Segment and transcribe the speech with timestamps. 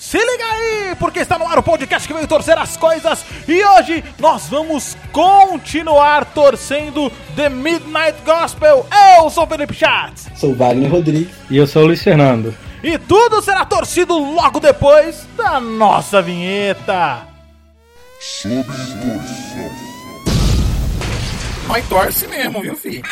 [0.00, 3.62] Se liga aí, porque está no ar o podcast que veio torcer as coisas e
[3.62, 8.86] hoje nós vamos continuar torcendo The Midnight Gospel.
[9.18, 10.30] Eu sou o Felipe Schatz.
[10.36, 11.28] Sou Wagner Rodrigues.
[11.50, 12.56] E eu sou o Luiz Fernando.
[12.82, 17.20] E tudo será torcido logo depois da nossa vinheta.
[18.18, 19.70] Sob torção.
[21.68, 23.02] Mas torce mesmo, viu, filho?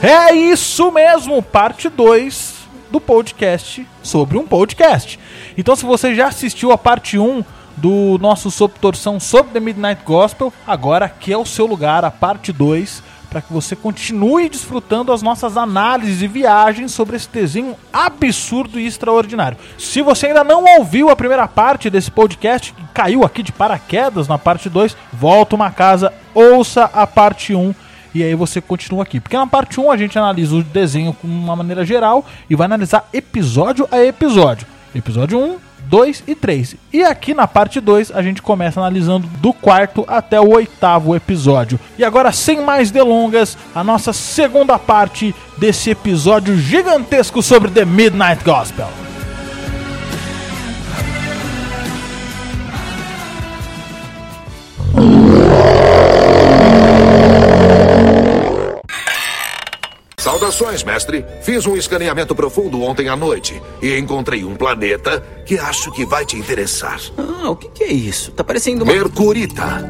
[0.00, 2.54] É isso mesmo, parte 2
[2.88, 5.18] do podcast sobre um podcast.
[5.56, 7.44] Então, se você já assistiu a parte 1 um
[7.76, 12.12] do nosso Sob Torção sobre The Midnight Gospel, agora aqui é o seu lugar, a
[12.12, 17.74] parte 2, para que você continue desfrutando as nossas análises e viagens sobre esse desenho
[17.92, 19.58] absurdo e extraordinário.
[19.76, 24.28] Se você ainda não ouviu a primeira parte desse podcast, que caiu aqui de paraquedas
[24.28, 27.60] na parte 2, volta uma casa, ouça a parte 1.
[27.60, 27.74] Um,
[28.14, 29.20] e aí você continua aqui.
[29.20, 32.66] Porque na parte 1 a gente analisa o desenho com uma maneira geral e vai
[32.66, 34.66] analisar episódio a episódio.
[34.94, 35.56] Episódio 1,
[35.88, 36.76] 2 e 3.
[36.92, 41.78] E aqui na parte 2 a gente começa analisando do quarto até o oitavo episódio.
[41.98, 48.44] E agora, sem mais delongas, a nossa segunda parte desse episódio gigantesco sobre The Midnight
[48.44, 49.07] Gospel.
[60.18, 61.24] Saudações, mestre.
[61.42, 66.26] Fiz um escaneamento profundo ontem à noite e encontrei um planeta que acho que vai
[66.26, 67.00] te interessar.
[67.16, 68.32] Ah, o que, que é isso?
[68.32, 68.92] Tá parecendo uma...
[68.92, 69.88] Mercurita.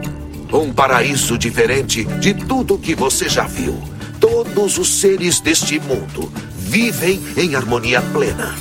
[0.52, 3.82] Um paraíso diferente de tudo que você já viu.
[4.20, 8.54] Todos os seres deste mundo vivem em harmonia plena.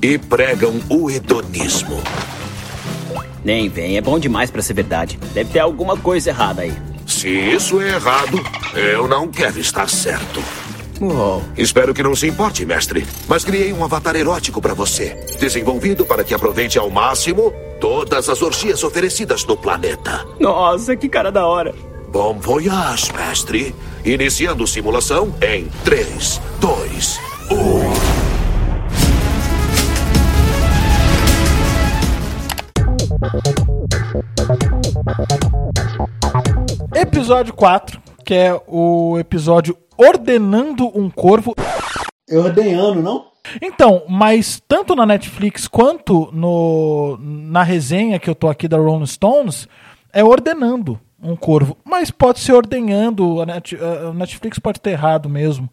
[0.00, 2.02] E pregam o hedonismo.
[3.44, 5.18] Nem vem, é bom demais pra ser verdade.
[5.34, 6.72] Deve ter alguma coisa errada aí.
[7.08, 8.38] Se isso é errado,
[8.74, 10.40] eu não quero estar certo.
[11.56, 13.06] Espero que não se importe, mestre.
[13.26, 15.16] Mas criei um avatar erótico para você.
[15.40, 20.26] Desenvolvido para que aproveite ao máximo todas as orgias oferecidas no planeta.
[20.38, 21.74] Nossa, que cara da hora.
[22.12, 23.74] Bom voyage, mestre.
[24.04, 27.20] Iniciando simulação em 3, 2,
[35.50, 35.57] 1.
[37.00, 41.54] Episódio 4, que é o episódio Ordenando um Corvo.
[42.26, 43.26] Eu ordenhando, não?
[43.62, 49.06] Então, mas tanto na Netflix quanto no, na resenha que eu tô aqui da Rolling
[49.06, 49.68] Stones,
[50.12, 51.78] é ordenando um corvo.
[51.84, 55.70] Mas pode ser ordenhando, a, Net, a Netflix pode ter errado mesmo.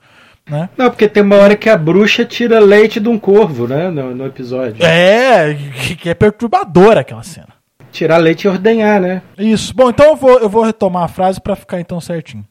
[0.48, 0.70] Né?
[0.78, 3.90] Não, porque tem uma hora que a bruxa tira leite de um corvo, né?
[3.90, 4.86] No, no episódio.
[4.86, 5.56] É,
[6.00, 7.55] que é perturbadora aquela cena.
[7.96, 9.22] Tirar leite e ordenhar, né?
[9.38, 9.74] Isso.
[9.74, 12.46] Bom, então eu vou, eu vou retomar a frase para ficar então certinho.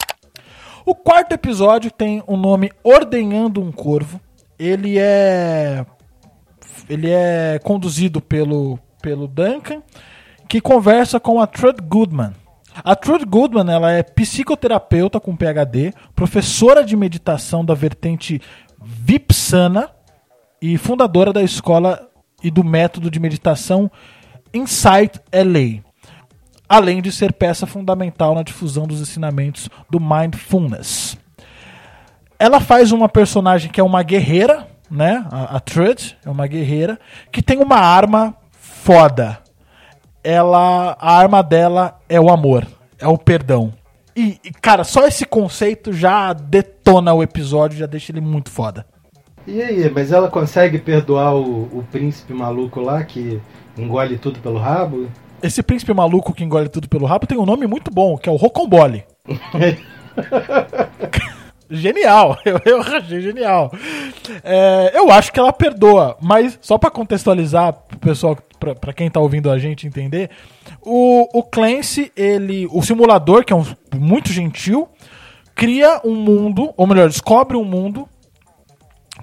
[0.87, 4.19] O quarto episódio tem o nome Ordenhando um Corvo.
[4.59, 5.85] Ele é
[6.89, 9.83] ele é conduzido pelo pelo Duncan,
[10.49, 12.33] que conversa com a Trud Goodman.
[12.83, 18.41] A Trud Goodman ela é psicoterapeuta com PhD, professora de meditação da vertente
[18.83, 19.91] Vipsana
[20.59, 22.09] e fundadora da escola
[22.43, 23.91] e do método de meditação
[24.55, 25.83] Insight LA,
[26.69, 31.19] além de ser peça fundamental na difusão dos ensinamentos do Mindfulness.
[32.39, 35.27] Ela faz uma personagem que é uma guerreira, né?
[35.31, 36.99] A, a Trud é uma guerreira
[37.33, 39.39] que tem uma arma foda.
[40.23, 42.67] Ela, a arma dela é o amor,
[42.99, 43.73] é o perdão.
[44.17, 48.87] E, e, cara, só esse conceito já detona o episódio, já deixa ele muito foda.
[49.47, 53.41] E aí, mas ela consegue perdoar o, o príncipe maluco lá que
[53.77, 55.09] engole tudo pelo rabo?
[55.43, 58.33] Esse príncipe maluco que engole tudo pelo rabo tem um nome muito bom, que é
[58.33, 59.05] o Rocombole.
[61.71, 63.73] genial, eu, eu achei genial.
[64.43, 69.11] É, eu acho que ela perdoa, mas só para contextualizar pro pessoal, pra, pra quem
[69.11, 70.31] tá ouvindo a gente entender,
[70.81, 73.65] o, o Clancy, ele, o simulador, que é um,
[73.95, 74.89] muito gentil,
[75.55, 78.09] cria um mundo, ou melhor, descobre um mundo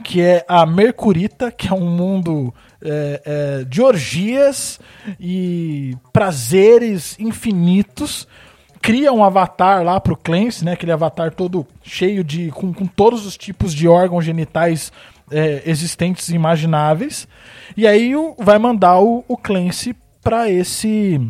[0.03, 2.53] que é a Mercurita, que é um mundo
[2.83, 4.79] é, é, de orgias
[5.19, 8.27] e prazeres infinitos.
[8.81, 10.73] Cria um avatar lá pro Clancy, né?
[10.73, 12.49] Aquele avatar todo cheio de.
[12.49, 14.91] com, com todos os tipos de órgãos genitais
[15.29, 17.27] é, existentes e imagináveis.
[17.77, 21.21] E aí o, vai mandar o, o Clancy para esse.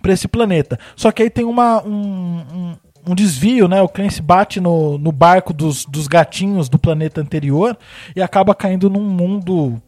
[0.00, 0.78] para esse planeta.
[0.94, 2.76] Só que aí tem uma, um, um
[3.06, 3.80] um desvio, né?
[3.80, 7.78] O Clancy bate no, no barco dos, dos gatinhos do planeta anterior
[8.16, 9.80] e acaba caindo num mundo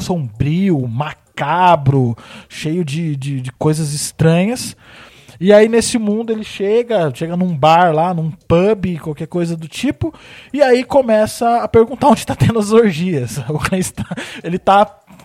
[0.00, 2.16] sombrio, macabro,
[2.48, 4.76] cheio de, de, de coisas estranhas.
[5.40, 9.68] E aí nesse mundo ele chega, chega num bar lá, num pub, qualquer coisa do
[9.68, 10.12] tipo,
[10.52, 13.38] e aí começa a perguntar onde tá tendo as orgias.
[13.48, 14.04] O Clancy tá,
[14.42, 14.84] ele tá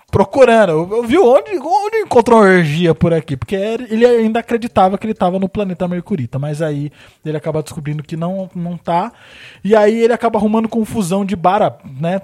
[0.09, 0.71] procurando.
[0.71, 5.05] Eu, eu vi onde, onde encontrou uma orgia por aqui, porque ele ainda acreditava que
[5.05, 6.91] ele estava no planeta Mercurita, mas aí
[7.25, 9.11] ele acaba descobrindo que não não tá.
[9.63, 12.21] E aí ele acaba arrumando confusão de bar, né?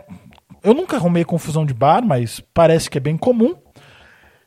[0.68, 3.56] Eu nunca arrumei confusão de bar, mas parece que é bem comum.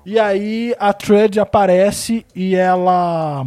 [0.04, 3.42] E aí a Trud aparece e ela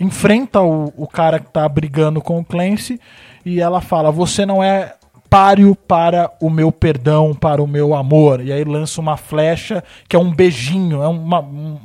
[0.00, 2.98] enfrenta o, o cara que tá brigando com o Clancy
[3.44, 4.94] e ela fala: Você não é
[5.28, 8.40] páreo para o meu perdão, para o meu amor.
[8.42, 11.78] E aí lança uma flecha que é um beijinho, é uma, um,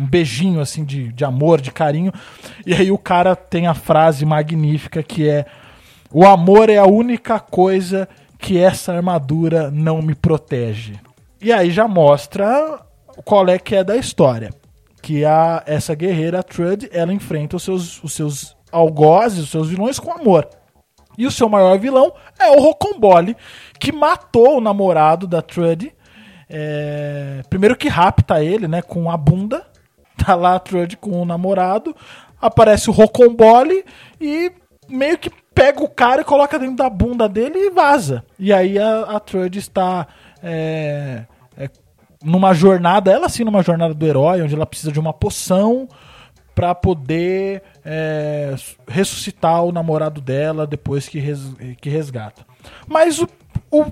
[0.00, 2.12] um, beijinho assim de, de amor, de carinho.
[2.66, 5.46] E aí o cara tem a frase magnífica que é:
[6.10, 8.08] O amor é a única coisa
[8.38, 10.94] que essa armadura não me protege.
[11.40, 12.80] E aí já mostra
[13.24, 14.52] qual é que é da história.
[15.02, 19.98] Que a, essa guerreira Trud, ela enfrenta os seus, os seus algozes, os seus vilões
[19.98, 20.48] com amor.
[21.16, 23.36] E o seu maior vilão é o Rocambole,
[23.78, 25.92] que matou o namorado da Trud.
[26.48, 27.42] É...
[27.48, 29.66] Primeiro que rapta ele, né, com a bunda.
[30.16, 31.94] Tá lá a Trud com o namorado.
[32.40, 33.84] Aparece o Rocambole
[34.18, 34.50] e
[34.88, 38.22] meio que pega o cara e coloca dentro da bunda dele e vaza.
[38.38, 39.22] E aí a, a
[39.56, 40.06] está
[40.42, 41.24] é,
[41.56, 41.70] é,
[42.22, 45.88] numa jornada, ela sim, numa jornada do herói, onde ela precisa de uma poção
[46.54, 48.54] para poder é,
[48.86, 51.40] ressuscitar o namorado dela depois que, res,
[51.80, 52.44] que resgata.
[52.86, 53.26] Mas o,
[53.70, 53.84] o,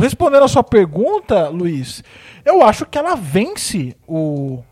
[0.00, 2.04] respondendo a sua pergunta, Luiz,
[2.44, 4.62] eu acho que ela vence o,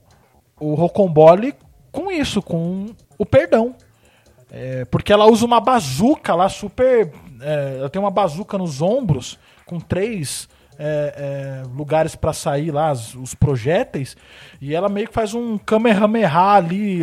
[0.60, 1.52] o Rocambole
[1.90, 2.86] com isso, com
[3.18, 3.74] o perdão.
[4.50, 7.12] É, porque ela usa uma bazuca lá super.
[7.40, 10.48] É, ela tem uma bazuca nos ombros com três
[10.78, 14.16] é, é, lugares para sair lá, os, os, projéteis,
[14.60, 17.00] e ela meio que faz um Kamehameha ali,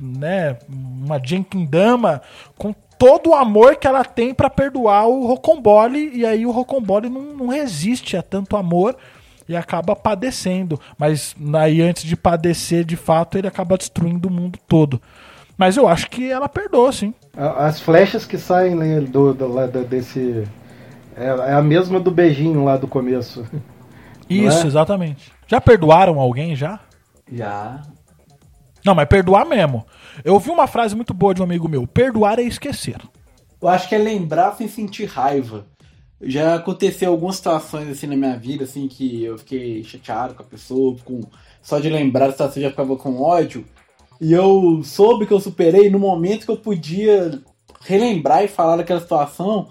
[0.00, 0.58] né?
[0.68, 1.20] Uma
[1.68, 2.22] Dama
[2.56, 7.08] com todo o amor que ela tem para perdoar o Rocambole, e aí o Rocambole
[7.08, 8.96] não, não resiste a tanto amor
[9.48, 10.80] e acaba padecendo.
[10.98, 15.00] Mas aí antes de padecer, de fato, ele acaba destruindo o mundo todo.
[15.58, 17.12] Mas eu acho que ela perdoa, sim.
[17.36, 20.46] As flechas que saem né, do, do, do, desse
[21.16, 23.44] é, é a mesma do beijinho lá do começo.
[24.30, 24.66] Isso, é?
[24.68, 25.32] exatamente.
[25.48, 26.78] Já perdoaram alguém já?
[27.32, 27.82] Já.
[28.84, 29.84] Não, mas perdoar mesmo.
[30.24, 33.00] Eu ouvi uma frase muito boa de um amigo meu: perdoar é esquecer.
[33.60, 35.66] Eu acho que é lembrar sem sentir raiva.
[36.20, 40.46] Já aconteceu algumas situações assim na minha vida, assim, que eu fiquei chateado com a
[40.46, 41.22] pessoa, com
[41.62, 43.64] só de lembrar a situação já ficava com ódio.
[44.20, 47.40] E eu soube que eu superei no momento que eu podia
[47.80, 49.68] relembrar e falar daquela situação,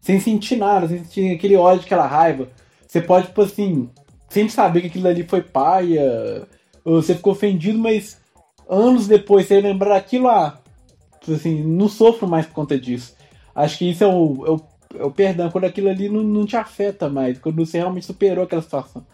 [0.00, 2.48] sem sentir nada, sem sentir aquele ódio, aquela raiva.
[2.86, 3.90] Você pode, tipo assim,
[4.28, 6.46] sempre saber que aquilo ali foi paia,
[6.84, 8.18] você ficou ofendido, mas
[8.68, 10.58] anos depois você lembrar aquilo, ah,
[11.20, 13.14] tipo assim, não sofro mais por conta disso.
[13.54, 14.60] Acho que isso é o, é o,
[15.00, 18.44] é o perdão, quando aquilo ali não, não te afeta mais, quando você realmente superou
[18.44, 19.04] aquela situação.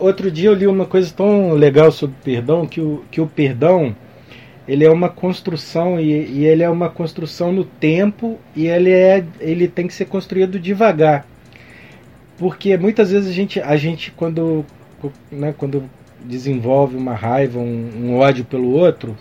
[0.00, 3.94] Outro dia eu li uma coisa tão legal sobre perdão, que o, que o perdão
[4.68, 9.24] ele é uma construção e, e, ele é uma construção no tempo e ele é
[9.38, 11.26] ele tem que ser construído devagar.
[12.36, 14.64] Porque muitas vezes a gente a gente quando
[15.30, 15.84] né, quando
[16.24, 19.16] desenvolve uma raiva um, um ódio pelo outro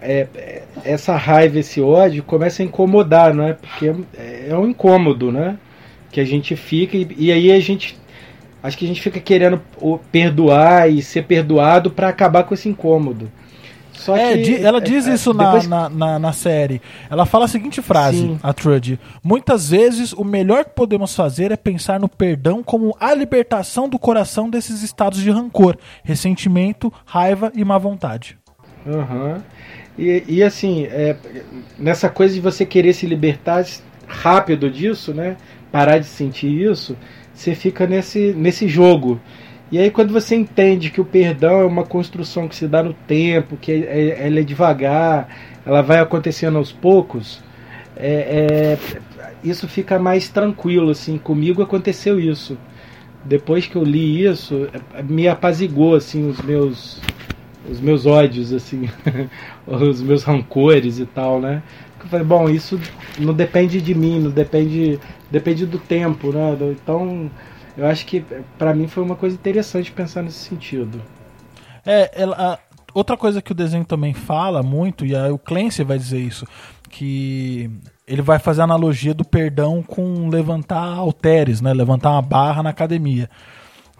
[0.00, 3.54] é, é, essa raiva esse ódio começa a incomodar não é?
[3.54, 5.58] Porque é, é um incômodo né?
[6.12, 7.98] Que a gente fica e, e aí a gente
[8.62, 9.60] acho que a gente fica querendo
[10.12, 13.28] perdoar e ser perdoado para acabar com esse incômodo
[13.94, 15.66] só é, que, ela diz é, isso depois...
[15.66, 16.82] na, na, na, série.
[17.08, 18.38] Ela fala a seguinte frase, Sim.
[18.42, 18.98] a Trudy.
[19.22, 23.98] Muitas vezes o melhor que podemos fazer é pensar no perdão como a libertação do
[23.98, 28.36] coração desses estados de rancor, ressentimento, raiva e má vontade.
[28.84, 29.40] Uhum.
[29.96, 31.16] E, e assim, é,
[31.78, 33.64] nessa coisa de você querer se libertar
[34.06, 35.36] rápido disso, né?
[35.70, 36.96] Parar de sentir isso,
[37.32, 39.20] você fica nesse, nesse jogo
[39.74, 42.94] e aí quando você entende que o perdão é uma construção que se dá no
[42.94, 45.28] tempo, que é, é, ela é devagar,
[45.66, 47.42] ela vai acontecendo aos poucos,
[47.96, 48.78] é, é,
[49.42, 50.90] isso fica mais tranquilo.
[50.90, 52.56] Assim, comigo aconteceu isso.
[53.24, 54.68] Depois que eu li isso,
[55.08, 57.00] me apazigou assim os meus
[57.68, 58.88] os meus ódios assim,
[59.66, 61.64] os meus rancores e tal, né?
[61.98, 62.78] Eu falei, bom, isso
[63.18, 65.00] não depende de mim, não depende
[65.32, 66.56] depende do tempo, né?
[66.70, 67.28] Então
[67.76, 68.24] eu acho que
[68.58, 71.00] para mim foi uma coisa interessante pensar nesse sentido.
[71.84, 72.58] É, ela,
[72.94, 76.46] outra coisa que o desenho também fala muito, e aí o Clancy vai dizer isso,
[76.88, 77.70] que
[78.06, 81.74] ele vai fazer a analogia do perdão com levantar halteres, né?
[81.74, 83.28] Levantar uma barra na academia.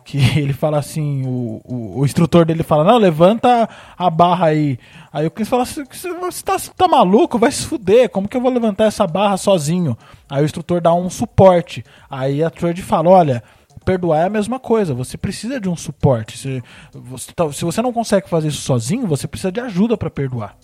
[0.05, 4.79] que ele fala assim, o, o, o instrutor dele fala, não, levanta a barra aí.
[5.13, 5.85] Aí o Clancy fala assim,
[6.21, 7.39] você tá, tá maluco?
[7.39, 9.97] Vai se fuder, como que eu vou levantar essa barra sozinho?
[10.31, 11.85] Aí o instrutor dá um suporte.
[12.09, 13.43] Aí a Trude fala, olha,
[13.85, 16.39] perdoar é a mesma coisa, você precisa de um suporte.
[16.39, 16.63] Se
[16.93, 20.57] você, tá, se você não consegue fazer isso sozinho, você precisa de ajuda para perdoar.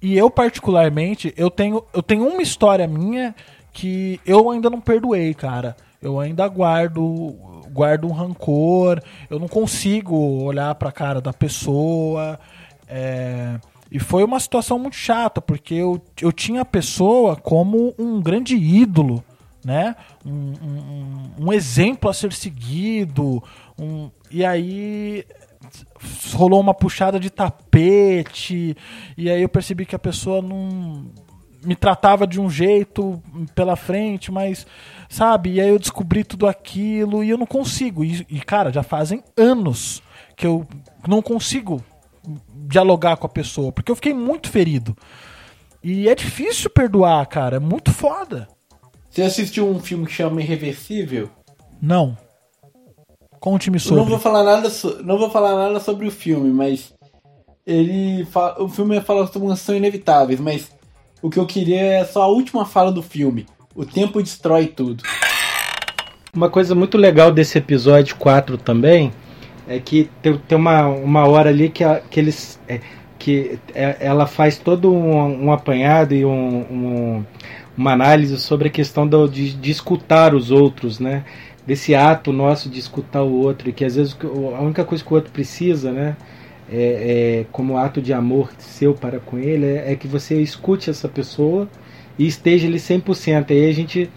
[0.00, 3.34] E eu, particularmente, eu tenho, eu tenho uma história minha
[3.72, 5.76] que eu ainda não perdoei, cara.
[6.00, 7.34] Eu ainda guardo,
[7.72, 12.38] guardo um rancor, eu não consigo olhar pra cara da pessoa.
[12.86, 13.58] É...
[13.90, 18.56] E foi uma situação muito chata, porque eu, eu tinha a pessoa como um grande
[18.56, 19.24] ídolo,
[19.64, 19.96] né?
[20.24, 23.42] Um, um, um exemplo a ser seguido.
[23.78, 24.10] Um...
[24.30, 25.24] E aí
[26.34, 28.76] rolou uma puxada de tapete,
[29.16, 31.06] e aí eu percebi que a pessoa não
[31.64, 33.22] me tratava de um jeito
[33.54, 34.66] pela frente, mas
[35.08, 35.54] sabe?
[35.54, 38.04] E aí eu descobri tudo aquilo e eu não consigo.
[38.04, 40.02] E, e, cara, já fazem anos
[40.36, 40.66] que eu
[41.08, 41.82] não consigo
[42.66, 44.96] dialogar com a pessoa, porque eu fiquei muito ferido.
[45.82, 48.48] E é difícil perdoar, cara, é muito foda.
[49.14, 51.30] Você assistiu um filme que chama Irreversível?
[51.80, 52.18] Não.
[53.38, 54.00] Conte-me sobre.
[54.00, 55.00] não vou falar nada, so...
[55.04, 56.92] não vou falar nada sobre o filme, mas
[57.64, 58.60] ele fala...
[58.60, 60.68] o filme fala sobre ação inevitáveis, mas
[61.22, 63.46] o que eu queria é só a última fala do filme.
[63.72, 65.04] O tempo destrói tudo.
[66.34, 69.12] Uma coisa muito legal desse episódio 4 também
[69.68, 72.58] é que tem, tem uma, uma hora ali que, a, que eles.
[72.66, 72.80] É,
[73.16, 77.24] que é, ela faz todo um, um apanhado e um, um,
[77.76, 81.24] uma análise sobre a questão do, de, de escutar os outros, né?
[81.66, 84.16] desse ato nosso de escutar o outro e que às vezes
[84.56, 86.16] a única coisa que o outro precisa, né,
[86.70, 90.90] é, é como ato de amor seu para com ele, é, é, que você escute
[90.90, 91.68] essa pessoa
[92.18, 93.50] e esteja ali 100%.
[93.50, 94.10] Aí a gente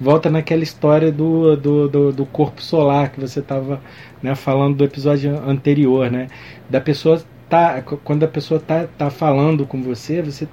[0.00, 3.80] volta naquela história do, do, do, do corpo solar que você estava
[4.22, 6.28] né, falando do episódio anterior, né,
[6.68, 10.48] da pessoa tá quando a pessoa tá, tá falando com você, você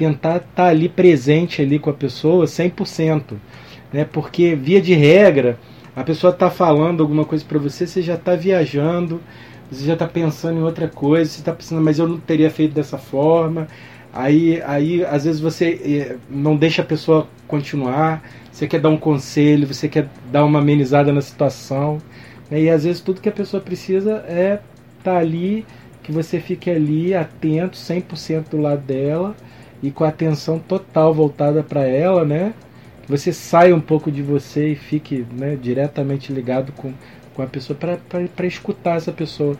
[0.00, 3.34] tentar estar tá ali presente ali com a pessoa 100%,
[3.92, 4.02] né?
[4.10, 5.58] Porque via de regra,
[5.94, 9.20] a pessoa está falando alguma coisa para você, você já está viajando,
[9.70, 12.72] você já está pensando em outra coisa, você está pensando, mas eu não teria feito
[12.72, 13.68] dessa forma.
[14.10, 18.96] Aí, aí às vezes você eh, não deixa a pessoa continuar, você quer dar um
[18.96, 21.98] conselho, você quer dar uma amenizada na situação.
[22.50, 22.62] Né?
[22.62, 24.60] E às vezes tudo que a pessoa precisa é
[24.98, 25.66] estar tá ali,
[26.02, 29.36] que você fique ali atento, 100% do lado dela
[29.82, 32.52] e com a atenção total voltada para ela, né?
[33.10, 36.92] você saia um pouco de você e fique né, diretamente ligado com,
[37.34, 39.56] com a pessoa para escutar essa pessoa.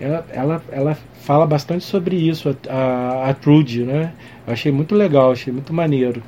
[0.00, 4.12] Ela, ela, ela fala bastante sobre isso, a, a, a Trude, né?
[4.46, 6.22] Eu achei muito legal, achei muito maneiro.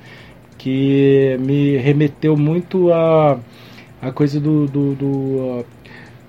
[0.56, 3.38] Que me remeteu muito a,
[4.00, 5.64] a coisa do, do, do,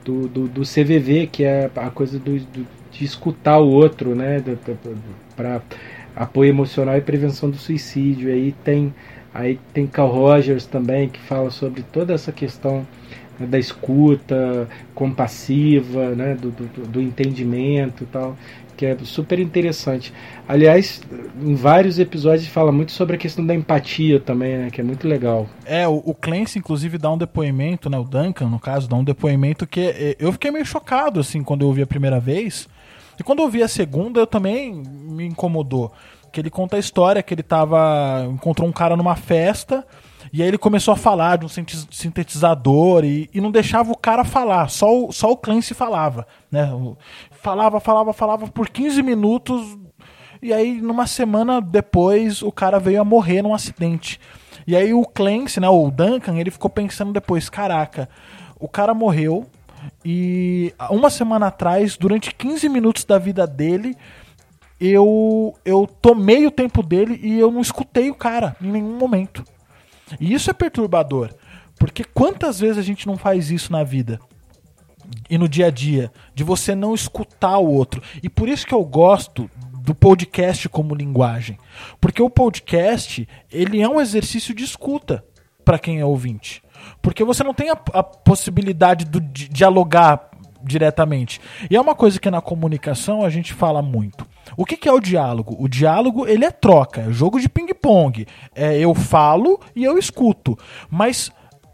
[0.04, 4.44] do, do, do CVV, que é a coisa do, do de escutar o outro, né?
[5.36, 5.62] Para
[6.16, 8.32] apoio emocional e prevenção do suicídio.
[8.32, 8.94] Aí tem
[9.34, 12.86] Aí tem Carl Rogers também, que fala sobre toda essa questão
[13.40, 18.38] né, da escuta compassiva, né, do, do, do entendimento e tal,
[18.76, 20.14] que é super interessante.
[20.46, 21.02] Aliás,
[21.42, 25.08] em vários episódios fala muito sobre a questão da empatia também, né, que é muito
[25.08, 25.48] legal.
[25.66, 29.04] É, o, o Clancy, inclusive, dá um depoimento, né, o Duncan, no caso, dá um
[29.04, 32.68] depoimento que é, eu fiquei meio chocado, assim, quando eu ouvi a primeira vez.
[33.22, 35.92] E quando eu ouvi a segunda, eu também me incomodou
[36.32, 38.28] que ele conta a história que ele tava.
[38.32, 39.86] encontrou um cara numa festa.
[40.34, 44.24] E aí ele começou a falar de um sintetizador e, e não deixava o cara
[44.24, 46.26] falar, só o, só o Clancy falava.
[46.50, 46.68] Né?
[47.30, 49.78] Falava, falava, falava por 15 minutos.
[50.42, 54.20] E aí, numa semana depois, o cara veio a morrer num acidente.
[54.66, 58.10] E aí o Clancy, né, o Duncan, ele ficou pensando depois, caraca,
[58.60, 59.46] o cara morreu
[60.04, 63.96] e uma semana atrás, durante 15 minutos da vida dele,
[64.80, 69.44] eu, eu tomei o tempo dele e eu não escutei o cara em nenhum momento.
[70.20, 71.34] E isso é perturbador.
[71.78, 74.20] Porque quantas vezes a gente não faz isso na vida?
[75.30, 78.02] E no dia a dia, de você não escutar o outro.
[78.22, 79.50] E por isso que eu gosto
[79.84, 81.58] do podcast como linguagem.
[82.00, 85.24] Porque o podcast, ele é um exercício de escuta
[85.66, 86.62] para quem é ouvinte.
[87.02, 90.30] Porque você não tem a, a possibilidade de dialogar
[90.64, 91.42] diretamente.
[91.70, 94.26] E é uma coisa que na comunicação a gente fala muito.
[94.56, 95.56] O que, que, é o diálogo?
[95.60, 98.26] O diálogo ele é troca, é jogo de ping-pong.
[98.54, 100.58] É eu falo e eu escuto.
[100.90, 101.32] Mas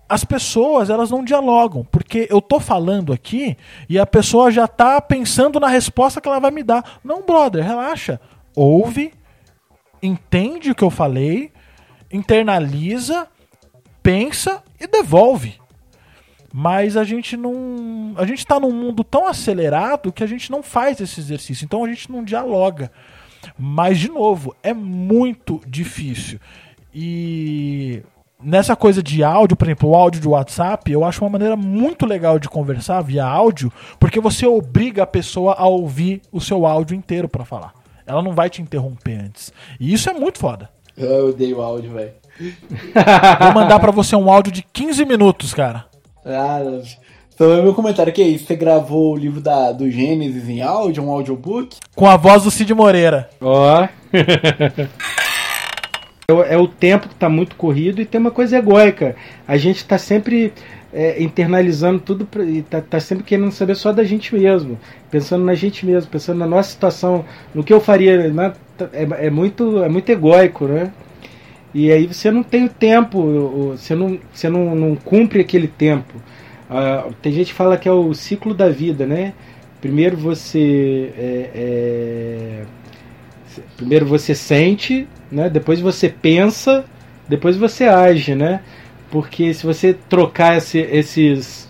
[0.09, 3.57] as pessoas elas não dialogam, porque eu tô falando aqui
[3.89, 6.99] e a pessoa já tá pensando na resposta que ela vai me dar.
[7.03, 8.19] Não, brother, relaxa.
[8.55, 9.13] Ouve,
[10.01, 11.51] entende o que eu falei,
[12.11, 13.27] internaliza,
[14.07, 15.55] pensa e devolve.
[16.53, 18.13] Mas a gente não.
[18.15, 21.65] A gente tá num mundo tão acelerado que a gente não faz esse exercício.
[21.65, 22.89] Então a gente não dialoga.
[23.59, 26.39] Mas, de novo, é muito difícil.
[26.95, 28.01] E
[28.41, 32.05] nessa coisa de áudio, por exemplo, o áudio de WhatsApp, eu acho uma maneira muito
[32.05, 36.95] legal de conversar via áudio, porque você obriga a pessoa a ouvir o seu áudio
[36.95, 37.73] inteiro para falar.
[38.05, 39.51] Ela não vai te interromper antes.
[39.79, 40.69] E isso é muito foda.
[40.95, 42.13] Eu odeio áudio, velho.
[42.39, 45.85] Vou mandar para você um áudio de 15 minutos, cara.
[46.25, 46.59] Ah,
[47.33, 48.45] então, meu comentário que é isso.
[48.45, 51.77] Você gravou o livro da, do Gênesis em áudio, um audiobook?
[51.95, 53.29] Com a voz do Cid Moreira.
[53.39, 53.83] Ó.
[56.29, 59.15] é, é o tempo que está muito corrido e tem uma coisa egóica.
[59.47, 60.51] A gente está sempre
[60.91, 64.79] é, internalizando tudo pra, e tá, tá, sempre querendo saber só da gente mesmo,
[65.11, 68.53] pensando na gente mesmo, pensando na nossa situação, no que eu faria, né?
[68.93, 70.91] é, é, muito é muito egóico, né?
[71.73, 76.15] E aí você não tem o tempo, você não, você não, não cumpre aquele tempo.
[76.69, 79.33] Uh, tem gente que fala que é o ciclo da vida, né?
[79.79, 82.63] Primeiro você é, é,
[83.75, 85.49] primeiro você sente, né?
[85.49, 86.85] Depois você pensa,
[87.27, 88.61] depois você age, né?
[89.11, 91.67] Porque se você trocar esse, esses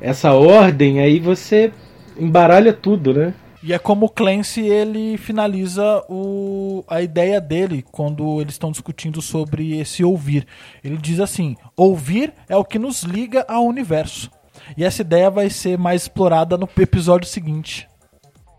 [0.00, 1.72] essa ordem, aí você
[2.18, 3.34] embaralha tudo, né?
[3.66, 9.20] E é como o Clancy ele finaliza o, a ideia dele quando eles estão discutindo
[9.20, 10.46] sobre esse ouvir.
[10.84, 14.30] Ele diz assim: ouvir é o que nos liga ao universo.
[14.76, 17.88] E essa ideia vai ser mais explorada no episódio seguinte.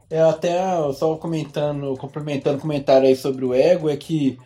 [0.10, 0.60] É, até
[0.92, 4.38] só comentando, complementando o comentário aí sobre o ego, é que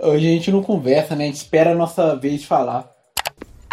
[0.00, 1.24] a gente não conversa, né?
[1.24, 2.93] A gente espera a nossa vez de falar.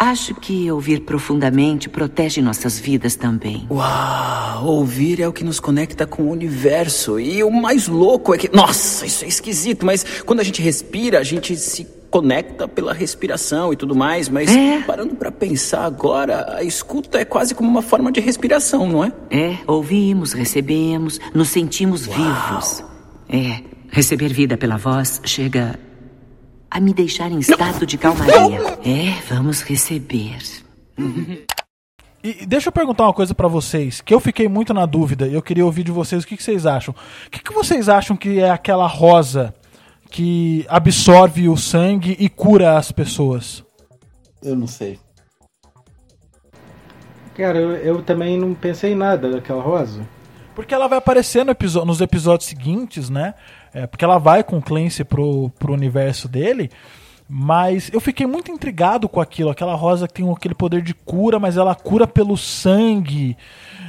[0.02, 3.68] Acho que ouvir profundamente protege nossas vidas também.
[3.70, 4.66] Uau!
[4.66, 7.20] Ouvir é o que nos conecta com o universo.
[7.20, 8.50] E o mais louco é que.
[8.52, 13.72] Nossa, isso é esquisito, mas quando a gente respira, a gente se conecta pela respiração
[13.72, 14.80] e tudo mais, mas é.
[14.80, 19.12] parando para pensar agora, a escuta é quase como uma forma de respiração, não é?
[19.30, 22.16] É, ouvimos, recebemos, nos sentimos Uau.
[22.16, 22.84] vivos.
[23.28, 25.78] É, receber vida pela voz chega
[26.72, 28.58] a me deixar em estado de calmaria.
[28.82, 30.38] É, vamos receber.
[32.24, 35.34] E deixa eu perguntar uma coisa para vocês, que eu fiquei muito na dúvida e
[35.34, 36.94] eu queria ouvir de vocês o que, que vocês acham.
[37.26, 39.54] O que, que vocês acham que é aquela rosa
[40.10, 43.62] que absorve o sangue e cura as pessoas?
[44.42, 44.98] Eu não sei.
[47.34, 50.08] Cara, eu, eu também não pensei em nada daquela rosa.
[50.54, 51.54] Porque ela vai aparecer no
[51.84, 53.34] nos episódios seguintes, né?
[53.74, 56.70] É, porque ela vai com o Clancy pro, pro universo dele.
[57.28, 59.50] Mas eu fiquei muito intrigado com aquilo.
[59.50, 63.36] Aquela rosa que tem aquele poder de cura, mas ela cura pelo sangue.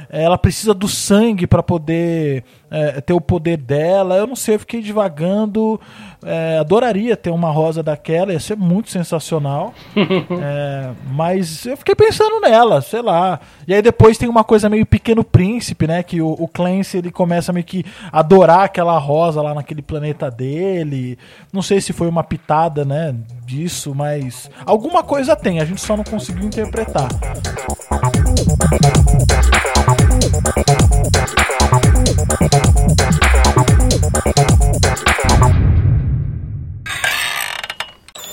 [0.08, 4.16] Ela precisa do sangue para poder é, ter o poder dela.
[4.16, 5.80] Eu não sei, eu fiquei divagando.
[6.24, 9.72] É, adoraria ter uma rosa daquela, ia ser muito sensacional.
[9.94, 13.38] é, mas eu fiquei pensando nela, sei lá.
[13.68, 16.02] E aí depois tem uma coisa meio Pequeno Príncipe, né?
[16.02, 21.16] Que o, o Clancy ele começa meio que adorar aquela rosa lá naquele planeta dele.
[21.52, 23.14] Não sei se foi uma pitada, né?
[23.46, 27.08] Disso, mas alguma coisa tem, a gente só não conseguiu interpretar.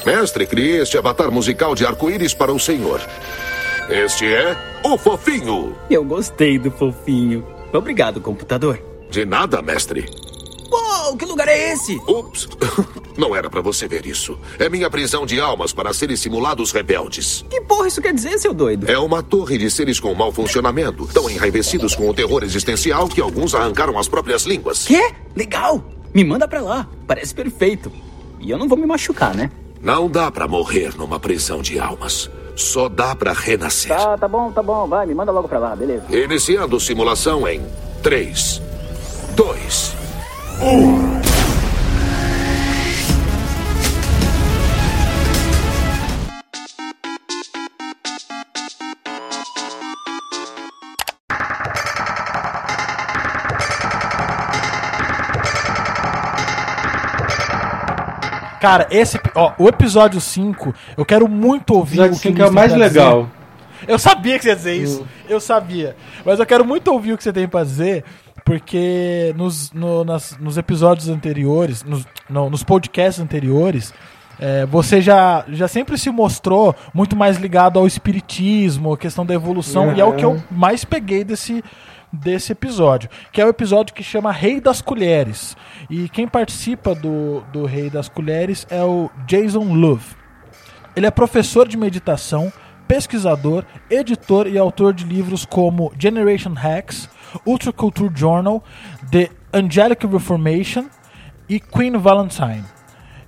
[0.05, 3.01] Mestre, crie este avatar musical de arco-íris para o senhor.
[3.89, 5.75] Este é o Fofinho.
[5.89, 7.45] Eu gostei do Fofinho.
[7.73, 8.79] Obrigado, computador.
[9.09, 10.05] De nada, mestre.
[11.11, 12.01] Uou, que lugar é esse?
[12.07, 12.47] Ups,
[13.17, 14.39] não era para você ver isso.
[14.57, 17.43] É minha prisão de almas para serem simulados rebeldes.
[17.49, 18.89] Que porra isso quer dizer, seu doido?
[18.89, 23.19] É uma torre de seres com mau funcionamento, tão enraivecidos com o terror existencial que
[23.19, 24.85] alguns arrancaram as próprias línguas.
[24.85, 25.13] Quê?
[25.35, 25.83] Legal!
[26.13, 26.87] Me manda pra lá.
[27.05, 27.91] Parece perfeito.
[28.39, 29.51] E eu não vou me machucar, né?
[29.81, 32.29] Não dá para morrer numa prisão de almas.
[32.55, 33.95] Só dá para renascer.
[33.95, 34.87] Tá, tá bom, tá bom.
[34.87, 36.05] Vai, me manda logo pra lá, beleza.
[36.09, 37.65] Iniciando simulação em
[38.01, 38.61] 3,
[39.35, 40.00] 2,
[40.61, 41.21] 1.
[58.61, 59.19] Cara, esse.
[59.33, 62.71] Ó, o episódio 5, eu quero muito ouvir o, o que 5 é o mais
[62.71, 63.27] legal.
[63.87, 65.07] Eu sabia que você ia dizer isso.
[65.27, 65.95] Eu sabia.
[66.25, 68.03] Mas eu quero muito ouvir o que você tem pra dizer,
[68.45, 73.93] porque nos, no, nas, nos episódios anteriores, nos, não, nos podcasts anteriores,
[74.39, 79.33] é, você já, já sempre se mostrou muito mais ligado ao espiritismo, a questão da
[79.33, 79.95] evolução, uhum.
[79.95, 81.63] e é o que eu mais peguei desse,
[82.11, 85.55] desse episódio, que é o episódio que chama Rei das Colheres.
[85.89, 90.15] E quem participa do, do Rei das Colheres é o Jason Love.
[90.95, 92.51] Ele é professor de meditação,
[92.91, 97.07] pesquisador, editor e autor de livros como Generation Hacks,
[97.45, 98.61] Ultra Culture Journal,
[99.09, 100.87] The Angelic Reformation
[101.47, 102.65] e Queen Valentine.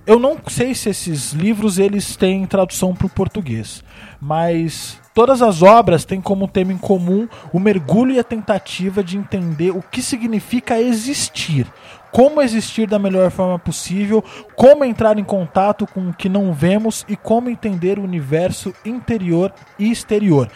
[0.06, 3.82] Eu não sei se esses livros eles têm tradução para o português,
[4.20, 9.16] mas todas as obras têm como tema em comum o mergulho e a tentativa de
[9.16, 11.66] entender o que significa existir,
[12.14, 14.22] como existir da melhor forma possível,
[14.54, 19.52] como entrar em contato com o que não vemos e como entender o universo interior
[19.80, 20.48] e exterior.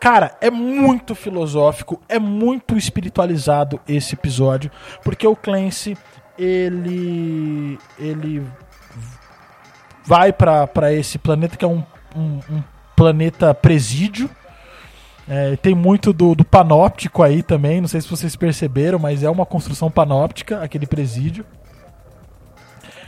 [0.00, 4.72] Cara, é muito filosófico, é muito espiritualizado esse episódio,
[5.04, 5.96] porque o Clancy
[6.36, 8.44] ele ele
[10.04, 11.84] vai para esse planeta que é um,
[12.16, 12.62] um, um
[12.96, 14.28] planeta presídio.
[15.28, 19.30] É, tem muito do, do, panóptico aí também, não sei se vocês perceberam, mas é
[19.30, 21.44] uma construção panóptica, aquele presídio.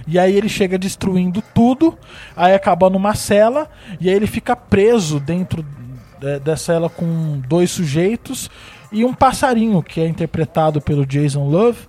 [0.07, 1.98] E aí ele chega destruindo tudo,
[2.35, 3.68] aí acaba numa cela,
[4.00, 5.64] e aí ele fica preso dentro
[6.42, 8.48] dessa cela com dois sujeitos
[8.90, 11.87] e um passarinho, que é interpretado pelo Jason Love,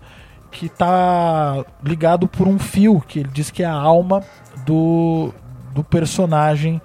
[0.52, 4.24] que tá ligado por um fio, que ele diz que é a alma
[4.66, 5.32] do,
[5.74, 6.82] do personagem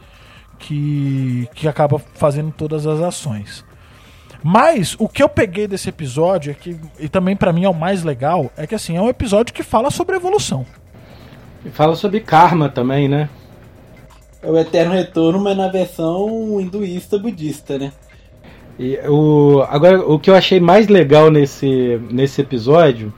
[0.62, 3.64] que, que acaba fazendo todas as ações.
[4.42, 7.75] Mas o que eu peguei desse episódio é que, e também para mim é o
[7.75, 10.64] mais legal, é que assim, é um episódio que fala sobre evolução.
[11.64, 13.29] E fala sobre karma também, né?
[14.40, 17.92] É o eterno retorno, mas na versão hinduísta budista, né?
[18.79, 23.12] E o, agora, o que eu achei mais legal nesse, nesse episódio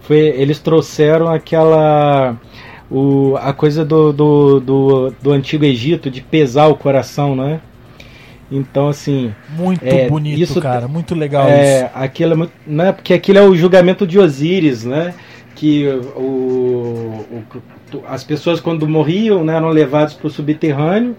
[0.00, 2.36] foi eles trouxeram aquela
[2.94, 7.60] o, a coisa do, do, do, do, antigo Egito de pesar o coração, né?
[8.52, 9.34] Então, assim.
[9.56, 10.86] Muito é, bonito, isso, cara.
[10.86, 11.90] Muito legal é, isso.
[11.92, 15.12] Aquilo é muito, né, porque aquilo é o julgamento de Osíris, né?
[15.56, 17.44] Que o, o
[18.06, 21.16] as pessoas, quando morriam, né, eram levadas para o subterrâneo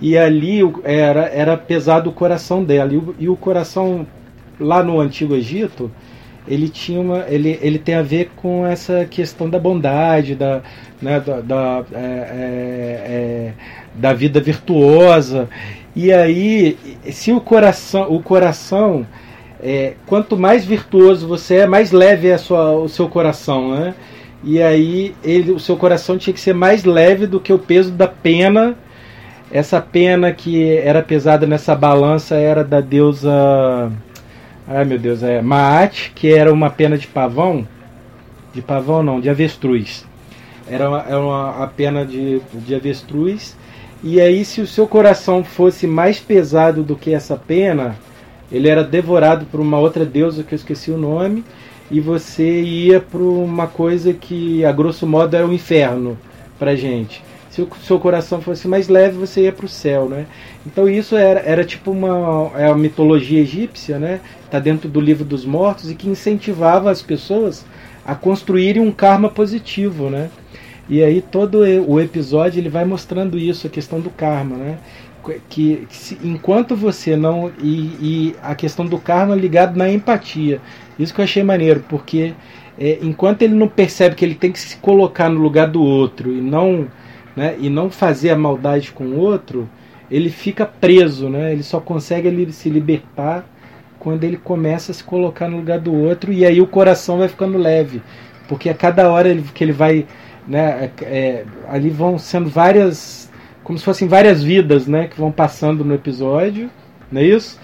[0.00, 2.92] e ali era, era pesado o coração dela.
[2.92, 4.04] E o, e o coração,
[4.58, 5.92] lá no Antigo Egito,
[6.46, 10.60] ele tinha uma ele, ele tem a ver com essa questão da bondade da
[11.00, 13.52] né, da, da, é, é, é,
[13.94, 15.48] da vida virtuosa.
[15.96, 16.76] E aí
[17.10, 19.06] se o coração o coração
[19.62, 23.94] é, quanto mais virtuoso você é mais leve é sua, o seu coração né?
[24.42, 27.90] E aí ele o seu coração tinha que ser mais leve do que o peso
[27.92, 28.76] da pena.
[29.50, 33.90] Essa pena que era pesada nessa balança era da deusa
[34.66, 37.66] Ai meu Deus, é Maat, que era uma pena de pavão.
[38.54, 40.06] De pavão não, de avestruz.
[40.66, 43.56] Era uma, era uma a pena de, de avestruz.
[44.02, 47.96] E aí, se o seu coração fosse mais pesado do que essa pena,
[48.50, 51.44] ele era devorado por uma outra deusa que eu esqueci o nome.
[51.90, 56.18] E você ia para uma coisa que, a grosso modo, era o um inferno
[56.58, 57.22] pra gente
[57.54, 60.26] se o seu coração fosse mais leve, você ia para o céu, né?
[60.66, 64.20] Então isso era, era tipo uma, é uma mitologia egípcia, né?
[64.44, 67.64] Está dentro do livro dos mortos e que incentivava as pessoas
[68.04, 70.30] a construírem um karma positivo, né?
[70.88, 74.78] E aí todo o episódio ele vai mostrando isso, a questão do karma, né?
[75.48, 80.60] Que, que se, enquanto você não e, e, a questão do karma ligado na empatia,
[80.98, 82.34] isso que eu achei maneiro, porque
[82.76, 86.32] é, enquanto ele não percebe que ele tem que se colocar no lugar do outro
[86.32, 86.88] e não
[87.36, 89.68] né, e não fazer a maldade com o outro,
[90.10, 91.52] ele fica preso, né?
[91.52, 93.44] Ele só consegue se libertar
[93.98, 97.28] quando ele começa a se colocar no lugar do outro e aí o coração vai
[97.28, 98.02] ficando leve,
[98.46, 100.06] porque a cada hora que ele vai,
[100.46, 103.30] né, é, ali vão sendo várias,
[103.62, 106.70] como se fossem várias vidas, né, que vão passando no episódio,
[107.10, 107.58] não é isso?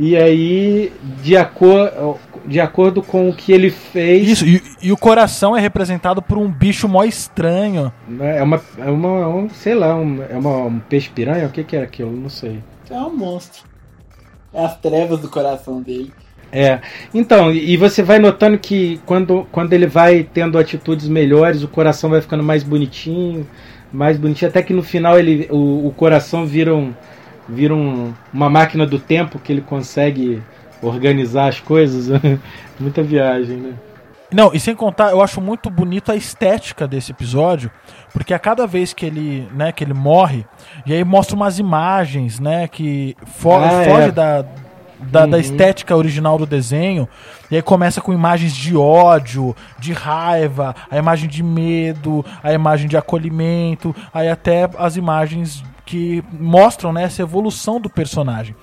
[0.00, 0.90] E aí,
[1.22, 4.26] de, acor de acordo com o que ele fez.
[4.26, 7.92] Isso, e, e, o coração é representado por um bicho mó estranho.
[8.18, 8.62] É uma.
[8.78, 11.46] É uma um, sei lá, um, é uma, um peixe piranha?
[11.46, 12.10] O que, que é aquilo?
[12.10, 12.62] Não sei.
[12.88, 13.62] É um monstro.
[14.54, 16.10] É as trevas do coração dele.
[16.50, 16.80] É.
[17.12, 22.08] Então, e você vai notando que quando, quando ele vai tendo atitudes melhores, o coração
[22.08, 23.46] vai ficando mais bonitinho,
[23.92, 26.94] mais bonitinho, até que no final ele o, o coração vira um
[27.52, 30.42] vira um, uma máquina do tempo que ele consegue
[30.82, 32.08] organizar as coisas.
[32.78, 33.74] Muita viagem, né?
[34.32, 37.68] Não, e sem contar, eu acho muito bonito a estética desse episódio,
[38.12, 40.46] porque a cada vez que ele, né, que ele morre,
[40.86, 44.12] e aí mostra umas imagens, né, que fo ah, foge é.
[44.12, 44.44] da,
[45.00, 45.30] da, uhum.
[45.30, 47.08] da, estética original do desenho.
[47.50, 52.88] E aí começa com imagens de ódio, de raiva, a imagem de medo, a imagem
[52.88, 58.54] de acolhimento, aí até as imagens que mostram né, essa evolução do personagem.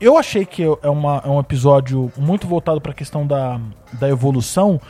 [0.00, 3.60] Eu achei que é, uma, é um episódio muito voltado para a questão da,
[3.92, 4.80] da evolução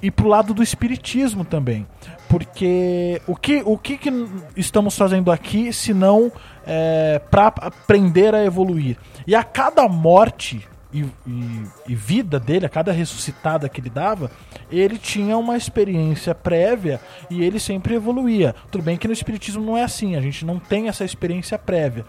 [0.00, 1.86] e pro lado do espiritismo também.
[2.26, 4.10] Porque o que, o que, que
[4.56, 6.32] estamos fazendo aqui se não
[6.66, 8.96] é, para aprender a evoluir?
[9.26, 14.30] E a cada morte e, e, e, vida dele, a cada ressuscitada que ele dava,
[14.70, 18.54] ele tinha uma experiência prévia e ele sempre evoluía.
[18.70, 22.06] Tudo bem que no Espiritismo não é assim, a gente não tem essa experiência prévia.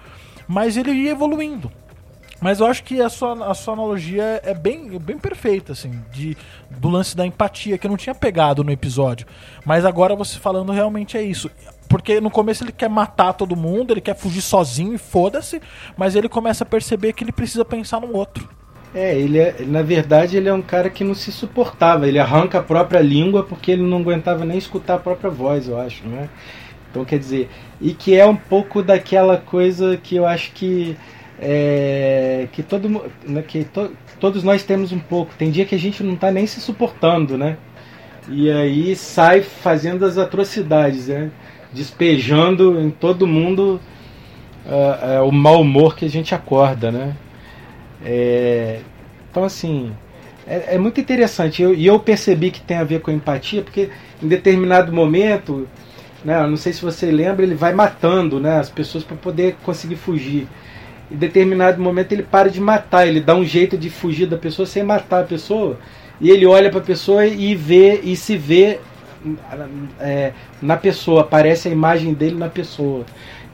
[0.47, 1.71] Mas ele ia evoluindo.
[2.39, 6.37] Mas eu acho que a sua, a sua analogia é bem, bem perfeita, assim, de,
[6.69, 9.25] do lance da empatia, que eu não tinha pegado no episódio.
[9.65, 11.49] Mas agora você falando realmente é isso.
[11.89, 15.61] Porque no começo ele quer matar todo mundo, ele quer fugir sozinho e foda-se,
[15.95, 18.47] mas ele começa a perceber que ele precisa pensar no outro.
[18.95, 22.59] É, ele é, na verdade ele é um cara que não se suportava, ele arranca
[22.59, 26.29] a própria língua porque ele não aguentava nem escutar a própria voz, eu acho, né?
[26.89, 27.49] Então quer dizer,
[27.81, 30.97] e que é um pouco daquela coisa que eu acho que
[31.39, 32.89] é, que todo
[33.25, 35.33] né, que to, todos nós temos um pouco.
[35.37, 37.57] Tem dia que a gente não está nem se suportando, né?
[38.29, 41.31] E aí sai fazendo as atrocidades, né?
[41.71, 43.79] Despejando em todo mundo
[44.65, 47.15] uh, uh, o mau humor que a gente acorda, né?
[48.09, 48.79] É,
[49.29, 49.91] então assim
[50.47, 51.61] é, é muito interessante.
[51.63, 53.89] E eu percebi que tem a ver com empatia, porque
[54.23, 55.67] em determinado momento,
[56.23, 56.45] né?
[56.47, 58.57] Não sei se você lembra, ele vai matando, né?
[58.57, 60.47] As pessoas para poder conseguir fugir
[61.11, 64.65] em determinado momento ele para de matar, ele dá um jeito de fugir da pessoa
[64.65, 65.79] sem matar a pessoa,
[66.19, 68.79] e ele olha para a pessoa e vê e se vê
[69.99, 73.05] é, na pessoa, aparece a imagem dele na pessoa.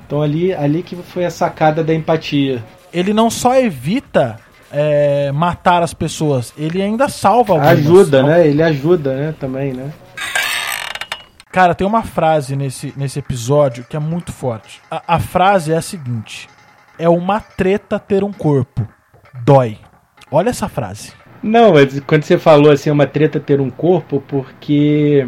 [0.05, 2.63] Então ali, ali que foi a sacada da empatia.
[2.93, 4.37] Ele não só evita
[4.71, 7.79] é, matar as pessoas, ele ainda salva algumas.
[7.79, 8.47] Ajuda, né?
[8.47, 9.35] Ele ajuda, né?
[9.39, 9.91] Também, né?
[11.51, 14.81] Cara, tem uma frase nesse, nesse episódio que é muito forte.
[14.89, 16.49] A, a frase é a seguinte:
[16.97, 18.87] é uma treta ter um corpo.
[19.43, 19.77] Dói.
[20.31, 21.11] Olha essa frase.
[21.43, 21.73] Não,
[22.07, 25.27] quando você falou assim, é uma treta ter um corpo, porque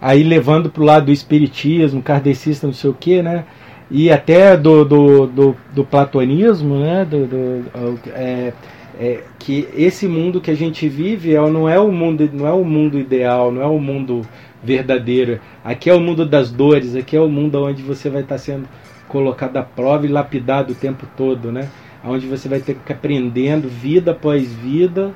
[0.00, 3.44] aí levando pro lado do espiritismo, kardecista, não sei o que, né?
[3.90, 7.04] E até do, do, do, do platonismo, né?
[7.04, 8.52] Do, do é,
[8.98, 12.52] é, que esse mundo que a gente vive é, não é o mundo não é
[12.52, 14.22] o mundo ideal, não é o mundo
[14.62, 15.40] verdadeiro.
[15.64, 18.68] Aqui é o mundo das dores, aqui é o mundo onde você vai estar sendo
[19.08, 21.68] colocado à prova e lapidado o tempo todo, né?
[22.04, 25.12] Onde você vai ter que aprendendo vida após vida,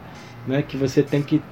[0.47, 0.63] né?
[0.63, 1.43] Que você tem que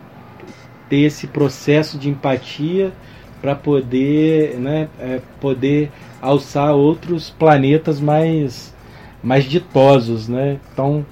[0.88, 2.92] ter esse processo de empatia
[3.40, 4.88] para poder, né?
[4.98, 8.74] É, poder alçar outros planetas mais
[9.22, 10.58] mais ditosos, né?
[10.72, 11.04] Então,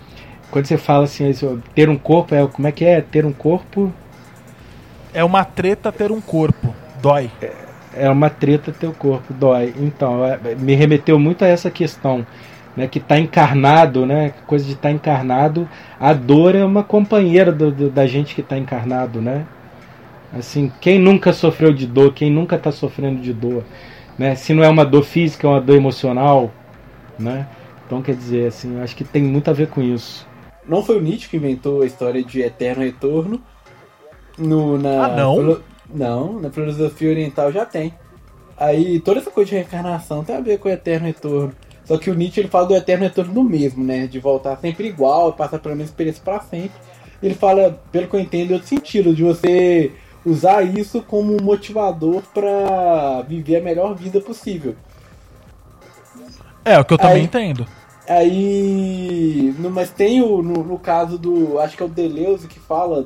[0.51, 1.31] quando você fala assim,
[1.75, 3.92] ter um corpo é como é que é ter um corpo?
[5.12, 7.31] É uma treta ter um corpo, dói.
[7.40, 7.53] É,
[7.99, 9.75] é uma treta teu corpo, dói.
[9.79, 12.27] Então, é, me remeteu muito a essa questão,
[12.77, 15.68] né, que está encarnado, né, coisa de estar tá encarnado.
[15.99, 19.44] A dor é uma companheira do, do, da gente que está encarnado, né?
[20.33, 23.64] Assim, quem nunca sofreu de dor, quem nunca está sofrendo de dor,
[24.19, 24.35] né?
[24.35, 26.51] Se não é uma dor física, é uma dor emocional,
[27.19, 27.47] né?
[27.87, 30.27] Então, quer dizer, assim, acho que tem muito a ver com isso.
[30.67, 33.41] Não foi o Nietzsche que inventou a história de eterno retorno
[34.37, 35.61] no, na, ah, não?
[35.89, 37.95] Não, na filosofia oriental já tem.
[38.57, 41.53] Aí toda essa coisa de reencarnação tem a ver com o eterno retorno.
[41.85, 44.07] Só que o Nietzsche ele fala do eterno retorno do mesmo, né?
[44.07, 46.79] De voltar sempre igual, passar pela mesma experiência para sempre.
[47.23, 49.93] Ele fala, pelo que eu entendo, outro sentido, de você
[50.29, 54.75] usar isso como motivador para viver a melhor vida possível.
[56.64, 57.67] É, o que eu também aí, entendo.
[58.07, 59.55] Aí.
[59.59, 60.43] No, mas tem o.
[60.43, 61.59] No, no, caso do.
[61.59, 63.05] Acho que é o Deleuze que fala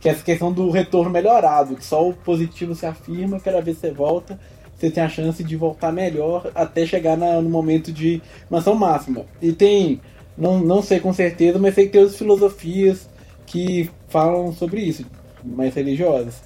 [0.00, 3.78] que é essa questão do retorno melhorado, que só o positivo se afirma, cada vez
[3.78, 4.38] que você volta,
[4.76, 9.24] você tem a chance de voltar melhor até chegar na, no momento de mansão máxima.
[9.40, 10.02] E tem,
[10.36, 13.08] não, não sei com certeza, mas sei que tem outras filosofias
[13.46, 15.06] que falam sobre isso,
[15.44, 16.42] mais religiosas.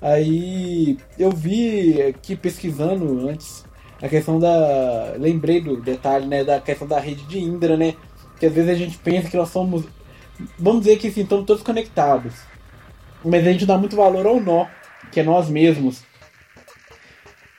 [0.00, 3.64] Aí eu vi aqui pesquisando antes
[4.00, 5.14] a questão da.
[5.18, 6.44] Lembrei do detalhe, né?
[6.44, 7.94] Da questão da rede de Indra, né?
[8.38, 9.84] Que às vezes a gente pensa que nós somos.
[10.58, 12.52] Vamos dizer que sim, estamos todos conectados
[13.24, 14.66] mas a gente dá muito valor ao nó,
[15.10, 16.02] que é nós mesmos.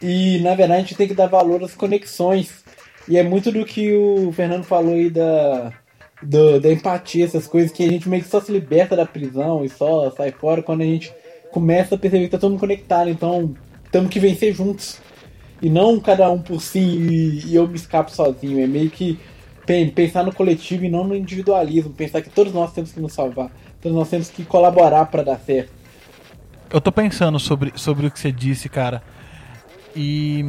[0.02, 2.64] E na verdade a gente tem que dar valor às conexões.
[3.08, 5.74] E é muito do que o Fernando falou aí da,
[6.26, 9.64] do, da empatia, essas coisas que a gente meio que só se liberta da prisão
[9.64, 11.14] e só sai fora quando a gente
[11.52, 13.10] começa a perceber que tá todo mundo conectado.
[13.10, 13.54] Então
[13.92, 15.00] temos que vencer juntos.
[15.62, 18.62] E não cada um por si e, e eu me escapo sozinho.
[18.62, 19.18] É meio que
[19.96, 21.94] pensar no coletivo e não no individualismo.
[21.94, 23.50] Pensar que todos nós temos que nos salvar.
[23.80, 25.72] Então nós temos que colaborar para dar certo.
[26.70, 29.02] Eu tô pensando sobre, sobre o que você disse, cara.
[29.96, 30.44] E,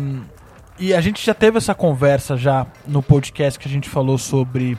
[0.78, 4.76] e a gente já teve essa conversa já no podcast que a gente falou sobre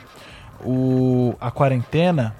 [0.64, 2.34] o, a quarentena.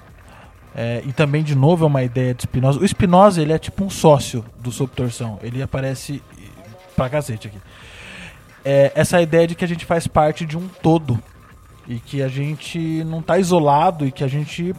[0.75, 2.79] É, e também, de novo, é uma ideia de Spinoza.
[2.81, 5.39] O Spinoza, ele é tipo um sócio do Sob Torção.
[5.43, 6.23] Ele aparece
[6.95, 7.59] pra cacete aqui.
[8.65, 11.19] É, essa ideia de que a gente faz parte de um todo.
[11.89, 14.75] E que a gente não tá isolado e que a gente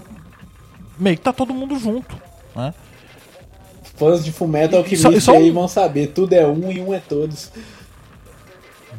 [1.00, 2.18] meio que tá todo mundo junto,
[2.54, 2.74] né?
[3.96, 6.70] Fãs de Fullmetal E só- e Alchemist só um- aí vão saber, tudo é um
[6.70, 7.50] e um é todos.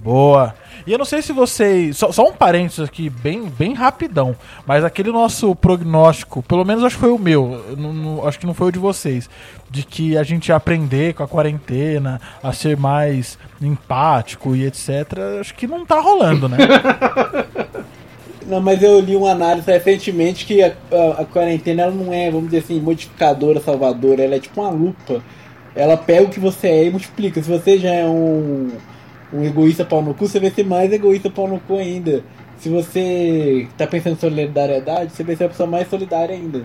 [0.02, 0.54] Boa.
[0.88, 1.98] E eu não sei se vocês.
[1.98, 4.34] Só, só um parênteses aqui, bem, bem rapidão.
[4.66, 8.38] Mas aquele nosso prognóstico, pelo menos acho que foi o meu, eu não- não- acho
[8.38, 9.28] que não foi o de vocês,
[9.70, 15.12] de que a gente ia aprender com a quarentena, a ser mais empático e etc.
[15.40, 16.56] Acho que não tá rolando, né?
[18.46, 22.30] Não, mas eu li uma análise recentemente que a, a- a quarentena ela não é,
[22.30, 25.22] vamos dizer assim, modificadora, salvadora, ela é tipo uma lupa.
[25.76, 27.42] Ela pega o que você é e multiplica.
[27.42, 28.70] Se você já é um,
[29.32, 32.22] um egoísta pau no cu, você vai ser mais egoísta pau no cu ainda.
[32.56, 36.64] Se você tá pensando em solidariedade, você vai ser a pessoa mais solidária ainda.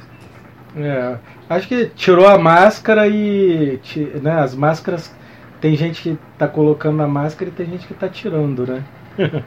[0.75, 1.17] É,
[1.49, 3.79] acho que tirou a máscara e.
[4.21, 5.13] Né, as máscaras.
[5.61, 8.83] Tem gente que tá colocando a máscara e tem gente que tá tirando, né?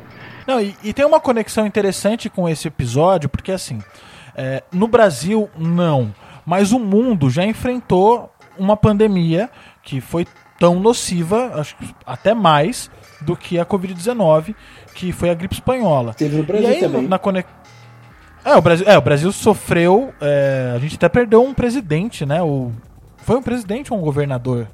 [0.46, 3.80] Não, e, e tem uma conexão interessante com esse episódio, porque assim,
[4.36, 6.14] é, no Brasil, não.
[6.44, 9.50] Mas o mundo já enfrentou uma pandemia
[9.82, 10.24] que foi
[10.58, 14.54] tão nociva, acho que até mais, do que a Covid-19,
[14.94, 16.14] que foi a gripe espanhola.
[16.14, 17.08] Teve no Brasil e aí, também.
[17.08, 17.48] na conex...
[18.44, 20.12] é, o Brasil, é, o Brasil sofreu.
[20.20, 22.42] é, a gente até perdeu um presidente, né?
[22.42, 22.72] O...
[23.18, 24.68] Foi um presidente ou um governador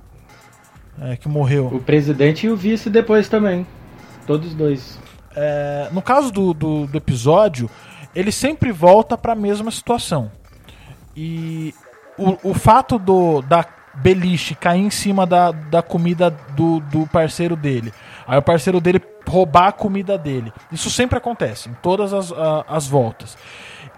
[1.00, 1.66] é, que morreu?
[1.66, 3.66] O presidente e o vice depois também.
[4.26, 4.98] Todos dois.
[5.34, 7.70] É, no caso do, do, do episódio,
[8.14, 10.30] ele sempre volta para a mesma situação.
[11.16, 11.74] E
[12.18, 17.56] o, o fato do, da beliche cair em cima da, da comida do, do parceiro
[17.56, 17.92] dele,
[18.26, 22.64] aí o parceiro dele roubar a comida dele, isso sempre acontece, em todas as, a-
[22.68, 23.36] as voltas.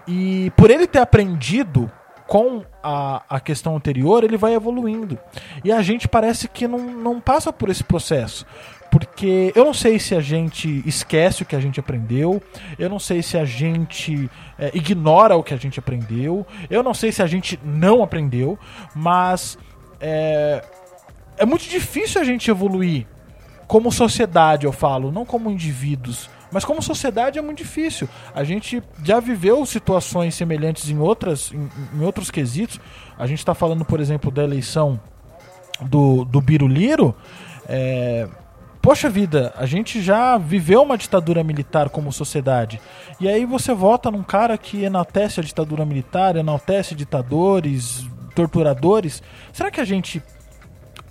[0.07, 1.91] E por ele ter aprendido
[2.27, 5.17] com a, a questão anterior, ele vai evoluindo.
[5.63, 8.45] E a gente parece que não, não passa por esse processo.
[8.89, 12.41] Porque eu não sei se a gente esquece o que a gente aprendeu,
[12.79, 16.93] eu não sei se a gente é, ignora o que a gente aprendeu, eu não
[16.93, 18.57] sei se a gente não aprendeu,
[18.95, 19.57] mas
[19.99, 20.63] é,
[21.37, 23.05] é muito difícil a gente evoluir
[23.67, 26.29] como sociedade, eu falo, não como indivíduos.
[26.51, 28.07] Mas como sociedade é muito difícil.
[28.33, 32.79] A gente já viveu situações semelhantes em outras, em, em outros quesitos.
[33.17, 34.99] A gente está falando, por exemplo, da eleição
[35.81, 37.15] do, do Biruliro.
[37.67, 38.27] É,
[38.81, 42.79] poxa vida, a gente já viveu uma ditadura militar como sociedade.
[43.19, 49.23] E aí você vota num cara que enaltece a ditadura militar, enaltece ditadores, torturadores.
[49.51, 50.21] Será que a gente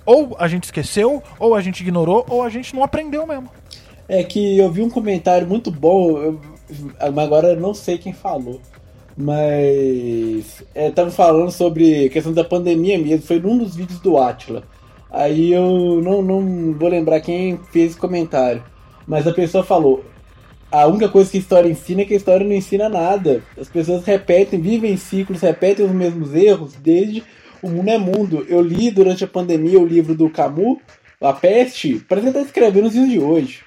[0.05, 3.49] ou a gente esqueceu, ou a gente ignorou, ou a gente não aprendeu mesmo?
[4.09, 6.41] É que eu vi um comentário muito bom, eu,
[6.99, 8.61] agora eu não sei quem falou.
[9.17, 14.65] Mas estavam falando sobre a questão da pandemia mesmo, foi num dos vídeos do Atila.
[15.11, 18.65] Aí eu não, não vou lembrar quem fez esse comentário.
[19.07, 20.05] Mas a pessoa falou:
[20.73, 23.41] a única coisa que a história ensina é que a história não ensina nada.
[23.57, 27.23] As pessoas repetem, vivem em ciclos, repetem os mesmos erros desde
[27.65, 28.47] o mundo é mundo.
[28.47, 30.79] Eu li durante a pandemia o livro do Camus,
[31.19, 33.63] A Peste, para tentar escrever nos dias de hoje.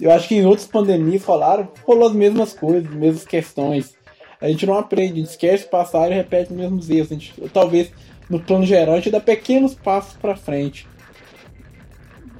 [0.00, 3.94] Eu acho que em outras pandemias rolaram, rolou as mesmas coisas, as mesmas questões.
[4.40, 7.12] A gente não aprende, a gente esquece o passado e repete os mesmos erros.
[7.12, 7.92] A gente, talvez,
[8.30, 10.86] no plano geral, a gente dá pequenos passos para frente.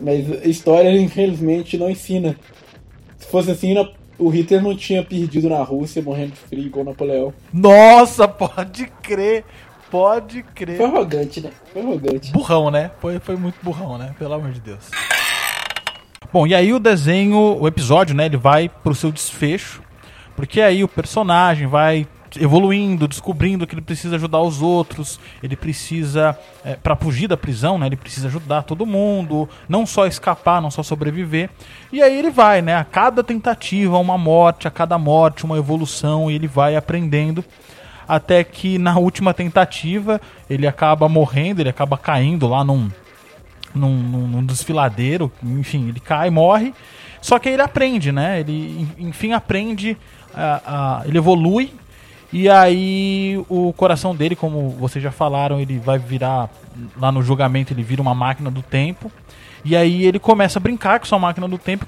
[0.01, 2.35] Mas a história, infelizmente, não ensina.
[3.19, 3.75] Se fosse assim,
[4.19, 7.33] o Hitler não tinha perdido na Rússia, morrendo de frio igual Napoleão.
[7.53, 9.45] Nossa, pode crer,
[9.95, 10.77] pode crer.
[10.77, 11.51] Foi arrogante, né?
[11.73, 12.33] Foi arrogante.
[12.33, 12.91] Burrão, né?
[12.99, 14.13] Foi, foi muito burrão, né?
[14.19, 14.91] Pelo amor de Deus.
[16.33, 18.27] Bom, e aí o desenho, o episódio, né?
[18.27, 19.81] Ele vai pro seu desfecho.
[20.35, 22.09] Porque aí o personagem vai
[22.41, 27.79] evoluindo, descobrindo que ele precisa ajudar os outros, ele precisa, é, para fugir da prisão,
[27.79, 27.87] né?
[27.87, 31.49] Ele precisa ajudar todo mundo, não só escapar, não só sobreviver.
[31.93, 32.75] E aí ele vai, né?
[32.75, 37.45] A cada tentativa, uma morte, a cada morte, uma evolução, e ele vai aprendendo
[38.07, 42.90] até que na última tentativa ele acaba morrendo, ele acaba caindo lá num,
[43.75, 46.75] num, num, desfiladeiro, enfim, ele cai, morre.
[47.21, 48.40] Só que ele aprende, né?
[48.40, 49.97] Ele, en- enfim, aprende,
[50.35, 51.73] a, a- ele evolui.
[52.33, 56.51] E aí o coração dele, como vocês já falaram, ele vai virar,
[57.01, 59.11] lá no julgamento, ele vira uma máquina do tempo.
[59.65, 61.87] E aí ele começa a brincar com sua máquina do tempo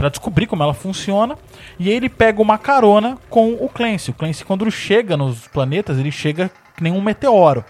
[0.00, 1.36] pra descobrir como ela funciona.
[1.78, 4.10] E ele pega uma carona com o Clancy.
[4.10, 7.62] O Clancy, quando chega nos planetas, ele chega que nem um meteoro.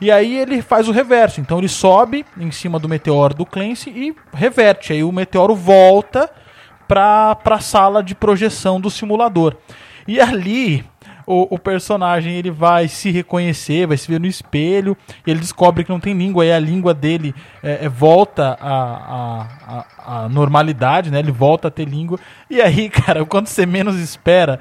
[0.00, 1.40] E aí ele faz o reverso.
[1.40, 4.92] Então ele sobe em cima do meteoro do Clancy e reverte.
[4.92, 6.30] Aí o meteoro volta
[6.86, 9.56] pra, pra sala de projeção do simulador.
[10.06, 10.84] E ali
[11.26, 14.96] o, o personagem ele vai se reconhecer, vai se ver no espelho,
[15.26, 20.28] e ele descobre que não tem língua, e a língua dele é, é, volta à,
[20.30, 21.18] normalidade, né?
[21.18, 22.18] Ele volta a ter língua.
[22.50, 24.58] E aí, cara, quando você menos espera,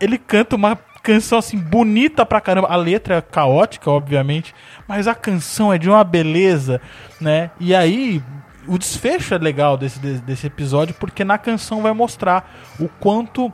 [0.00, 2.68] ele canta uma canção assim bonita pra caramba.
[2.68, 4.54] A letra é caótica, obviamente,
[4.86, 6.80] mas a canção é de uma beleza,
[7.20, 7.50] né?
[7.58, 8.22] E aí
[8.66, 12.48] o desfecho é legal desse, desse episódio porque na canção vai mostrar
[12.78, 13.52] o quanto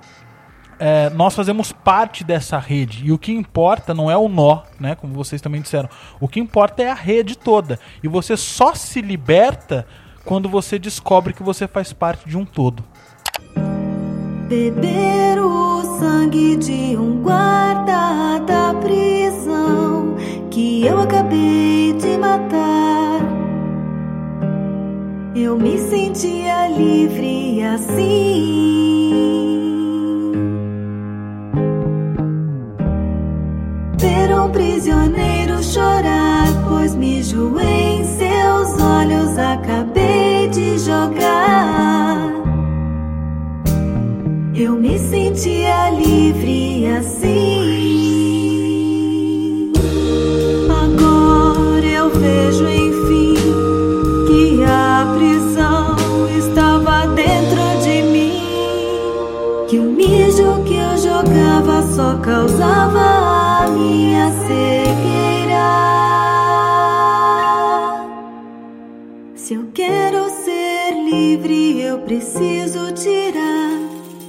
[0.78, 4.94] é, nós fazemos parte dessa rede e o que importa não é o nó, né?
[4.94, 5.88] Como vocês também disseram.
[6.20, 9.86] O que importa é a rede toda e você só se liberta
[10.24, 12.84] quando você descobre que você faz parte de um todo.
[14.48, 20.16] Beber o sangue de um guarda da prisão
[20.50, 23.20] que eu acabei de matar.
[25.34, 29.75] Eu me sentia livre assim.
[34.16, 42.32] Ver um prisioneiro chorar, pois mijo em seus olhos, acabei de jogar.
[44.54, 47.72] Eu me sentia livre assim.
[50.70, 53.34] Agora eu vejo enfim
[54.26, 55.94] que a prisão
[56.38, 58.40] estava dentro de mim.
[59.68, 63.25] Que o mijo que eu jogava só causava
[71.96, 73.80] eu preciso tirar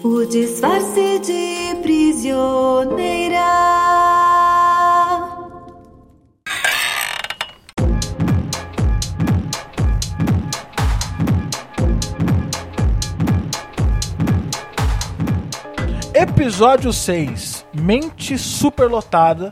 [0.01, 3.37] o disfarce de prisioneira.
[16.13, 19.51] Episódio 6, Mente Superlotada.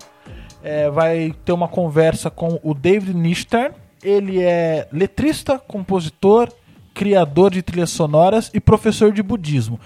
[0.64, 3.76] É, vai ter uma conversa com o David Nishtern.
[4.02, 6.50] Ele é letrista, compositor,
[6.96, 9.80] criador de trilhas sonoras e professor de budismo.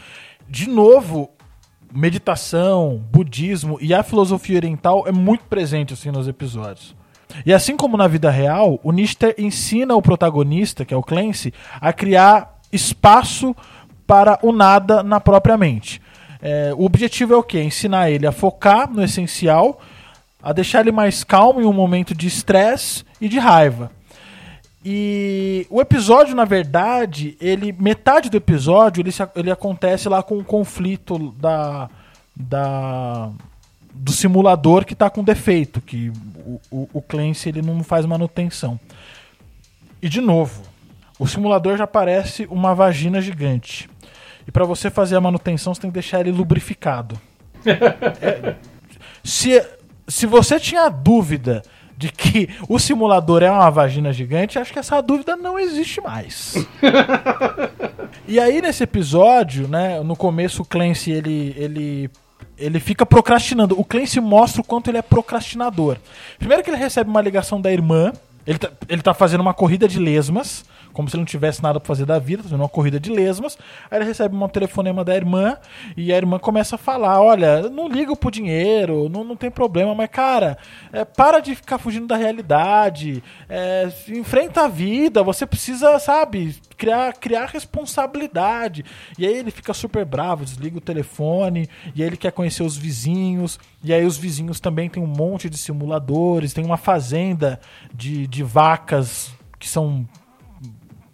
[0.48, 1.30] De novo,
[1.92, 6.96] meditação, budismo e a filosofia oriental é muito presente assim nos episódios.
[7.46, 11.54] E assim como na vida real, o Nichter ensina o protagonista, que é o Clancy,
[11.82, 13.56] a criar espaço
[14.08, 16.02] para o nada na própria mente.
[16.42, 17.62] É, o objetivo é o quê?
[17.62, 19.80] Ensinar ele a focar no essencial,
[20.42, 23.92] a deixar ele mais calmo em um momento de estresse e de raiva.
[24.84, 30.38] E o episódio, na verdade, ele metade do episódio ele, se, ele acontece lá com
[30.38, 31.90] o conflito da,
[32.36, 33.30] da
[33.94, 36.10] do simulador que está com defeito, que
[36.46, 38.80] o, o, o Clancy ele não faz manutenção.
[40.02, 40.64] E de novo,
[41.20, 43.90] o simulador já parece uma vagina gigante.
[44.48, 47.20] E para você fazer a manutenção, você tem que deixar ele lubrificado.
[47.66, 48.56] É,
[49.22, 49.62] se,
[50.08, 51.62] se você tinha dúvida
[52.00, 56.56] de que o simulador é uma vagina gigante, acho que essa dúvida não existe mais.
[58.26, 62.10] e aí nesse episódio, né, no começo o Clancy ele ele
[62.58, 63.78] ele fica procrastinando.
[63.78, 65.98] O Clancy mostra o quanto ele é procrastinador.
[66.38, 68.14] Primeiro que ele recebe uma ligação da irmã,
[68.48, 70.64] ele tá, ele tá fazendo uma corrida de lesmas,
[70.94, 73.12] como se ele não tivesse nada pra fazer da vida, tá fazendo uma corrida de
[73.12, 73.58] lesmas.
[73.90, 75.58] Aí ele recebe um telefonema da irmã
[75.96, 79.94] e a irmã começa a falar: Olha, não liga pro dinheiro, não, não tem problema,
[79.96, 80.58] mas cara,
[80.92, 87.14] é, para de ficar fugindo da realidade, é, enfrenta a vida, você precisa, sabe, criar,
[87.14, 88.84] criar responsabilidade.
[89.18, 92.78] E aí ele fica super bravo, desliga o telefone, e aí ele quer conhecer os
[92.78, 97.60] vizinhos, e aí os vizinhos também tem um monte de simuladores, tem uma fazenda
[97.94, 100.08] de, de vacas que são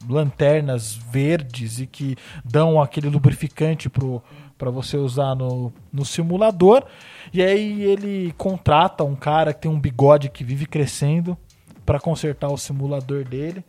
[0.08, 4.22] lanternas verdes e que dão aquele lubrificante pro
[4.58, 6.84] para você usar no, no simulador.
[7.34, 11.38] E aí ele contrata um cara que tem um bigode que vive crescendo
[11.86, 13.64] para consertar o simulador dele.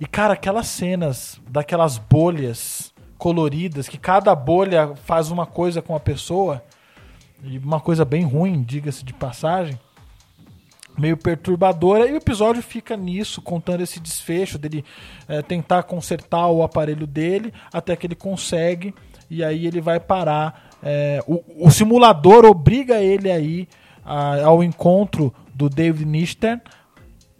[0.00, 6.00] E cara, aquelas cenas daquelas bolhas coloridas que cada bolha faz uma coisa com a
[6.00, 6.62] pessoa
[7.44, 9.78] e uma coisa bem ruim, diga-se de passagem
[10.98, 14.84] meio perturbadora e o episódio fica nisso, contando esse desfecho dele
[15.28, 18.94] é, tentar consertar o aparelho dele até que ele consegue
[19.30, 20.70] e aí ele vai parar.
[20.82, 23.68] É, o, o, simulador obriga ele aí
[24.04, 26.60] a, ao encontro do David Nishtern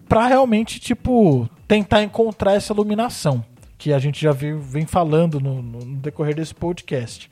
[0.08, 3.44] para realmente tipo tentar encontrar essa iluminação
[3.78, 7.28] que a gente já vem, vem falando no, no decorrer desse podcast.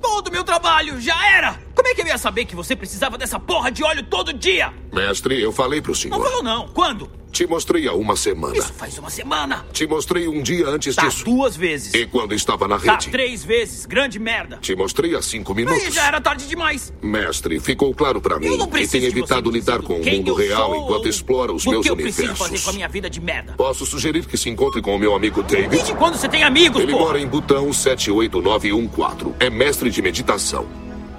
[0.00, 1.58] Todo meu trabalho já era!
[1.74, 4.72] Como é que eu ia saber que você precisava dessa porra de óleo todo dia?
[4.92, 6.22] Mestre, eu falei pro Não senhor.
[6.22, 6.68] falou não.
[6.68, 7.10] Quando?
[7.32, 8.56] Te mostrei há uma semana.
[8.56, 9.66] Isso faz uma semana.
[9.70, 11.22] Te mostrei um dia antes Tá, disso.
[11.22, 11.92] duas vezes.
[11.92, 13.10] E quando estava na Tá, rede.
[13.10, 13.84] três vezes.
[13.84, 14.56] Grande merda.
[14.56, 15.92] Te mostrei há cinco Aí minutos.
[15.94, 16.92] já era tarde demais.
[17.02, 20.04] Mestre, ficou claro pra mim Eu não preciso tem de você evitado lidar com o
[20.04, 22.64] mundo real sou enquanto ou explora os o meus que eu preciso fazer universos.
[22.64, 23.52] com a minha vida de merda.
[23.54, 25.68] Posso sugerir que se encontre com o meu amigo David?
[25.68, 27.04] Desde quando você tem amigos, Ele porra?
[27.04, 29.34] mora em Butão 78914.
[29.40, 30.66] É mestre de meditação.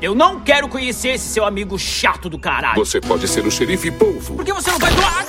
[0.02, 2.76] Eu não quero conhecer esse seu amigo chato do caralho.
[2.84, 4.36] Você pode ser o xerife polvo.
[4.36, 5.28] Por que você não vai doar?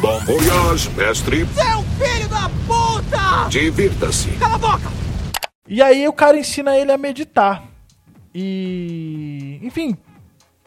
[0.00, 1.46] Bom voyage, mestre.
[1.46, 3.48] Seu filho da puta!
[3.48, 4.30] Divirta-se.
[4.38, 4.90] Cala a boca!
[5.68, 7.64] E aí o cara ensina ele a meditar.
[8.34, 9.60] E.
[9.62, 9.96] Enfim,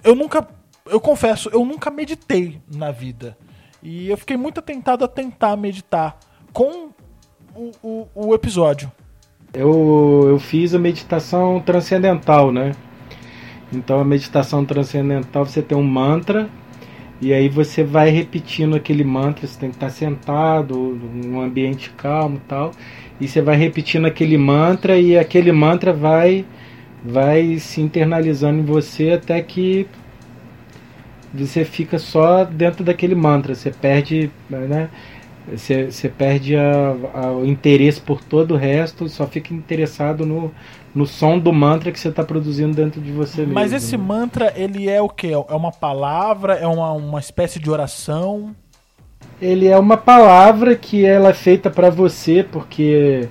[0.03, 0.47] eu nunca.
[0.85, 3.35] Eu confesso, eu nunca meditei na vida.
[3.81, 6.17] E eu fiquei muito tentado a tentar meditar
[6.53, 6.89] com
[7.55, 8.91] o, o, o episódio.
[9.53, 12.73] Eu, eu fiz a meditação transcendental, né?
[13.73, 16.47] Então a meditação transcendental você tem um mantra
[17.21, 22.41] e aí você vai repetindo aquele mantra, você tem que estar sentado, num ambiente calmo
[22.47, 22.71] tal,
[23.19, 26.45] e você vai repetindo aquele mantra e aquele mantra vai
[27.03, 29.87] vai se internalizando em você até que
[31.33, 34.89] você fica só dentro daquele mantra, você perde, né?
[35.47, 40.51] Você, você perde a, a- o interesse por todo o resto, só fica interessado no,
[40.95, 43.53] no som do mantra que você está produzindo dentro de você mesmo.
[43.53, 44.03] Mas esse né?
[44.03, 45.31] mantra, ele é o quê?
[45.33, 46.53] É uma palavra?
[46.53, 48.55] É uma, uma espécie de oração?
[49.41, 53.27] Ele é uma palavra que ela é feita para você, porque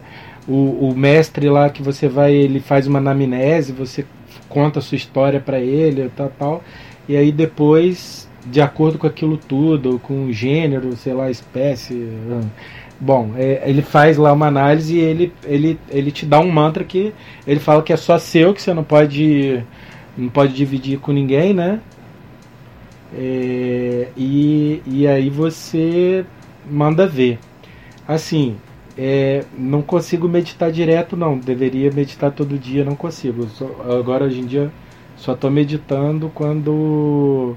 [0.47, 4.05] o, o mestre lá que você vai, ele faz uma anamnese, você
[4.47, 6.63] conta a sua história para ele, e tal, tal,
[7.09, 12.43] e aí depois, de acordo com aquilo tudo, com o gênero, sei lá, espécie, hum,
[13.05, 16.83] bom, é, ele faz lá uma análise e ele, ele, ele te dá um mantra
[16.85, 17.13] que
[17.47, 19.63] ele fala que é só seu, que você não pode
[20.17, 21.81] não pode dividir com ninguém, né?
[23.17, 26.25] É, e, e aí você
[26.69, 27.39] manda ver.
[28.07, 28.57] Assim,
[28.99, 31.39] é, não consigo meditar direto, não.
[31.39, 33.47] Deveria meditar todo dia, não consigo.
[33.49, 34.73] Só- agora, hoje em dia,
[35.17, 37.57] só estou meditando quando,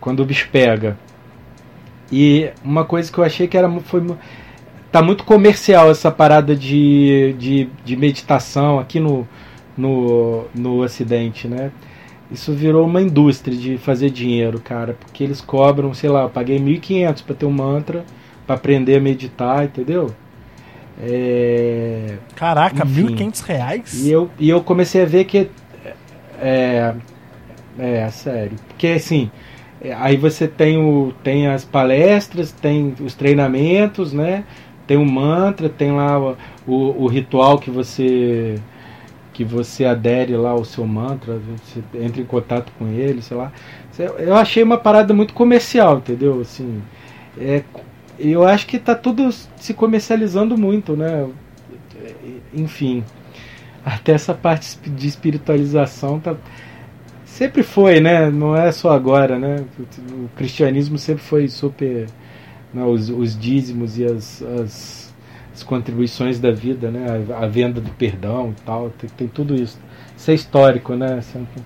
[0.00, 0.98] quando o bicho pega.
[2.12, 4.02] E uma coisa que eu achei que era, foi,
[4.90, 9.26] tá muito comercial essa parada de, de, de meditação aqui no,
[9.76, 11.70] no, no Ocidente, né?
[12.30, 16.58] Isso virou uma indústria de fazer dinheiro, cara, porque eles cobram, sei lá, eu paguei
[16.60, 18.04] 1.500 para ter um mantra,
[18.46, 20.14] para aprender a meditar, entendeu?
[21.02, 23.16] É, Caraca, Enfim.
[23.16, 24.04] 1.500 reais?
[24.04, 25.50] e eu, e eu comecei a ver que.
[26.40, 26.94] É.
[27.78, 28.56] É, sério.
[28.68, 29.30] Porque assim.
[29.82, 34.44] é, Aí você tem, o, tem as palestras, tem os treinamentos, né?
[34.90, 36.36] Tem o mantra, tem lá o,
[36.66, 38.60] o, o ritual que você
[39.32, 43.52] que você adere lá ao seu mantra, você entra em contato com ele, sei lá.
[44.18, 46.40] Eu achei uma parada muito comercial, entendeu?
[46.40, 46.82] Assim,
[47.38, 47.62] é,
[48.18, 51.28] eu acho que tá tudo se comercializando muito, né?
[52.52, 53.04] Enfim,
[53.86, 56.34] até essa parte de espiritualização tá
[57.24, 58.28] sempre foi, né?
[58.28, 59.64] Não é só agora, né?
[60.10, 62.08] O cristianismo sempre foi super
[62.72, 62.84] né?
[62.84, 65.14] os, os dízimos e as, as,
[65.54, 67.06] as contribuições da vida, né?
[67.30, 69.78] A, a venda do perdão e tal, tem, tem tudo isso.
[70.16, 71.20] Isso é histórico, né?
[71.22, 71.62] Sempre-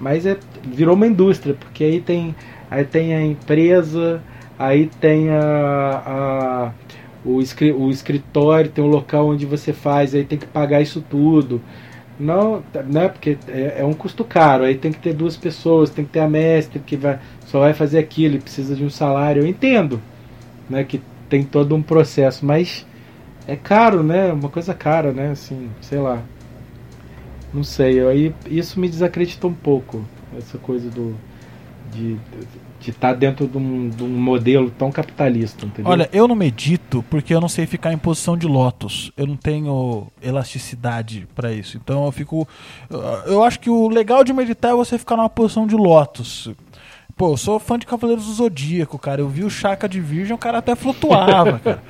[0.00, 2.34] Mas é, virou uma indústria, porque aí tem,
[2.70, 4.22] aí tem a empresa,
[4.58, 6.72] aí tem a, a
[7.24, 11.02] o, escri- o escritório, tem o local onde você faz, aí tem que pagar isso
[11.08, 11.60] tudo.
[12.18, 16.04] Não, né, porque é, é um custo caro, aí tem que ter duas pessoas, tem
[16.04, 19.42] que ter a mestre que vai, só vai fazer aquilo precisa de um salário.
[19.42, 20.00] Eu entendo
[20.68, 22.86] né, que tem todo um processo, mas
[23.46, 24.32] é caro, né?
[24.32, 25.30] Uma coisa cara, né?
[25.30, 26.22] Assim, sei lá.
[27.52, 30.04] Não sei, aí isso me desacreditou um pouco,
[30.36, 31.14] essa coisa do
[31.92, 32.16] de
[32.80, 35.90] de estar dentro de um, de um modelo tão capitalista, entendeu?
[35.90, 39.10] Olha, eu não medito porque eu não sei ficar em posição de lótus.
[39.16, 41.78] Eu não tenho elasticidade pra isso.
[41.82, 42.46] Então eu fico.
[43.26, 46.50] eu- acho que o legal de meditar é você ficar numa posição de lótus.
[47.16, 49.20] Pô, eu sou fã de Cavaleiros do Zodíaco, cara.
[49.20, 51.82] Eu vi o Chaka de Virgem, o cara até flutuava, cara.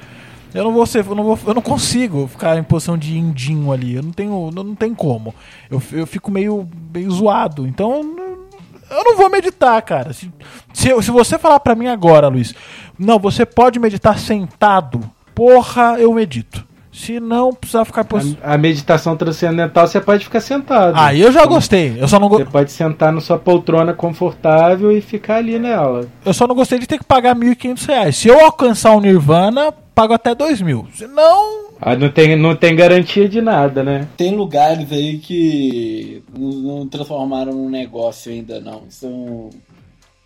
[0.53, 3.73] Eu não vou ser, eu não, vou, eu não consigo ficar em posição de indinho
[3.73, 3.95] ali.
[3.95, 5.35] Eu não tenho, não, não tem como.
[5.71, 7.67] Eu, eu fico meio, meio zoado.
[7.67, 10.13] Então eu- não vou meditar, cara.
[10.13, 10.31] Se,
[10.73, 12.55] se, se você falar pra mim agora, Luiz,
[12.99, 15.01] não, você pode meditar sentado,
[15.35, 16.65] porra, eu medito.
[16.95, 18.07] Se não, precisar ficar.
[18.43, 20.95] A, a meditação transcendental você pode ficar sentado.
[20.97, 21.97] Aí eu já gostei.
[21.99, 26.07] Eu só não, go- Você pode sentar na sua poltrona confortável e ficar ali nela.
[26.25, 28.17] eu só não gostei de ter que pagar 1.500 reais.
[28.17, 30.87] Se eu alcançar o Nirvana, pago até 2.000.
[30.95, 34.07] Se não, Ah, não, tem, não tem garantia de nada, né?
[34.17, 38.83] Tem lugares aí que não, não transformaram num negócio ainda não.
[38.89, 39.51] São,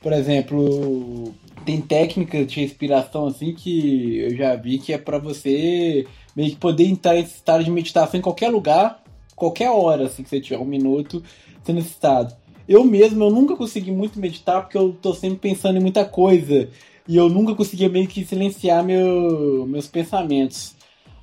[0.02, 1.32] por exemplo,
[1.64, 6.06] tem técnicas de respiração assim que eu já vi que é para você
[6.38, 9.02] meio que poder entrar em estado de meditação em qualquer lugar,
[9.34, 11.20] qualquer hora, assim que você tiver um minuto
[11.64, 12.32] sendo nesse estado.
[12.68, 16.68] Eu mesmo, eu nunca consegui muito meditar porque eu tô sempre pensando em muita coisa
[17.08, 20.76] e eu nunca conseguia meio que silenciar meu, meus pensamentos.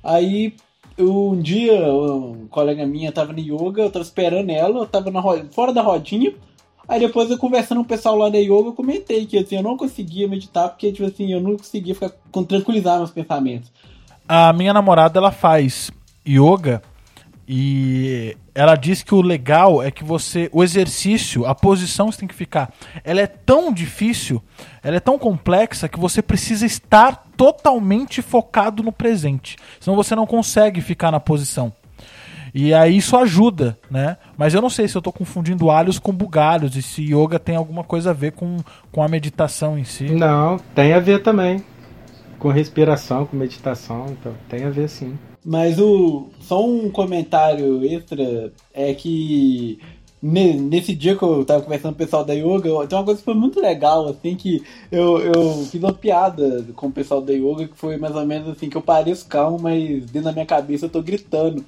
[0.04, 0.52] Aí
[0.98, 5.10] eu, um dia, uma colega minha tava no yoga, eu tava esperando ela, eu tava
[5.10, 6.34] na, fora da rodinha.
[6.86, 9.62] Aí depois eu conversando com o pessoal lá da yoga, eu comentei que assim, eu
[9.62, 12.10] não conseguia meditar porque tipo assim, eu não conseguia ficar
[12.46, 13.72] tranquilizar meus pensamentos.
[14.28, 15.90] A minha namorada ela faz
[16.26, 16.82] yoga
[17.48, 22.28] e ela diz que o legal é que você, o exercício, a posição você tem
[22.28, 22.72] que ficar,
[23.04, 24.42] ela é tão difícil,
[24.82, 29.56] ela é tão complexa que você precisa estar totalmente focado no presente.
[29.78, 31.72] Senão você não consegue ficar na posição.
[32.54, 34.16] E aí isso ajuda, né?
[34.38, 37.54] Mas eu não sei se eu estou confundindo alhos com bugalhos e se yoga tem
[37.54, 38.56] alguma coisa a ver com,
[38.90, 40.04] com a meditação em si.
[40.04, 41.62] Não, tem a ver também.
[42.38, 45.16] Com respiração, com meditação, então tem a ver sim.
[45.44, 49.78] Mas o só um comentário extra é que
[50.20, 53.24] nesse dia que eu tava conversando com o pessoal da yoga, tem uma coisa que
[53.24, 57.68] foi muito legal, assim, que eu, eu fiz uma piada com o pessoal da yoga,
[57.68, 60.86] que foi mais ou menos assim, que eu pareço calmo, mas dentro da minha cabeça
[60.86, 61.64] eu tô gritando.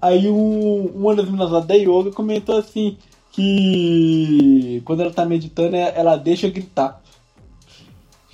[0.00, 2.96] Aí um, uma das meninas lá da yoga comentou assim,
[3.32, 6.99] que quando ela tá meditando, ela deixa gritar.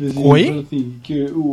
[0.01, 0.65] Assim, Oi?
[0.67, 1.53] Assim, que o,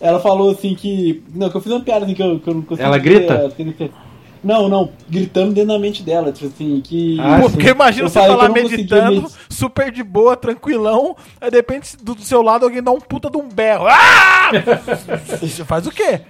[0.00, 1.22] ela falou assim que.
[1.34, 2.86] Não, que eu fiz uma piada assim que eu, que eu não consegui.
[2.86, 3.46] Ela grita?
[3.46, 3.74] Assim,
[4.42, 7.18] não, não, gritando dentro da mente dela, tipo assim, que.
[7.20, 9.32] Ah, Pô, porque imagina você lá meditando, med...
[9.50, 13.36] super de boa, tranquilão, aí de repente do, seu lado alguém dá um puta de
[13.36, 13.86] um berro.
[13.88, 14.50] Ah!
[15.40, 16.20] você faz o quê?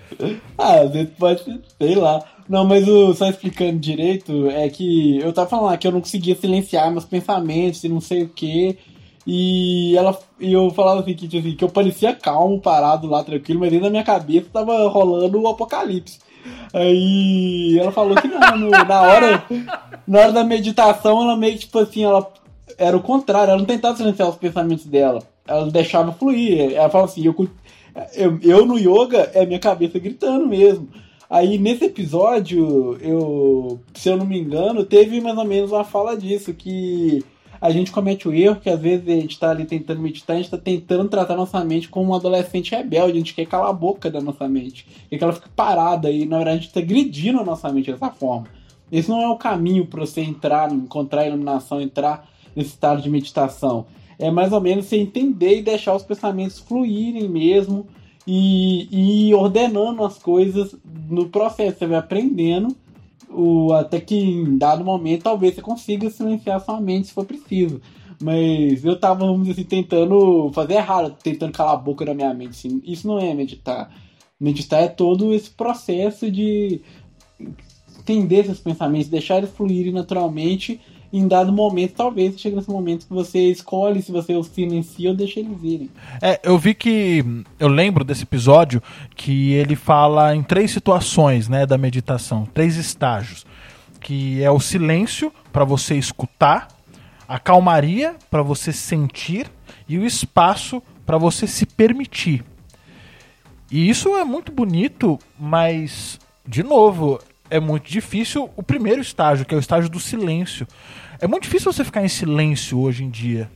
[0.57, 2.23] Ah, às vezes pode, sei lá.
[2.49, 6.35] Não, mas o, só explicando direito, é que eu tava falando que eu não conseguia
[6.35, 8.79] silenciar meus pensamentos e não sei o que.
[9.31, 13.23] E ela e eu falava assim que, tipo assim, que eu parecia calmo, parado lá,
[13.23, 16.19] tranquilo, mas dentro da minha cabeça tava rolando o apocalipse.
[16.73, 19.45] Aí ela falou que não, no, na hora
[20.07, 22.27] na hora da meditação ela meio que tipo assim, ela
[22.79, 26.73] era o contrário, ela não tentava silenciar os pensamentos dela, ela deixava fluir.
[26.73, 27.35] Ela falava assim, eu,
[28.15, 30.89] eu, eu no yoga é minha cabeça gritando mesmo.
[31.29, 36.17] Aí nesse episódio, eu, se eu não me engano, teve mais ou menos uma fala
[36.17, 37.23] disso, que
[37.61, 40.37] a gente comete o erro que às vezes a gente está ali tentando meditar, a
[40.37, 43.73] gente está tentando tratar nossa mente como um adolescente rebelde, a gente quer calar a
[43.73, 46.81] boca da nossa mente, quer que ela fique parada e na verdade a gente está
[46.81, 48.47] agredindo a nossa mente dessa forma.
[48.91, 53.11] Esse não é o caminho para você entrar, encontrar a iluminação, entrar nesse estado de
[53.11, 53.87] meditação.
[54.19, 57.87] É mais ou menos você entender e deixar os pensamentos fluírem mesmo
[58.27, 60.75] e, e ordenando as coisas
[61.09, 61.79] no processo.
[61.79, 62.75] Você vai aprendendo
[63.31, 67.81] o, até que em dado momento talvez você consiga silenciar sua mente se for preciso.
[68.21, 72.35] Mas eu tava, vamos dizer assim, tentando fazer errado, tentando calar a boca da minha
[72.35, 72.51] mente.
[72.51, 72.83] Assim.
[72.85, 73.91] Isso não é meditar.
[74.41, 76.81] Meditar é todo esse processo de
[78.01, 80.81] entender esses pensamentos, deixar eles fluírem naturalmente.
[81.13, 85.17] Em dado momento, talvez chegue nesse momento que você escolhe se você os silencia ou
[85.17, 85.91] deixa eles irem.
[86.21, 87.25] É, eu vi que.
[87.59, 88.83] Eu lembro desse episódio
[89.17, 93.47] que ele fala em três situações né, da meditação, três estágios.
[94.01, 96.69] Que é o silêncio para você escutar,
[97.27, 99.51] a calmaria para você sentir
[99.89, 102.45] e o espaço para você se permitir.
[103.71, 107.19] E isso é muito bonito, mas, de novo,
[107.51, 110.67] é muito difícil o primeiro estágio, que é o estágio do silêncio.
[111.21, 113.51] É muito difícil você ficar em silêncio hoje em dia.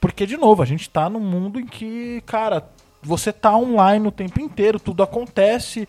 [0.00, 2.68] Porque, de novo, a gente tá num mundo em que, cara,
[3.02, 5.88] você tá online o tempo inteiro, tudo acontece.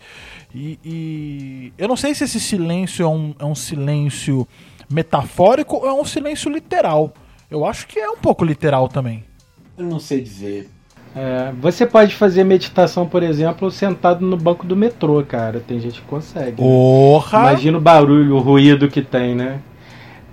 [0.54, 4.46] E, e, eu não sei se esse silêncio é um, é um silêncio
[4.88, 7.12] metafórico ou é um silêncio literal.
[7.50, 9.24] Eu acho que é um pouco literal também.
[9.76, 10.68] Eu não sei dizer.
[11.16, 15.60] É, você pode fazer meditação, por exemplo, sentado no banco do metrô, cara.
[15.60, 16.56] Tem gente que consegue.
[16.56, 17.38] Porra!
[17.38, 17.48] Né?
[17.50, 19.60] Imagina o barulho, o ruído que tem, né?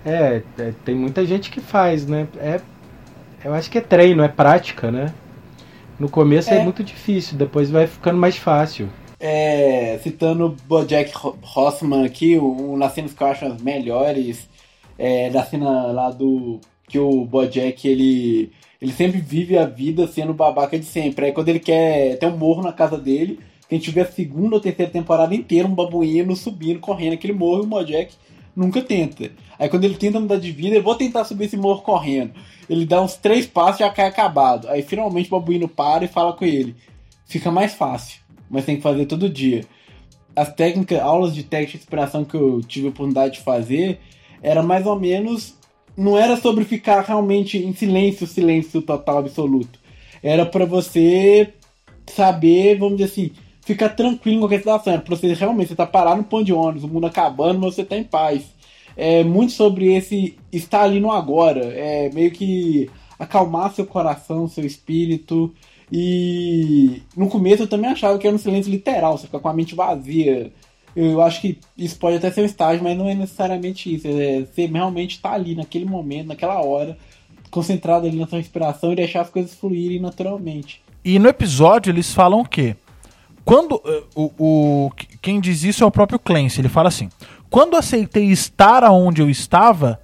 [0.04, 2.28] É, é, tem muita gente que faz, né?
[2.38, 2.60] É,
[3.44, 5.12] eu acho que é treino, é prática, né?
[5.98, 8.88] No começo é, é muito difícil, depois vai ficando mais fácil.
[9.18, 11.10] É, citando Bojack
[11.56, 14.48] Horseman aqui, um das cenas que eu acho as melhores,
[14.98, 20.34] é, da cena lá do que o Bojack ele ele sempre vive a vida sendo
[20.34, 21.26] babaca de sempre.
[21.26, 24.56] Aí quando ele quer ter um morro na casa dele, a gente vê a segunda
[24.56, 28.14] ou terceira temporada inteira um babuíno subindo, correndo aquele morro e o Bojack
[28.54, 29.30] nunca tenta.
[29.58, 32.32] Aí quando ele tenta mudar de vida, ele vou tentar subir esse morro correndo.
[32.68, 34.68] Ele dá uns três passos e já cai acabado.
[34.68, 36.76] Aí finalmente o babuíno para e fala com ele.
[37.26, 39.64] Fica mais fácil, mas tem que fazer todo dia.
[40.34, 44.00] As técnicas, aulas de técnica de inspiração que eu tive a oportunidade de fazer,
[44.42, 45.56] era mais ou menos
[45.96, 49.78] não era sobre ficar realmente em silêncio, silêncio total absoluto.
[50.22, 51.54] era para você
[52.06, 53.30] saber, vamos dizer assim,
[53.62, 54.92] ficar tranquilo com a situação.
[54.92, 57.74] Era pra você realmente, você tá parado no ponto de ônibus, o mundo acabando, mas
[57.74, 58.44] você tá em paz.
[58.96, 61.64] É muito sobre esse estar ali no agora.
[61.74, 62.88] É meio que
[63.18, 65.52] acalmar seu coração, seu espírito.
[65.90, 69.54] E no começo eu também achava que era um silêncio literal, você fica com a
[69.54, 70.52] mente vazia.
[70.96, 74.08] Eu acho que isso pode até ser um estágio, mas não é necessariamente isso.
[74.08, 76.96] É, você realmente tá ali naquele momento, naquela hora,
[77.50, 80.82] concentrado ali na sua inspiração e deixar as coisas fluírem naturalmente.
[81.04, 82.74] E no episódio eles falam o quê?
[83.44, 84.90] Quando eh, o, o
[85.22, 87.08] quem diz isso é o próprio Clancy, ele fala assim:
[87.48, 90.00] "Quando aceitei estar aonde eu estava,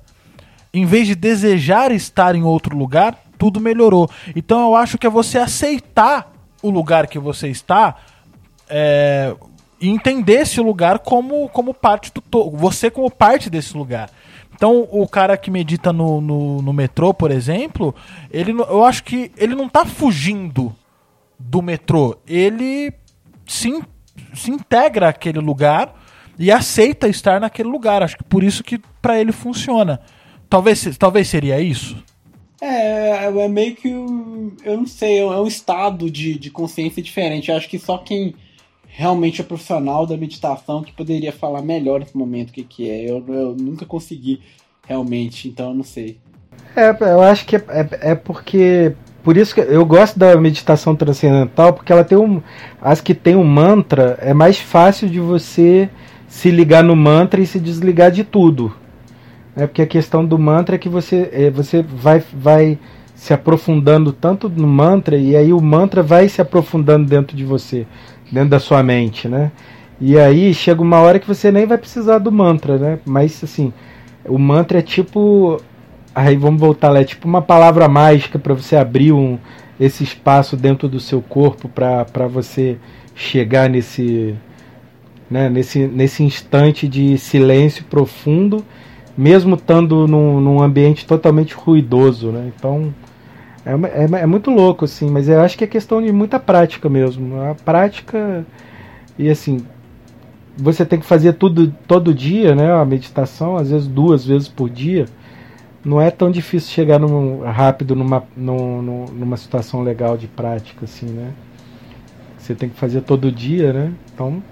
[0.72, 4.08] em vez de desejar estar em outro lugar, tudo melhorou".
[4.36, 6.32] Então eu acho que é você aceitar
[6.62, 7.96] o lugar que você está,
[8.68, 9.34] é,
[9.82, 14.08] e entender esse lugar como, como parte do todo, você como parte desse lugar.
[14.54, 17.92] Então, o cara que medita no, no, no, metrô, por exemplo,
[18.30, 20.72] ele, eu acho que ele não tá fugindo
[21.36, 22.16] do metrô.
[22.28, 22.92] Ele
[23.44, 23.82] se,
[24.32, 25.92] se integra àquele lugar
[26.38, 28.04] e aceita estar naquele lugar.
[28.04, 30.00] Acho que por isso que para ele funciona.
[30.48, 32.00] Talvez, talvez seria isso?
[32.60, 33.88] É, é meio que.
[33.88, 37.50] Eu não sei, é um estado de, de consciência diferente.
[37.50, 38.36] Eu acho que só quem
[38.94, 43.10] realmente é profissional da meditação que poderia falar melhor nesse momento o que, que é.
[43.10, 44.40] Eu, eu nunca consegui
[44.86, 46.18] realmente, então eu não sei.
[46.76, 48.94] É, eu acho que é, é, é, porque.
[49.22, 52.42] Por isso que eu gosto da meditação transcendental, porque ela tem um.
[52.80, 55.88] As que tem um mantra, é mais fácil de você
[56.26, 58.74] se ligar no mantra e se desligar de tudo.
[59.54, 62.78] É porque a questão do mantra é que você, é, você vai, vai
[63.14, 67.86] se aprofundando tanto no mantra e aí o mantra vai se aprofundando dentro de você
[68.32, 69.52] dentro da sua mente, né?
[70.00, 72.98] E aí chega uma hora que você nem vai precisar do mantra, né?
[73.04, 73.72] Mas assim,
[74.24, 75.60] o mantra é tipo.
[76.14, 79.38] Aí vamos voltar lá, é tipo uma palavra mágica para você abrir um,
[79.80, 82.76] esse espaço dentro do seu corpo para você
[83.14, 84.34] chegar nesse,
[85.30, 88.62] né, nesse, nesse instante de silêncio profundo,
[89.16, 92.28] mesmo estando num, num ambiente totalmente ruidoso.
[92.30, 92.52] Né?
[92.54, 92.92] Então
[93.64, 96.88] é, é, é, muito louco, assim, mas eu acho que é questão de muita prática
[96.88, 97.40] mesmo.
[97.40, 98.44] A prática.
[99.18, 99.64] E assim,
[100.56, 102.72] você tem que fazer tudo todo dia, né?
[102.72, 105.06] A meditação, às vezes duas vezes por dia.
[105.84, 111.06] Não é tão difícil chegar num, rápido numa, num, numa situação legal de prática, assim,
[111.06, 111.32] né?
[112.38, 113.92] Você tem que fazer todo dia, né?
[114.12, 114.42] Então.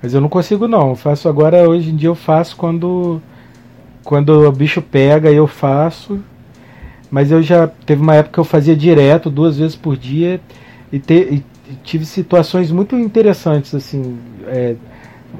[0.00, 0.90] Mas eu não consigo não.
[0.90, 3.20] Eu faço agora, hoje em dia eu faço quando.
[4.04, 6.20] Quando o bicho pega, eu faço
[7.10, 10.40] mas eu já teve uma época que eu fazia direto, duas vezes por dia,
[10.92, 11.44] e, te, e
[11.82, 14.74] tive situações muito interessantes, assim, é,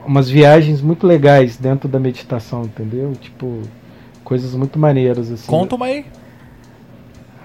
[0.07, 3.13] umas viagens muito legais dentro da meditação, entendeu?
[3.21, 3.63] Tipo,
[4.25, 5.47] coisas muito maneiras, assim.
[5.47, 6.05] Conta uma aí.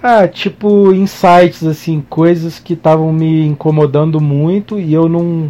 [0.02, 5.50] Ah, tipo, insights, assim, coisas que estavam me incomodando muito e eu não.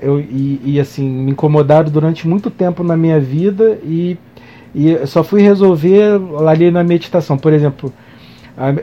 [0.00, 4.16] Eu, e, e assim, me incomodaram durante muito tempo na minha vida e
[4.74, 7.36] e só fui resolver ali na meditação.
[7.36, 7.92] Por exemplo,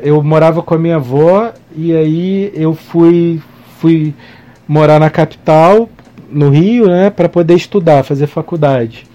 [0.01, 3.41] eu morava com a minha avó e aí eu fui,
[3.79, 4.13] fui
[4.67, 5.89] morar na capital,
[6.31, 9.07] no Rio, né, para poder estudar, fazer faculdade.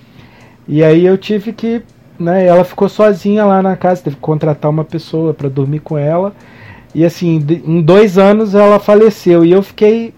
[0.67, 1.83] E aí eu tive que,
[2.19, 5.97] né, ela ficou sozinha lá na casa, teve que contratar uma pessoa para dormir com
[5.97, 6.35] ela.
[6.95, 10.15] E assim, em dois anos ela faleceu e eu fiquei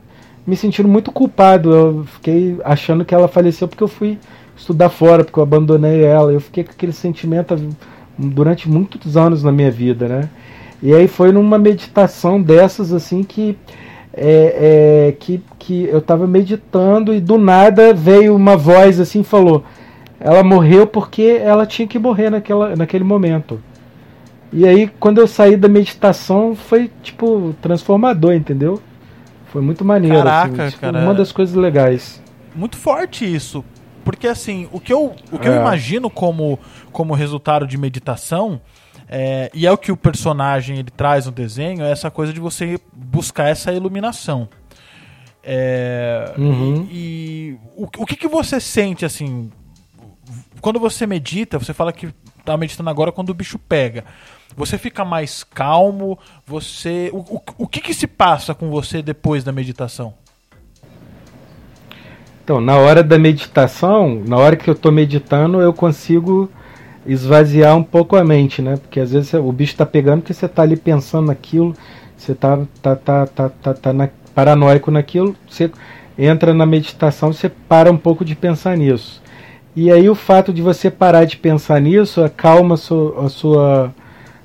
[0.47, 1.75] me sentindo muito culpado.
[1.75, 4.19] Eu fiquei achando que ela faleceu porque eu fui
[4.57, 6.33] estudar fora, porque eu abandonei ela.
[6.33, 7.57] Eu fiquei com aquele sentimento
[8.17, 10.31] durante muitos anos na minha vida, né?
[10.83, 13.57] E aí foi numa meditação dessas assim que
[14.13, 19.63] é, é, que, que eu estava meditando e do nada veio uma voz assim falou
[20.19, 23.61] ela morreu porque ela tinha que morrer naquela, naquele momento.
[24.53, 28.81] E aí quando eu saí da meditação foi tipo transformador, entendeu?
[29.47, 30.17] Foi muito maneiro.
[30.17, 31.01] Assim, Caraca, assim, tipo, cara.
[31.01, 32.23] Uma das coisas legais.
[32.55, 33.65] Muito forte isso.
[34.07, 35.51] Porque assim, o que eu, o que é.
[35.51, 36.61] eu imagino como,
[36.93, 38.61] como resultado de meditação,
[39.09, 42.39] é, e é o que o personagem ele traz no desenho, é essa coisa de
[42.39, 44.49] você buscar essa iluminação.
[45.43, 46.87] É, uhum.
[46.89, 49.51] E, o, o que, que você sente assim?
[50.61, 54.05] Quando você medita, você fala que tá meditando agora quando o bicho pega.
[54.57, 56.17] Você fica mais calmo?
[56.47, 57.11] Você.
[57.13, 60.15] O, o, o que, que se passa com você depois da meditação?
[62.47, 66.49] Então, na hora da meditação, na hora que eu estou meditando, eu consigo
[67.05, 68.77] esvaziar um pouco a mente, né?
[68.77, 71.75] Porque às vezes o bicho está pegando porque você está ali pensando naquilo,
[72.17, 75.73] você está tá, tá, tá, tá, tá na, paranoico naquilo, você
[76.17, 79.21] entra na meditação, você para um pouco de pensar nisso.
[79.75, 83.95] E aí o fato de você parar de pensar nisso acalma a sua, a sua,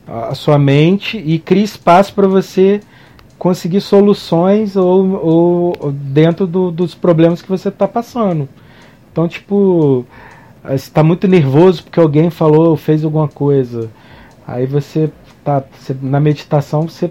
[0.07, 2.81] a sua mente e cria espaço para você
[3.41, 8.47] conseguir soluções ou, ou dentro do- dos problemas que você está passando.
[9.11, 10.05] Então, tipo,
[10.63, 13.89] você está muito nervoso porque alguém falou ou fez alguma coisa.
[14.47, 15.09] Aí você
[15.43, 17.09] tá você- na meditação você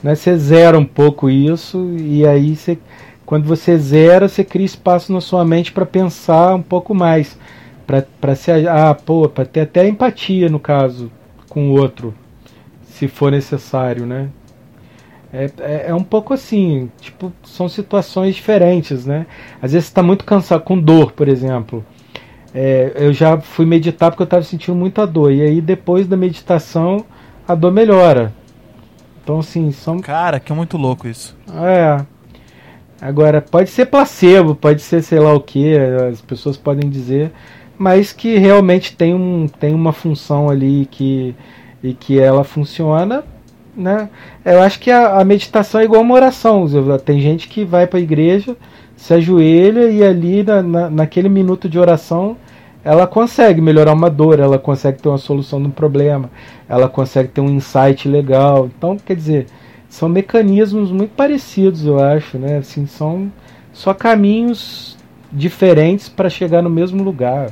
[0.00, 2.78] né, você zera um pouco isso e aí você
[3.26, 7.36] quando você zera você cria espaço na sua mente para pensar um pouco mais
[7.84, 11.10] para se ah pô para ter até empatia no caso
[11.48, 12.14] com o outro
[12.84, 14.28] se for necessário né
[15.32, 19.26] é, é, é um pouco assim tipo são situações diferentes né
[19.60, 21.84] às vezes está muito cansado com dor por exemplo
[22.54, 26.16] é, eu já fui meditar porque eu estava sentindo muita dor e aí depois da
[26.16, 27.04] meditação
[27.46, 28.32] a dor melhora
[29.22, 31.36] então assim são Cara, que é muito louco isso.
[31.52, 32.04] é.
[33.00, 35.76] Agora, pode ser placebo, pode ser sei lá o que,
[36.10, 37.30] as pessoas podem dizer,
[37.78, 41.34] mas que realmente tem, um, tem uma função ali que,
[41.80, 43.22] e que ela funciona,
[43.78, 44.10] né?
[44.44, 46.66] Eu acho que a, a meditação é igual uma oração.
[47.04, 48.56] Tem gente que vai para a igreja,
[48.96, 52.36] se ajoelha e ali na, na, naquele minuto de oração
[52.84, 56.30] ela consegue melhorar uma dor, ela consegue ter uma solução de um problema,
[56.68, 58.66] ela consegue ter um insight legal.
[58.66, 59.46] Então, quer dizer,
[59.88, 62.58] são mecanismos muito parecidos, eu acho, né?
[62.58, 63.30] Assim, são
[63.72, 64.96] só caminhos
[65.30, 67.50] diferentes para chegar no mesmo lugar,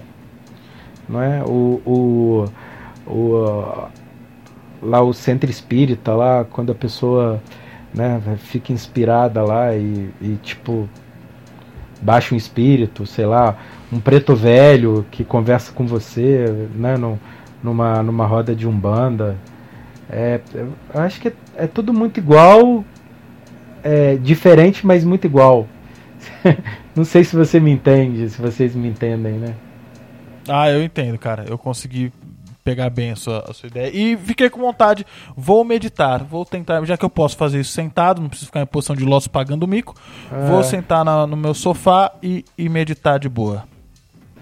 [1.08, 1.42] não é?
[1.44, 2.44] O, o,
[3.06, 3.88] o
[4.82, 7.42] lá o centro espírita lá, quando a pessoa,
[7.94, 10.88] né, fica inspirada lá e, e tipo
[12.00, 13.56] baixa um espírito, sei lá,
[13.92, 17.18] um preto velho que conversa com você, né, no,
[17.62, 19.36] numa, numa roda de umbanda.
[20.08, 22.84] É, eu acho que é, é tudo muito igual,
[23.82, 25.66] é, diferente, mas muito igual.
[26.94, 29.54] Não sei se você me entende, se vocês me entendem, né?
[30.48, 31.44] Ah, eu entendo, cara.
[31.48, 32.12] Eu consegui
[32.66, 33.90] pegar bem a sua, a sua ideia.
[33.94, 35.06] E fiquei com vontade.
[35.36, 36.24] Vou meditar.
[36.24, 39.04] Vou tentar, já que eu posso fazer isso sentado, não preciso ficar em posição de
[39.04, 39.94] lótus pagando mico.
[40.32, 40.48] É.
[40.50, 43.62] Vou sentar na- no meu sofá e, e meditar de boa.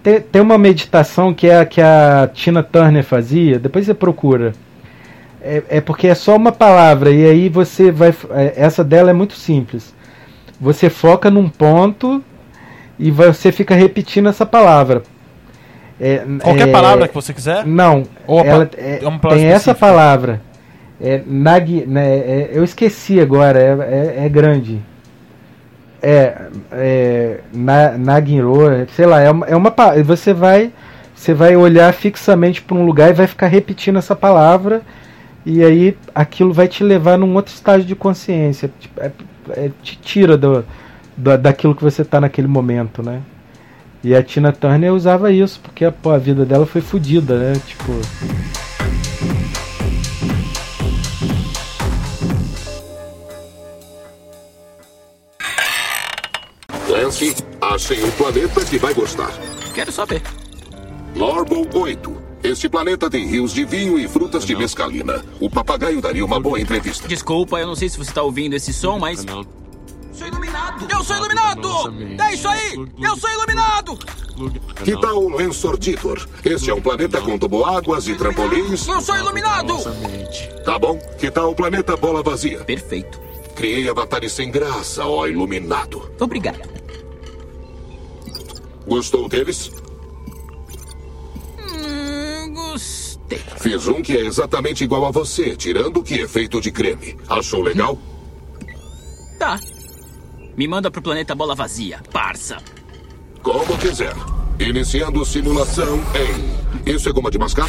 [0.03, 4.55] Tem, tem uma meditação que é a que a Tina Turner fazia, depois você procura.
[5.43, 8.15] É, é porque é só uma palavra, e aí você vai.
[8.31, 9.95] é, Essa dela é muito simples.
[10.59, 12.25] Você foca num ponto
[12.99, 15.03] e você fica repetindo essa palavra.
[16.07, 17.65] É, Qualquer é, palavra que você quiser?
[17.65, 20.39] Não, ela, é- é tem essa palavra.
[21.01, 24.83] É, nag, né, é- eu esqueci agora, é, é, grande.
[26.03, 26.43] É,
[26.73, 29.73] é na, Nagiro, sei lá, é uma, é uma
[30.05, 30.71] você vai
[31.15, 34.83] você vai olhar fixamente para um lugar e vai ficar repetindo essa palavra
[35.47, 39.13] e aí aquilo vai te levar num outro estágio de consciência, Tipo, é-
[39.53, 40.67] é- te tira do,
[41.17, 43.23] do- daquilo que você está naquele momento, né?
[44.05, 47.61] E a Tina Turner usava isso porque pô, a vida dela foi fodida, né?
[47.67, 47.93] Tipo,
[56.87, 59.33] Lance, achei um planeta que vai gostar.
[59.75, 60.23] Quero saber.
[61.17, 62.25] Lorbol 8.
[62.43, 65.25] Este planeta tem rios de vinho e frutas de mescalina.
[65.41, 67.09] O papagaio daria uma boa entrevista.
[67.09, 69.25] Desculpa, eu não sei se você tá ouvindo esse som, mas.
[70.15, 70.87] Sou iluminado!
[70.91, 71.69] Eu sou iluminado!
[72.23, 72.75] É isso aí!
[73.01, 73.99] Eu sou iluminado!
[74.85, 76.29] Que tal o Lensortitor?
[76.45, 78.87] Este é um planeta com toboáguas e trampolins.
[78.87, 79.75] Eu sou iluminado!
[80.65, 80.99] Tá bom.
[81.19, 82.65] Que tal o planeta Bola Vazia?
[82.65, 83.21] Perfeito.
[83.57, 86.11] Criei avatares sem graça, ó iluminado.
[86.21, 86.69] Obrigado.
[88.87, 89.71] Gostou deles?
[91.59, 93.43] Hum, gostei.
[93.59, 97.17] Fiz um que é exatamente igual a você, tirando que é feito de creme.
[97.29, 97.99] Achou legal?
[99.39, 99.59] Tá.
[100.57, 102.59] Me manda pro planeta bola vazia, parça.
[103.43, 104.15] Como quiser.
[104.59, 106.95] Iniciando simulação em.
[106.95, 107.69] Isso é goma de mascar?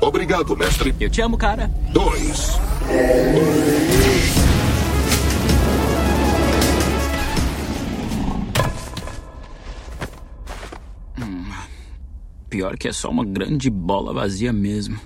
[0.00, 0.94] Obrigado, mestre.
[0.98, 1.70] Eu te amo, cara.
[1.92, 2.58] Dois.
[12.48, 14.98] Pior que é só uma grande bola vazia mesmo.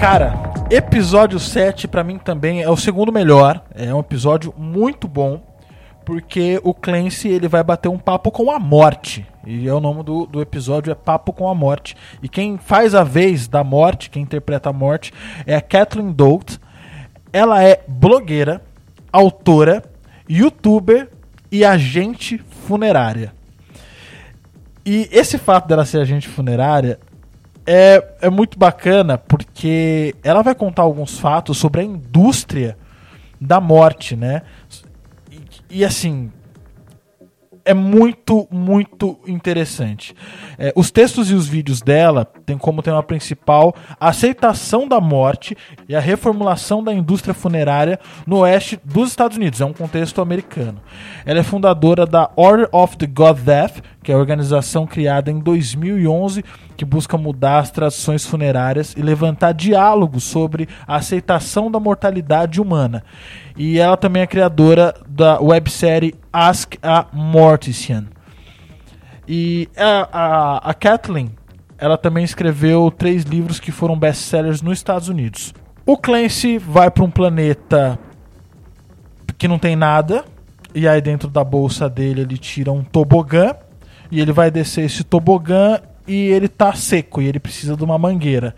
[0.00, 3.62] Cara, episódio 7 pra mim também é o segundo melhor.
[3.74, 5.40] É um episódio muito bom.
[6.04, 9.26] Porque o Clancy ele vai bater um papo com a morte.
[9.46, 11.96] E é o nome do, do episódio é Papo com a Morte.
[12.22, 15.12] E quem faz a vez da morte, quem interpreta a morte,
[15.46, 16.58] é a Kathleen Dolt.
[17.32, 18.60] Ela é blogueira,
[19.10, 19.82] autora,
[20.28, 21.10] youtuber
[21.50, 23.32] e agente funerária.
[24.84, 26.98] E esse fato dela ser agente funerária
[27.66, 32.76] é, é muito bacana porque ela vai contar alguns fatos sobre a indústria
[33.40, 34.42] da morte, né?
[35.30, 35.40] E,
[35.78, 36.30] e, assim,
[37.64, 40.14] é muito, muito interessante.
[40.58, 45.56] É, os textos e os vídeos dela têm como tema principal a aceitação da morte
[45.88, 49.60] e a reformulação da indústria funerária no oeste dos Estados Unidos.
[49.60, 50.80] É um contexto americano.
[51.24, 55.38] Ela é fundadora da Order of the God Death, que é a organização criada em
[55.38, 56.44] 2011
[56.76, 63.04] que busca mudar as tradições funerárias e levantar diálogos sobre a aceitação da mortalidade humana.
[63.56, 68.06] E ela também é criadora da websérie Ask a Mortician.
[69.28, 71.30] E a, a, a Kathleen,
[71.78, 75.54] ela também escreveu três livros que foram best-sellers nos Estados Unidos.
[75.86, 77.98] O Clancy vai para um planeta
[79.38, 80.24] que não tem nada,
[80.74, 83.54] e aí dentro da bolsa dele ele tira um tobogã,
[84.10, 87.98] e ele vai descer esse tobogã e ele tá seco, e ele precisa de uma
[87.98, 88.54] mangueira.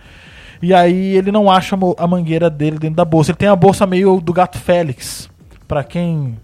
[0.61, 3.30] E aí ele não acha a mangueira dele dentro da bolsa.
[3.30, 5.30] Ele tem a bolsa meio do Gato Félix.
[5.66, 6.36] Pra quem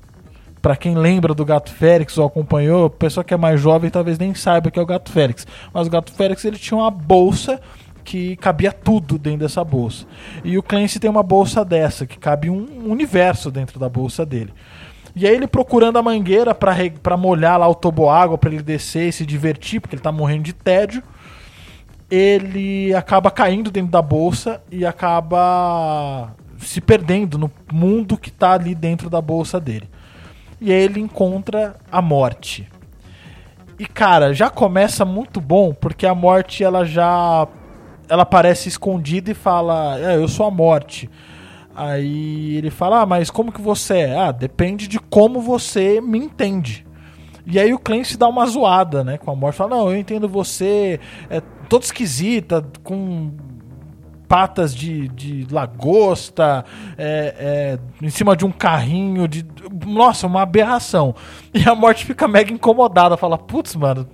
[0.60, 4.32] Pra quem lembra do Gato Félix ou acompanhou, pessoa que é mais jovem talvez nem
[4.32, 5.44] saiba que é o Gato Félix.
[5.74, 7.60] Mas o Gato Félix ele tinha uma bolsa
[8.04, 10.06] que cabia tudo dentro dessa bolsa.
[10.44, 14.52] E o Clancy tem uma bolsa dessa, que cabe um universo dentro da bolsa dele.
[15.16, 19.12] E aí ele procurando a mangueira pra molhar lá o toboágua, pra ele descer e
[19.12, 21.02] se divertir, porque ele tá morrendo de tédio
[22.14, 28.74] ele acaba caindo dentro da bolsa e acaba se perdendo no mundo que tá ali
[28.74, 29.88] dentro da bolsa dele.
[30.60, 32.68] E aí ele encontra a morte.
[33.78, 37.48] E cara, já começa muito bom, porque a morte ela já
[38.06, 41.08] ela aparece escondida e fala: "É, eu sou a morte".
[41.74, 44.18] Aí ele fala: "Ah, mas como que você é?".
[44.18, 46.84] "Ah, depende de como você me entende".
[47.47, 49.57] E aí o Clancy dá uma zoada, né, com a morte.
[49.57, 53.32] Fala, não, eu entendo você, é toda esquisita, com
[54.28, 56.64] patas de, de lagosta,
[56.97, 59.45] é, é, em cima de um carrinho, de
[59.86, 61.14] nossa, uma aberração.
[61.53, 64.09] E a morte fica mega incomodada, fala, putz, mano,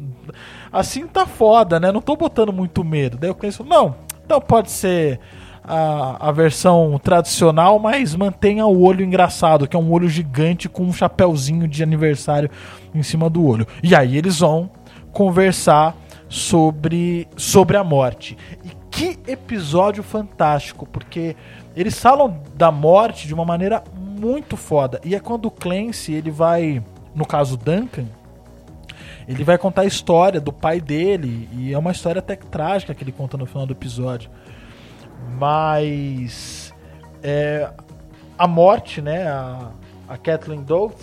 [0.73, 3.17] assim tá foda, né, não tô botando muito medo.
[3.17, 5.21] Daí o Clancy fala, não, então pode ser
[5.69, 10.85] a, a versão tradicional, mas mantenha o olho engraçado, que é um olho gigante com
[10.85, 12.51] um chapéuzinho de aniversário
[12.95, 13.67] em cima do olho.
[13.83, 14.71] E aí eles vão
[15.13, 15.95] conversar
[16.29, 18.37] sobre, sobre a morte.
[18.65, 21.37] E que episódio fantástico, porque
[21.77, 25.01] eles falam da morte de uma maneira muito foda.
[25.05, 26.83] E é quando o Clancy, ele vai,
[27.15, 28.07] no caso Duncan,
[29.29, 33.05] ele vai contar a história do pai dele, e é uma história até trágica que
[33.05, 34.31] ele conta no final do episódio.
[35.39, 36.75] Mas
[37.23, 37.71] é,
[38.39, 39.71] a morte, né, a,
[40.09, 40.95] a Kathleen Dolt,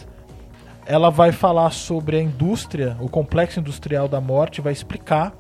[0.86, 5.34] ela vai falar sobre a indústria, o complexo industrial da morte, vai explicar.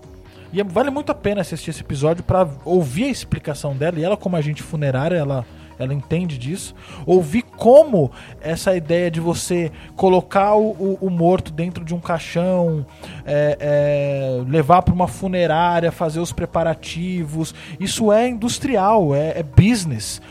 [0.51, 3.99] E é- vale muito a pena assistir esse episódio para ouvir a explicação dela.
[3.99, 5.45] E ela, como agente funerária, ela,
[5.77, 6.73] ela entende disso.
[7.05, 8.11] Ouvir como
[8.41, 12.85] essa ideia de você colocar o, o- morto dentro de um caixão,
[13.25, 17.53] é, é, levar para uma funerária, fazer os preparativos.
[17.79, 20.21] Isso é industrial, é, é business.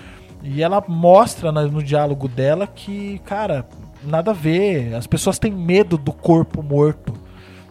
[0.42, 3.66] E ela mostra no diálogo dela que, cara,
[4.02, 4.94] nada a ver.
[4.94, 7.14] As pessoas têm medo do corpo morto.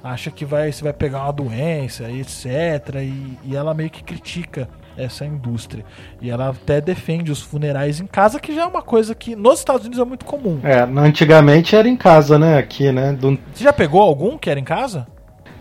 [0.03, 2.95] Acha que vai, você vai pegar uma doença, etc.
[3.01, 4.67] E, e ela meio que critica
[4.98, 5.84] essa indústria.
[6.22, 9.60] E ela até defende os funerais em casa, que já é uma coisa que nos
[9.60, 10.60] Estados Unidos é muito comum.
[10.64, 12.58] É, antigamente era em casa, né?
[12.58, 13.14] Aqui, né?
[13.14, 15.08] Do- Você já pegou algum que era em casa?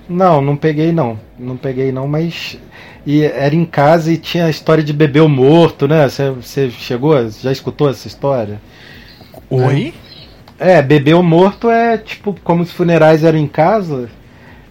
[0.08, 1.18] Não, não peguei não.
[1.38, 2.58] Não peguei não, mas.
[3.06, 6.08] E era em casa e tinha a história de bebê morto, né?
[6.08, 7.28] Você- chegou?
[7.30, 8.60] Já escutou essa história?
[9.50, 9.92] Oi?
[10.58, 14.08] É, bebê morto é tipo como os funerais eram em casa.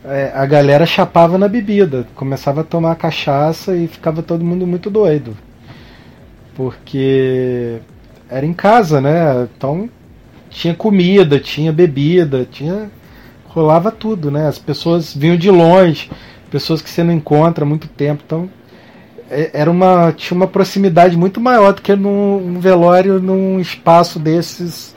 [0.06, 4.90] É, a galera chapava na bebida, começava a tomar cachaça e ficava todo mundo muito
[4.90, 5.38] doido.
[6.56, 7.80] Porque
[8.30, 9.48] era em casa, né?
[9.56, 9.90] Então
[10.50, 12.90] tinha comida, tinha bebida, tinha
[13.46, 14.48] rolava tudo, né?
[14.48, 16.10] As pessoas vinham de longe,
[16.50, 18.50] pessoas que você não encontra há muito tempo, então
[19.30, 24.20] é- era uma tinha uma proximidade muito maior do que num um velório num espaço
[24.20, 24.96] desses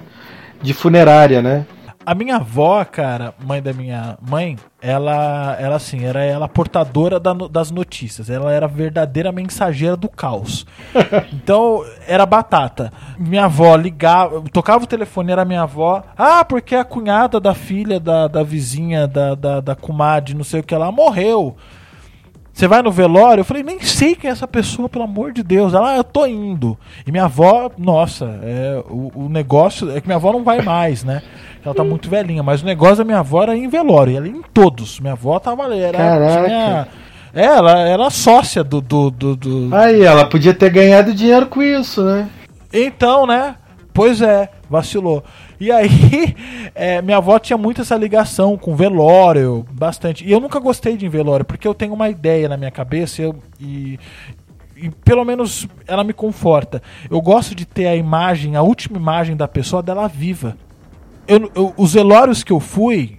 [0.63, 1.67] de funerária, né?
[2.07, 7.33] A minha avó, cara, mãe da minha mãe, ela, ela assim, era ela portadora da
[7.33, 8.29] das notícias.
[8.29, 10.67] Ela era a verdadeira mensageira do caos.
[11.33, 12.93] Então, era batata.
[13.19, 16.03] Minha avó ligava, tocava o telefone, era minha avó.
[16.17, 20.61] Ah, porque a cunhada da filha da, da vizinha, da, da, da comadre, não sei
[20.61, 21.57] o que lá, morreu.
[22.55, 23.41] Você vai no velório?
[23.41, 25.75] Eu falei, nem sei quem é essa pessoa, pelo amor de Deus.
[25.75, 26.79] Ela, ah, eu tô indo.
[27.05, 29.91] E minha avó, nossa, é, o, o negócio.
[29.91, 31.21] É que minha avó não vai mais, né?
[31.65, 34.17] Ela tá muito velhinha, mas o negócio da minha avó era em velório.
[34.17, 35.01] Ela em todos.
[35.01, 35.81] Minha avó tava ali.
[35.81, 36.45] Era, Caraca.
[36.45, 36.89] tinha-
[37.35, 38.81] é, ela era sócia do.
[38.81, 42.29] do, do, do- Aí ela podia ter ganhado dinheiro com isso, né?
[42.73, 43.57] Então, né?
[43.93, 45.25] Pois é, vacilou.
[45.65, 46.37] E aí,
[46.75, 50.25] é, minha avó tinha muito essa ligação com velório, bastante.
[50.25, 53.25] E eu nunca gostei de velório, porque eu tenho uma ideia na minha cabeça e,
[53.25, 53.99] eu- e-
[54.77, 56.83] e pelo menos ela me conforta.
[57.11, 60.57] Eu gosto de ter a imagem, a última imagem da pessoa dela viva.
[61.27, 63.19] Eu, eu- os velórios que eu fui,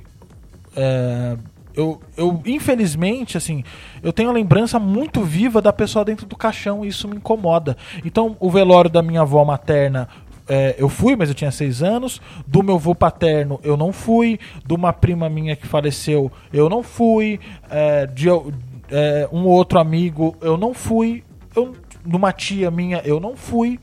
[0.76, 1.38] é,
[1.76, 3.64] eu, eu, infelizmente, assim,
[4.04, 7.76] eu tenho a lembrança muito viva da pessoa dentro do caixão e isso me incomoda.
[8.06, 10.08] Então, o velório da minha avó materna.
[10.48, 12.22] É, eu fui, mas eu tinha seis anos.
[12.46, 14.40] Do meu avô paterno, eu não fui.
[14.66, 17.40] De uma prima minha que faleceu, eu não fui.
[17.70, 21.24] É, de é, um outro amigo, eu não fui.
[21.56, 21.74] Eu,
[22.06, 23.80] de uma tia minha, eu não fui.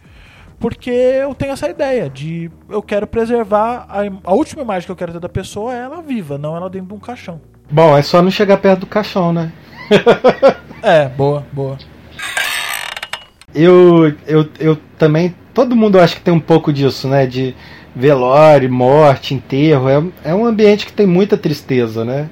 [0.59, 4.97] Porque eu tenho essa ideia de eu quero preservar a, a última imagem que eu
[4.97, 7.41] quero ter da pessoa é ela viva, não ela dentro de um caixão.
[7.69, 9.53] Bom, é só não chegar perto do caixão, né?
[10.85, 11.79] É, boa, boa.
[13.55, 15.33] Eu, eu, eu também.
[15.55, 17.27] Todo mundo acha que tem um pouco disso, né?
[17.27, 17.55] De
[17.95, 19.89] velório, morte, enterro.
[19.89, 22.29] É, é um ambiente que tem muita tristeza, né?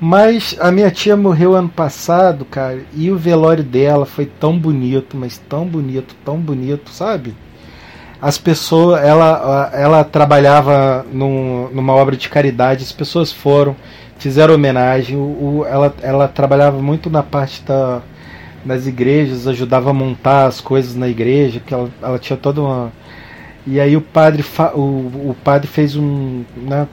[0.00, 5.16] Mas a minha tia morreu ano passado, cara, e o velório dela foi tão bonito,
[5.16, 7.34] mas tão bonito, tão bonito, sabe?
[8.20, 13.76] As pessoas, ela, ela trabalhava num, numa obra de caridade, as pessoas foram,
[14.18, 15.16] fizeram homenagem.
[15.16, 18.02] O, o- ela, ela trabalhava muito na parte da,
[18.64, 22.92] nas igrejas, ajudava a montar as coisas na igreja, que ela, ela tinha toda uma.
[23.66, 26.42] E aí o padre, fa- o, o padre fez um.
[26.56, 26.86] Né,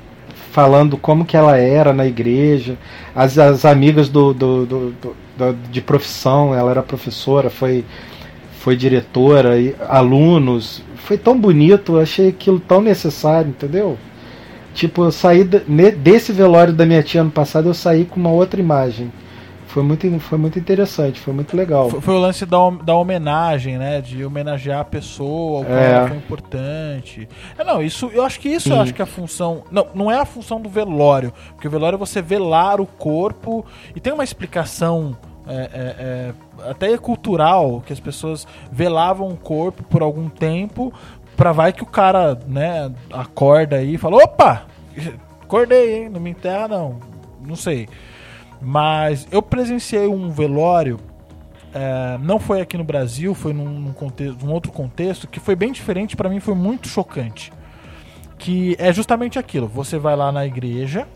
[0.52, 2.76] falando como que ela era na igreja,
[3.16, 4.92] as, as amigas do, do, do-
[5.38, 7.86] do- de profissão, ela era professora, foi,
[8.60, 10.84] foi diretora, e alunos.
[10.96, 13.98] Foi tão bonito, achei aquilo tão necessário, entendeu?
[14.74, 18.60] Tipo, eu saí desse velório da minha tia ano passado, eu saí com uma outra
[18.60, 19.12] imagem.
[19.70, 21.92] Foi muito, foi muito interessante, foi muito legal.
[21.92, 24.02] Foi, foi o lance da, da homenagem, né?
[24.02, 26.08] De homenagear a pessoa, o qual É.
[26.08, 27.30] foi importante.
[27.56, 29.64] É, não, isso, eu acho que isso eu acho que é a função.
[29.70, 31.32] Não, não é a função do velório.
[31.54, 33.64] Porque o velório é você velar o corpo.
[33.96, 35.16] E tem uma explicação.
[35.48, 40.92] é, é, é, até cultural, que as pessoas velavam o corpo por algum tempo,
[41.38, 44.64] pra vai que o cara, né, acorda aí e fala, opa!
[45.44, 46.10] Acordei, hein?
[46.10, 47.00] Não me enterra não.
[47.44, 47.88] Não sei.
[48.62, 51.00] Mas eu presenciei um velório,
[51.74, 55.56] é, não foi aqui no Brasil, foi num, num contexto, num outro contexto, que foi
[55.56, 57.54] bem diferente, pra mim foi muito chocante.
[58.38, 61.08] Que é justamente aquilo, você vai lá na igreja,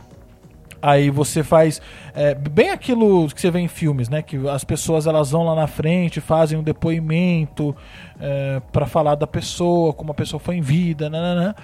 [0.82, 1.82] aí você faz
[2.14, 4.22] é, bem aquilo que você vê em filmes, né?
[4.22, 7.76] Que as pessoas elas vão lá na frente, fazem um depoimento
[8.20, 11.56] é, para falar da pessoa, como a pessoa foi em vida, nananã.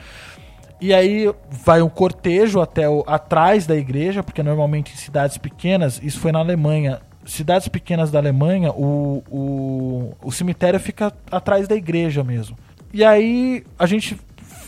[0.81, 5.99] E aí vai um cortejo até o, atrás da igreja, porque normalmente em cidades pequenas,
[6.01, 11.75] isso foi na Alemanha, cidades pequenas da Alemanha, o, o, o cemitério fica atrás da
[11.75, 12.55] igreja mesmo.
[12.93, 14.17] E aí a gente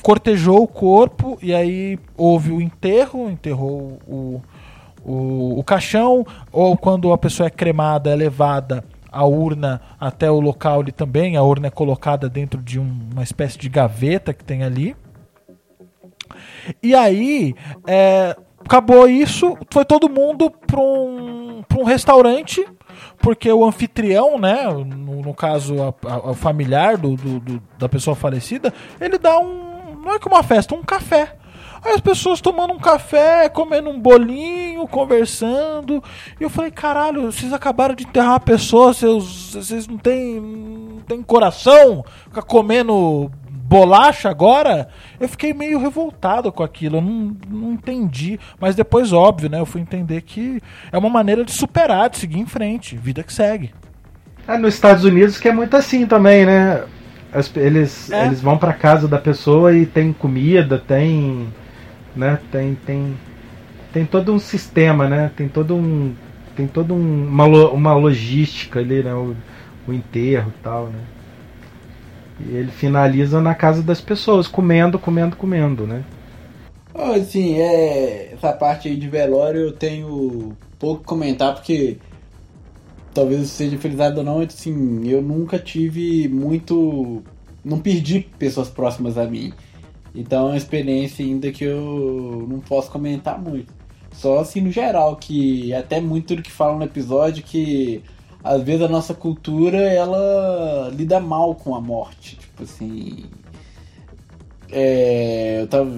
[0.02, 4.42] cortejou o corpo, e aí houve o enterro, enterrou o,
[5.04, 10.40] o, o caixão, ou quando a pessoa é cremada, é levada a urna até o
[10.40, 14.44] local ali também, a urna é colocada dentro de um- uma espécie de gaveta que
[14.44, 14.96] tem ali.
[16.82, 17.56] E aí,
[17.88, 22.66] é, acabou isso, foi todo mundo para um, pra um restaurante,
[23.20, 27.88] porque o anfitrião, né, no, no caso, a- a- o familiar do, do- do- da
[27.90, 31.38] pessoa falecida, ele dá um, não é que uma festa, um café.
[31.84, 36.04] Aí as pessoas tomando um café, comendo um bolinho, conversando.
[36.40, 40.40] E eu falei, caralho, vocês acabaram de enterrar uma pessoa, vocês não têm,
[41.10, 42.06] não coração?
[42.26, 43.32] Ficar comendo
[43.72, 44.90] bolacha agora?
[45.18, 48.38] Eu fiquei meio revoltado com aquilo, eu não, não entendi.
[48.60, 49.60] Mas depois, óbvio, né?
[49.60, 50.60] Eu fui entender que
[50.92, 53.72] é uma maneira de superar, de seguir em frente, vida que segue.
[54.46, 56.84] Ah, nos Estados Unidos que é muito assim também, né?
[57.34, 58.26] As- eles, É.
[58.26, 61.48] eles vão pra casa da pessoa e tem comida, tem.
[62.14, 62.38] Né?
[62.52, 63.16] Tem, tem,
[63.94, 65.32] tem todo um sistema, né?
[65.38, 66.14] Tem todo um.
[66.58, 69.14] Tem toda um, uma, uma logística ali, né?
[69.14, 69.34] O,
[69.88, 71.00] o enterro e tal, né?
[72.48, 76.04] E ele finaliza na casa das pessoas, comendo, comendo, comendo, né?
[76.94, 81.98] Assim, é, essa parte aí de velório eu tenho pouco comentar, porque
[83.14, 87.24] talvez seja felizado ou não, assim, eu nunca tive muito.
[87.64, 89.54] Não perdi pessoas próximas a mim.
[90.14, 93.74] Então é uma experiência ainda que eu não posso comentar muito.
[94.12, 98.04] Só assim no geral, que até muito do que falam no episódio que
[98.44, 102.38] às vezes a nossa cultura ela lida mal com a morte.
[102.38, 103.26] Tipo assim.
[104.72, 105.90] É, eu tava,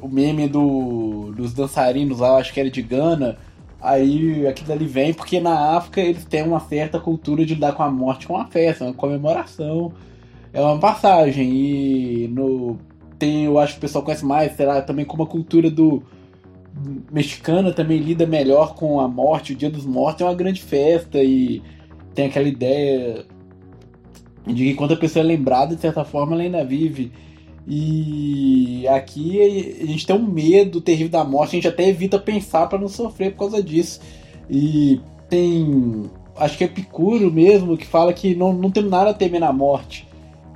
[0.00, 3.36] o meme do, dos dançarinos lá, acho que era de Gana.
[3.80, 7.82] Aí aquilo ali vem porque na África eles têm uma certa cultura de lidar com
[7.82, 9.92] a morte com uma festa, uma comemoração.
[10.52, 11.50] É uma passagem.
[11.52, 12.78] E no
[13.18, 16.02] tem, eu acho que o pessoal conhece mais, sei lá, também como a cultura do
[17.10, 21.22] mexicana também lida melhor com a morte, o Dia dos Mortos é uma grande festa
[21.22, 21.62] e
[22.14, 23.24] tem aquela ideia
[24.46, 27.12] de que quando a pessoa é lembrada, de certa forma, ela ainda vive.
[27.66, 29.40] E aqui
[29.80, 32.88] a gente tem um medo terrível da morte, a gente até evita pensar para não
[32.88, 34.00] sofrer por causa disso.
[34.50, 39.14] E tem, acho que é Epicuro mesmo, que fala que não, não tem nada a
[39.14, 40.08] temer na morte.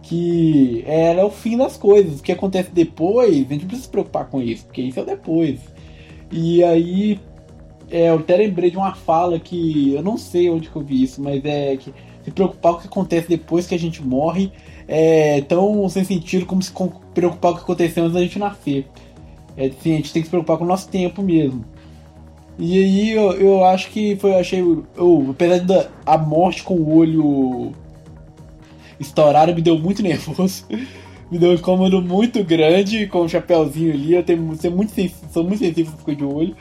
[0.03, 2.21] Que ela é o fim das coisas.
[2.21, 5.03] O que acontece depois, a gente não precisa se preocupar com isso, porque isso é
[5.03, 5.61] o depois.
[6.31, 7.21] E aí,
[7.91, 11.03] é, eu até lembrei de uma fala que eu não sei onde que eu vi
[11.03, 11.93] isso, mas é que
[12.25, 14.51] se preocupar com o que acontece depois que a gente morre
[14.89, 16.73] é tão sem sentido como se
[17.15, 18.87] preocupar com o que aconteceu antes da gente nascer.
[19.57, 21.65] É, assim, a gente tem que se preocupar com o nosso tempo mesmo.
[22.59, 26.75] E aí eu, eu acho que foi, eu achei, eu, apesar da a morte com
[26.75, 27.73] o olho
[28.99, 30.65] estourado me deu muito nervoso.
[31.31, 34.15] me deu um incômodo muito grande com o chapéuzinho ali.
[34.15, 36.57] Eu tenho, sou muito sensível, sou muito sensível com de olho.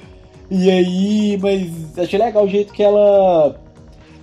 [0.50, 3.60] E aí, mas achei legal o jeito que ela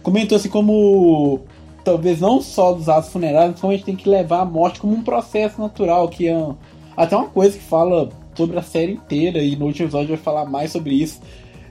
[0.02, 1.40] comentou assim como
[1.84, 4.94] talvez não só dos atos funerários, como a gente tem que levar a morte como
[4.94, 6.48] um processo natural, que é
[6.96, 10.44] até uma coisa que fala sobre a série inteira, e no último episódio vai falar
[10.44, 11.20] mais sobre isso.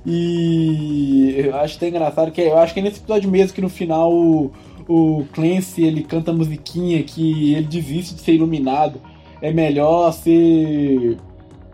[0.05, 3.69] E eu acho até engraçado que eu acho que é nesse episódio mesmo que no
[3.69, 4.51] final o,
[4.87, 8.99] o Clancy ele canta a musiquinha que ele desiste de ser iluminado.
[9.41, 11.17] É melhor ser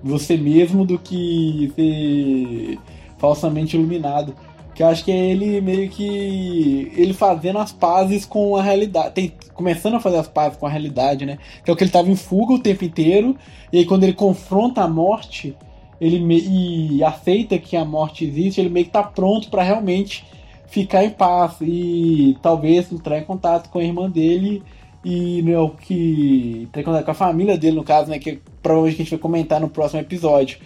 [0.04, 2.80] você mesmo do que ser
[3.18, 4.36] falsamente iluminado.
[4.74, 6.92] Que eu acho que é ele meio que.
[6.96, 9.16] ele fazendo as pazes com a realidade.
[9.16, 11.40] Tem, começando a fazer as pazes com a realidade, né?
[11.64, 13.36] Que é o que ele tava em fuga o tempo inteiro.
[13.74, 15.56] E aí quando ele confronta a morte,
[16.00, 20.24] ele me, e aceita que a morte existe, ele meio que tá pronto para realmente
[20.68, 24.62] ficar em paz e talvez entrar em contato com a irmã dele
[25.10, 28.98] e né, o que contato com a família dele no caso, né, que provavelmente a
[28.98, 30.60] gente vai comentar no próximo episódio,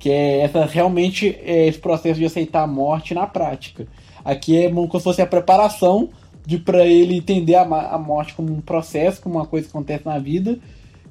[0.00, 3.86] que é essa realmente é esse processo de aceitar a morte na prática.
[4.24, 6.08] Aqui é como se fosse a preparação
[6.44, 10.04] de para ele entender a, a morte como um processo, como uma coisa que acontece
[10.04, 10.58] na vida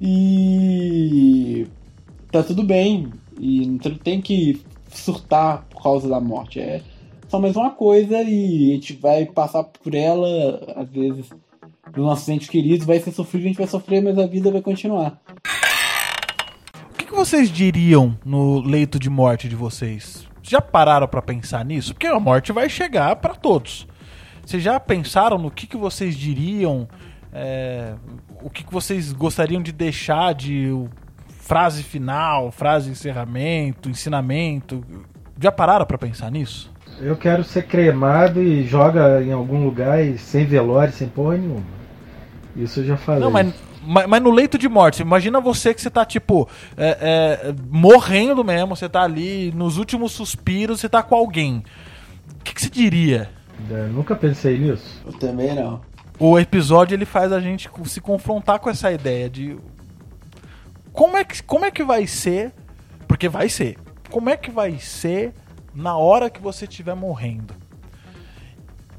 [0.01, 1.65] e
[2.29, 4.61] tá tudo bem, e não tem que
[4.91, 6.59] surtar por causa da morte.
[6.59, 6.81] É
[7.29, 11.29] só mais uma coisa e a gente vai passar por ela, às vezes,
[11.93, 14.61] dos nossos entes queridos, vai ser sofrido, a gente vai sofrer, mas a vida vai
[14.61, 15.21] continuar.
[16.91, 20.27] O que, que vocês diriam no leito de morte de vocês?
[20.41, 21.93] Já pararam para pensar nisso?
[21.93, 23.87] Porque a morte vai chegar para todos.
[24.43, 26.87] Vocês já pensaram no que, que vocês diriam?
[27.31, 27.93] É,
[28.41, 30.69] o que, que vocês gostariam de deixar de
[31.27, 34.83] frase final, frase de encerramento, ensinamento.
[35.39, 36.71] Já pararam para pensar nisso?
[36.99, 41.82] Eu quero ser cremado e joga em algum lugar e sem velório, sem porra nenhuma.
[42.55, 43.21] Isso eu já falei.
[43.21, 43.53] Não, mas,
[43.85, 46.47] mas, mas no leito de morte, imagina você que você tá, tipo,
[46.77, 46.97] é,
[47.49, 51.63] é, morrendo mesmo, você tá ali, nos últimos suspiros, você tá com alguém.
[52.39, 53.29] O que, que você diria?
[53.69, 55.01] Eu nunca pensei nisso.
[55.05, 55.81] Eu também não.
[56.19, 59.57] O episódio ele faz a gente se confrontar com essa ideia de
[60.91, 62.53] como é que, como é que vai ser?
[63.07, 63.77] Porque vai ser.
[64.11, 65.33] Como é que vai ser
[65.73, 67.55] na hora que você estiver morrendo?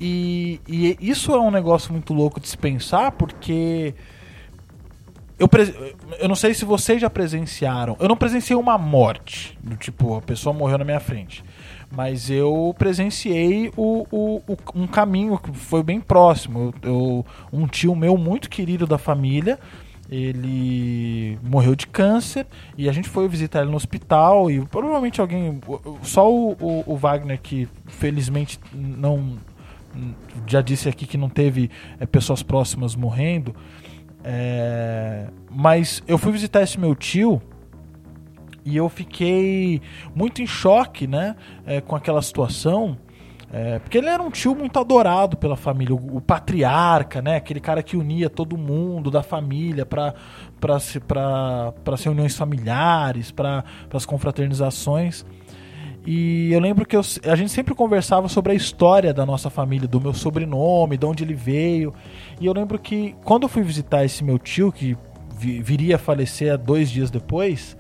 [0.00, 3.94] E, e, isso é um negócio muito louco de se pensar, porque
[5.38, 5.48] eu,
[6.18, 7.96] eu não sei se vocês já presenciaram.
[8.00, 11.44] Eu não presenciei uma morte, do tipo, a pessoa morreu na minha frente.
[11.90, 16.74] Mas eu presenciei o, o, o um caminho que foi bem próximo.
[16.82, 19.58] Eu, eu, um tio meu muito querido da família
[20.10, 22.46] ele morreu de câncer
[22.76, 25.60] e a gente foi visitar ele no hospital e provavelmente alguém
[26.02, 29.38] só o, o, o Wagner que felizmente não
[30.46, 33.54] já disse aqui que não teve é, pessoas próximas morrendo
[34.22, 37.40] é, mas eu fui visitar esse meu tio
[38.64, 39.80] e eu fiquei
[40.14, 42.96] muito em choque né é, com aquela situação
[43.56, 47.36] é, porque ele era um tio muito adorado pela família, o, o, patriarca, né?
[47.36, 50.12] Aquele cara que unia todo mundo da família para
[50.58, 53.62] para as reuniões familiares, para
[53.92, 55.24] as confraternizações.
[56.06, 59.89] E eu lembro que eu, a gente sempre conversava sobre a história da nossa família,
[59.89, 61.94] do meu sobrenome, de onde ele veio.
[62.40, 64.97] E eu lembro que quando eu fui visitar esse meu tio, que
[65.39, 67.76] vi, viria a falecer dois dias depois,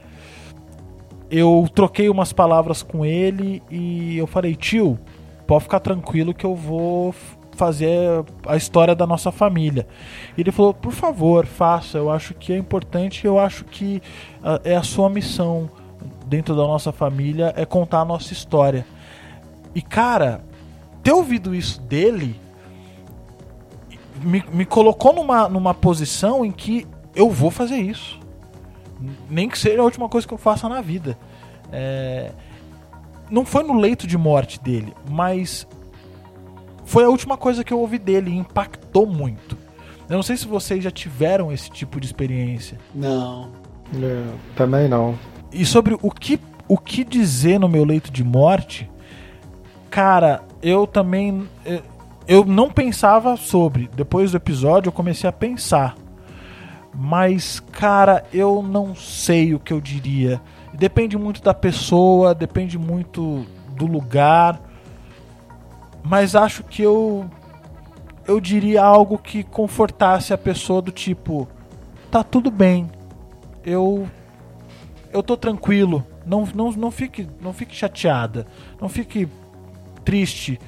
[1.30, 4.98] eu troquei umas palavras com ele e eu falei, tio,
[5.46, 7.14] pode ficar tranquilo que eu vou
[7.52, 9.86] fazer a história da nossa família.
[10.36, 11.98] E ele falou, por favor, faça.
[11.98, 13.26] Eu acho que é importante.
[13.26, 14.02] Eu acho que
[14.40, 15.70] uh, é a sua missão
[16.26, 18.86] dentro da nossa família é contar a nossa história.
[19.74, 20.44] E cara,
[21.02, 22.40] ter ouvido isso dele
[24.22, 28.18] me, me colocou numa, numa posição em que eu vou fazer isso.
[29.28, 31.18] Nem que seja a última coisa que eu faça na vida.
[31.72, 32.30] É,
[33.30, 35.66] Não foi no leito de morte dele, mas
[36.84, 39.58] foi a última coisa que eu ouvi dele e impactou muito.
[40.08, 42.78] Eu não sei se vocês já tiveram esse tipo de experiência.
[42.94, 43.50] Não.
[43.94, 44.24] É,
[44.54, 45.18] também não.
[45.54, 48.90] E sobre o que, o que dizer no meu leito de morte,
[49.90, 51.48] cara, eu também.
[51.64, 51.82] eh,
[52.26, 53.88] Eu não pensava sobre.
[53.94, 55.94] Depois do episódio eu comecei a pensar.
[56.96, 60.40] Mas, cara, eu não sei o que eu diria.
[60.72, 63.44] Depende muito da pessoa, depende muito
[63.76, 64.60] do lugar.
[66.02, 67.26] Mas acho que eu.
[68.26, 71.46] Eu diria algo que confortasse a pessoa do tipo:
[72.10, 72.88] tá tudo bem.
[73.64, 74.08] Eu
[75.14, 76.04] eu tô tranquilo.
[76.26, 78.46] Não, não, não, fique, não fique chateada.
[78.80, 79.28] Não fique
[80.04, 80.58] triste.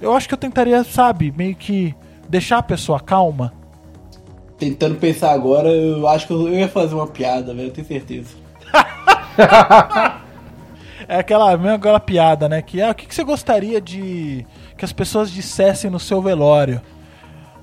[0.00, 1.94] Eu acho que eu tentaria, sabe, meio que
[2.28, 3.52] deixar a pessoa calma.
[4.56, 8.36] Tentando pensar agora, eu acho que eu ia fazer uma piada, velho, eu tenho certeza.
[11.10, 12.60] É aquela mesmo aquela piada, né?
[12.60, 14.44] Que é o que, que você gostaria de
[14.76, 16.82] que as pessoas dissessem no seu velório?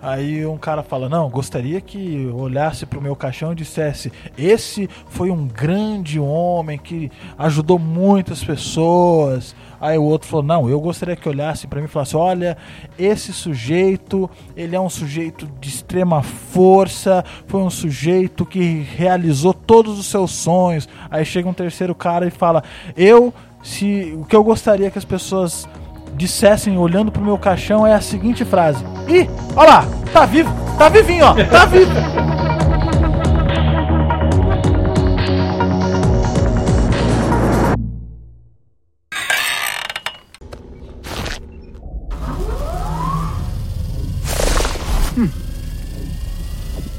[0.05, 5.31] Aí um cara fala: Não, gostaria que olhasse pro meu caixão e dissesse: Esse foi
[5.31, 9.55] um grande homem que ajudou muitas pessoas.
[9.81, 12.55] Aí o outro falou: Não, eu gostaria que olhasse pra mim e falasse: Olha,
[12.99, 19.97] esse sujeito, ele é um sujeito de extrema força, foi um sujeito que realizou todos
[19.97, 20.87] os seus sonhos.
[21.09, 22.63] Aí chega um terceiro cara e fala:
[22.95, 23.33] Eu,
[23.63, 25.67] se o que eu gostaria que as pessoas
[26.15, 30.89] dissessem olhando pro meu caixão é a seguinte frase: Ih, olha lá, tá vivo, tá
[30.89, 31.91] vivinho, ó, tá vivo.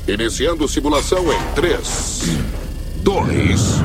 [0.08, 2.22] Iniciando simulação em 3,
[3.02, 3.82] 2,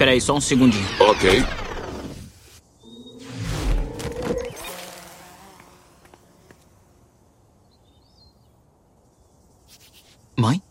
[0.00, 0.88] Peraí, só um segundinho.
[0.98, 1.10] 1.
[1.10, 1.44] Ok.
[10.38, 10.62] Mãe?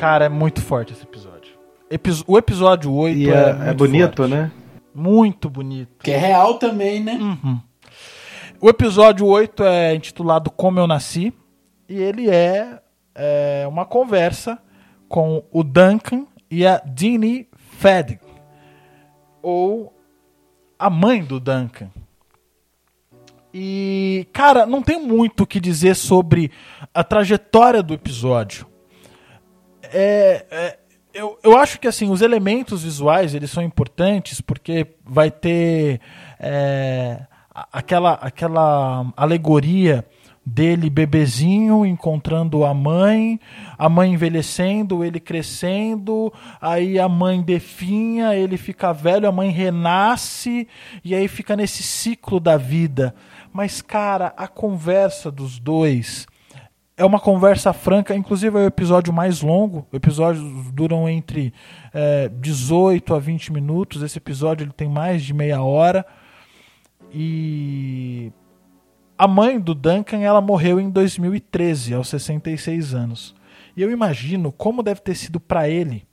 [0.00, 1.52] Cara, é muito forte esse episódio.
[2.26, 4.30] O episódio 8 E é, é, é bonito, forte.
[4.32, 4.50] né?
[4.94, 6.02] Muito bonito.
[6.02, 7.18] Que é real também, né?
[8.58, 11.34] O episódio 8 é intitulado Como Eu Nasci.
[11.86, 12.80] E ele é,
[13.14, 14.58] é, uma conversa
[15.06, 18.20] com o Duncan e a Dini Fedig.
[19.42, 19.94] Ou
[20.78, 21.90] a mãe do Duncan.
[23.52, 26.50] E, cara, não tem muito o que dizer sobre
[26.94, 28.70] a trajetória do episódio.
[29.92, 30.78] É, é,
[31.12, 36.00] eu, eu acho que assim os elementos visuais eles são importantes porque vai ter
[36.38, 37.26] é,
[37.72, 40.04] aquela aquela alegoria
[40.44, 43.38] dele bebezinho encontrando a mãe,
[43.76, 50.66] a mãe envelhecendo, ele crescendo, aí a mãe definha, ele fica velho, a mãe renasce
[51.04, 53.14] e aí fica nesse ciclo da vida.
[53.52, 56.26] Mas cara, a conversa dos dois
[57.00, 59.86] é uma conversa franca, inclusive é o episódio mais longo.
[59.90, 61.50] Episódios duram entre
[61.94, 64.02] é, 18 a 20 minutos.
[64.02, 66.04] Esse episódio ele tem mais de meia hora.
[67.10, 68.30] E
[69.16, 73.34] a mãe do Duncan ela morreu em 2013, aos 66 anos.
[73.74, 76.06] E eu imagino como deve ter sido para ele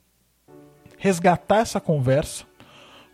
[0.96, 2.46] resgatar essa conversa,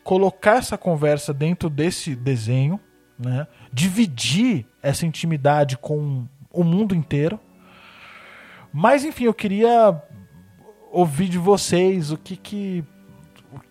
[0.05, 2.79] colocar essa conversa dentro desse desenho,
[3.19, 3.49] né?
[3.73, 7.41] dividir essa intimidade com o mundo inteiro.
[8.77, 10.03] Mas enfim, eu queria
[10.91, 12.85] ouvir de vocês o que que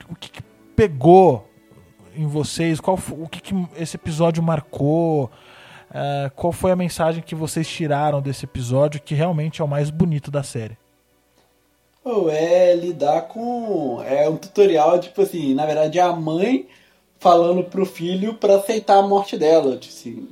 [0.09, 0.41] o que, que
[0.75, 1.45] pegou
[2.15, 5.29] em vocês, qual o que, que esse episódio marcou,
[5.93, 9.89] eh, qual foi a mensagem que vocês tiraram desse episódio que realmente é o mais
[9.89, 10.77] bonito da série.
[12.01, 14.01] Ou é lidar com.
[14.03, 16.67] É um tutorial, tipo assim, na verdade é a mãe
[17.19, 19.75] falando pro filho pra aceitar a morte dela.
[19.77, 20.29] Tipo assim.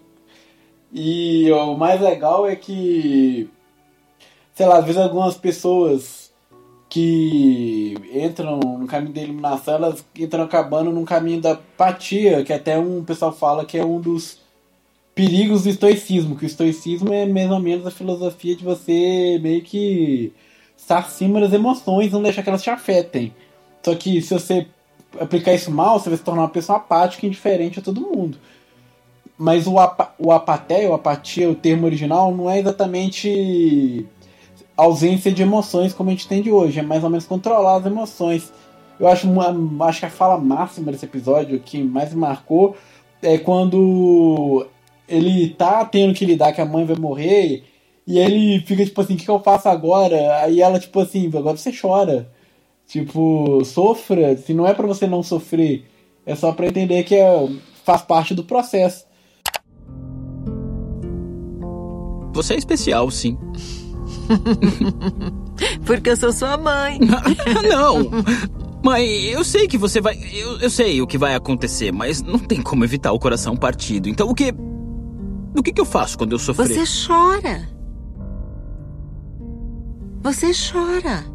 [0.93, 3.49] E o mais legal é que.
[4.53, 6.31] Sei lá, às vezes algumas pessoas
[6.89, 12.77] que entram no caminho da eliminação, elas entram acabando num caminho da apatia, que até
[12.77, 14.39] um pessoal fala que é um dos
[15.15, 19.61] perigos do estoicismo, que o estoicismo é mais ou menos a filosofia de você meio
[19.61, 20.33] que
[20.77, 23.33] estar acima das emoções, não deixar que elas te afetem.
[23.83, 24.67] Só que se você
[25.19, 28.37] aplicar isso mal, você vai se tornar uma pessoa apática e indiferente a todo mundo.
[29.37, 34.05] Mas o, apa, o apatia, o apatia, o termo original, não é exatamente
[34.75, 37.85] ausência de emoções como a gente tem de hoje, é mais ou menos controlar as
[37.85, 38.51] emoções.
[38.99, 39.27] Eu acho,
[39.81, 42.75] acho que a fala máxima desse episódio que mais me marcou
[43.21, 44.65] é quando
[45.07, 47.63] ele tá tendo que lidar que a mãe vai morrer
[48.05, 50.37] e ele fica tipo assim, o que, que eu faço agora?
[50.37, 52.29] Aí ela tipo assim, agora você chora.
[52.87, 55.85] Tipo, sofra, se não é para você não sofrer,
[56.25, 57.49] é só para entender que é,
[57.85, 59.05] faz parte do processo.
[62.33, 63.37] Você é especial, sim.
[65.85, 66.99] Porque eu sou sua mãe.
[67.69, 68.09] não!
[68.83, 70.17] Mãe, eu sei que você vai.
[70.33, 74.09] Eu, eu sei o que vai acontecer, mas não tem como evitar o coração partido.
[74.09, 74.53] Então o que.
[75.55, 76.67] O que, que eu faço quando eu sofrer?
[76.67, 77.69] Você chora.
[80.23, 81.25] Você chora.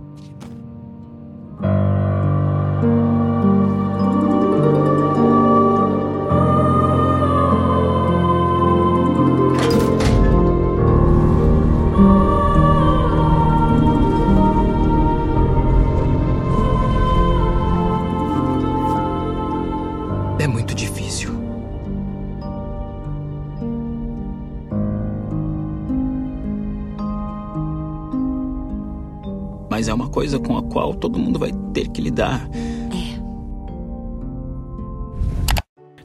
[30.27, 32.49] Coisa com a qual todo mundo vai ter que lidar.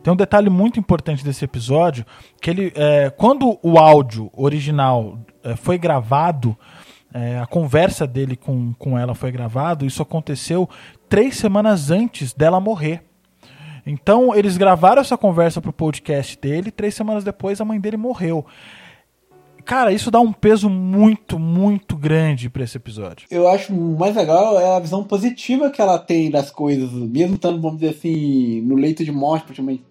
[0.04, 2.06] Tem um detalhe muito importante desse episódio,
[2.40, 6.56] que ele, é, quando o áudio original é, foi gravado,
[7.12, 10.70] é, a conversa dele com, com ela foi gravado, isso aconteceu
[11.10, 13.04] três semanas antes dela morrer.
[13.86, 18.46] Então eles gravaram essa conversa pro podcast dele, três semanas depois a mãe dele morreu.
[19.72, 23.26] Cara, isso dá um peso muito, muito grande para esse episódio.
[23.32, 27.62] Eu acho mais legal é a visão positiva que ela tem das coisas, mesmo estando,
[27.62, 29.82] vamos dizer assim, no leito de morte, praticamente.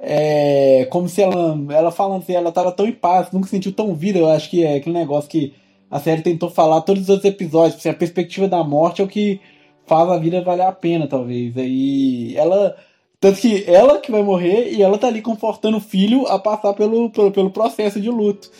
[0.00, 3.94] É como se ela, ela falando assim, ela tava tão em paz, nunca sentiu tão
[3.94, 4.18] vida.
[4.18, 5.54] Eu acho que é aquele negócio que
[5.88, 7.76] a série tentou falar todos os outros episódios.
[7.76, 9.40] Assim, a perspectiva da morte é o que
[9.86, 11.56] faz a vida valer a pena, talvez.
[11.56, 12.74] Aí ela.
[13.20, 16.74] Tanto que ela que vai morrer e ela tá ali confortando o filho a passar
[16.74, 18.50] pelo, pelo, pelo processo de luto.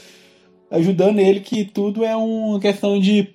[0.75, 3.29] Ajudando ele que tudo é uma questão de.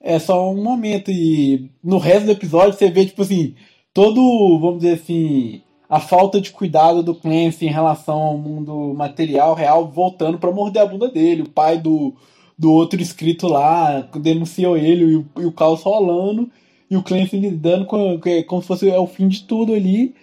[0.00, 1.10] É só um momento.
[1.10, 3.56] E no resto do episódio você vê, tipo assim,
[3.92, 4.20] todo,
[4.60, 5.60] vamos dizer assim,
[5.90, 10.82] a falta de cuidado do Clancy em relação ao mundo material real voltando para morder
[10.82, 11.42] a bunda dele.
[11.42, 12.14] O pai do,
[12.56, 16.48] do outro escrito lá denunciou ele e o, e o caos rolando.
[16.88, 20.14] E o Clancy lidando com, como se fosse é o fim de tudo ali.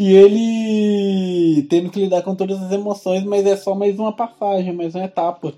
[0.00, 4.72] E ele tendo que lidar com todas as emoções, mas é só mais uma passagem,
[4.72, 5.52] mais uma etapa.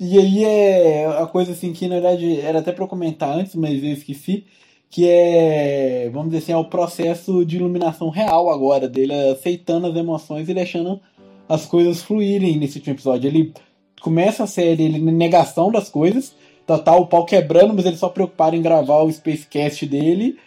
[0.00, 3.80] E aí é a coisa assim que na verdade era até para comentar antes, mas
[3.80, 4.44] eu esqueci,
[4.90, 9.94] que é, vamos dizer assim, é o processo de iluminação real agora, dele aceitando as
[9.94, 11.00] emoções e deixando
[11.48, 13.28] as coisas fluírem nesse último episódio.
[13.28, 13.54] Ele
[14.00, 16.34] começa a série ele negação das coisas,
[16.66, 20.38] tá, tá o pau quebrando, mas ele só preocupado em gravar o Spacecast dele.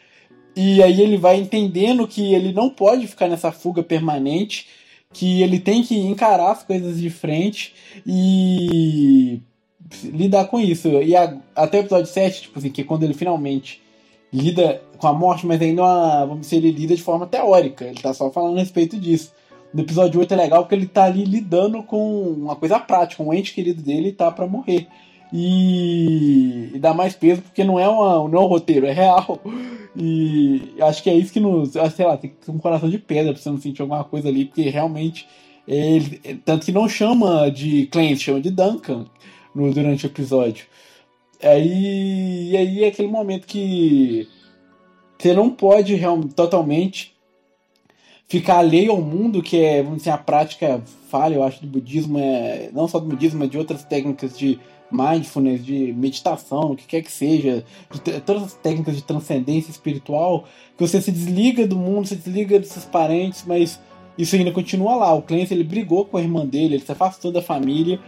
[0.55, 4.67] E aí ele vai entendendo que ele não pode ficar nessa fuga permanente,
[5.11, 7.73] que ele tem que encarar as coisas de frente
[8.05, 9.41] e
[10.03, 10.87] lidar com isso.
[10.89, 13.81] E a, até o episódio 7, tipo assim, que é quando ele finalmente
[14.31, 17.85] lida com a morte, mas ainda, uma, vamos dizer, ele lida de forma teórica.
[17.85, 19.31] Ele tá só falando a respeito disso.
[19.73, 23.33] No episódio 8 é legal porque ele tá ali lidando com uma coisa prática, um
[23.33, 24.87] ente querido dele tá para morrer.
[25.35, 29.41] E, e, dá mais peso porque não é, uma, não é um roteiro, é real.
[29.95, 31.71] E acho que é isso que nos.
[31.95, 34.29] Sei lá, tem que ter um coração de pedra pra você não sentir alguma coisa
[34.29, 35.27] ali, porque realmente.
[35.67, 39.05] Ele, tanto que não chama de Clancy, chama de Duncan
[39.55, 40.65] no, durante o episódio.
[41.41, 44.27] Aí, e aí é aquele momento que
[45.17, 47.13] você não pode realmente, totalmente
[48.27, 52.19] ficar alheio ao mundo, que é vamos dizer, a prática falha, eu acho, do budismo,
[52.19, 54.59] é, não só do budismo, mas de outras técnicas de
[54.93, 60.45] mindfulness, de meditação, o que quer que seja, de todas as técnicas de transcendência espiritual,
[60.77, 63.79] que você se desliga do mundo, se desliga dos seus parentes, mas
[64.17, 65.13] isso ainda continua lá.
[65.13, 67.99] O Clancy ele brigou com a irmã dele, ele se afastou da família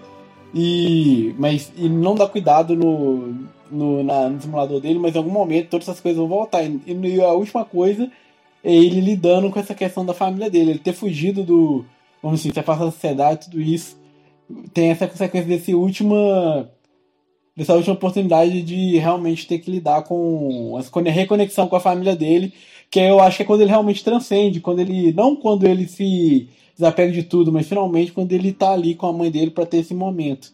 [0.54, 5.32] e mas e não dá cuidado no no, na, no simulador dele, mas em algum
[5.32, 6.64] momento todas essas coisas vão voltar.
[6.64, 8.10] E, e a última coisa
[8.64, 11.84] é ele lidando com essa questão da família dele, ele ter fugido do
[12.22, 13.98] vamos assim, se afastar da sociedade, tudo isso
[14.74, 16.70] tem essa consequência desse última
[17.56, 22.54] dessa última oportunidade de realmente ter que lidar com a reconexão com a família dele,
[22.92, 26.50] que eu acho que é quando ele realmente transcende, quando ele não quando ele se
[26.76, 29.78] desapega de tudo, mas finalmente quando ele tá ali com a mãe dele para ter
[29.78, 30.54] esse momento.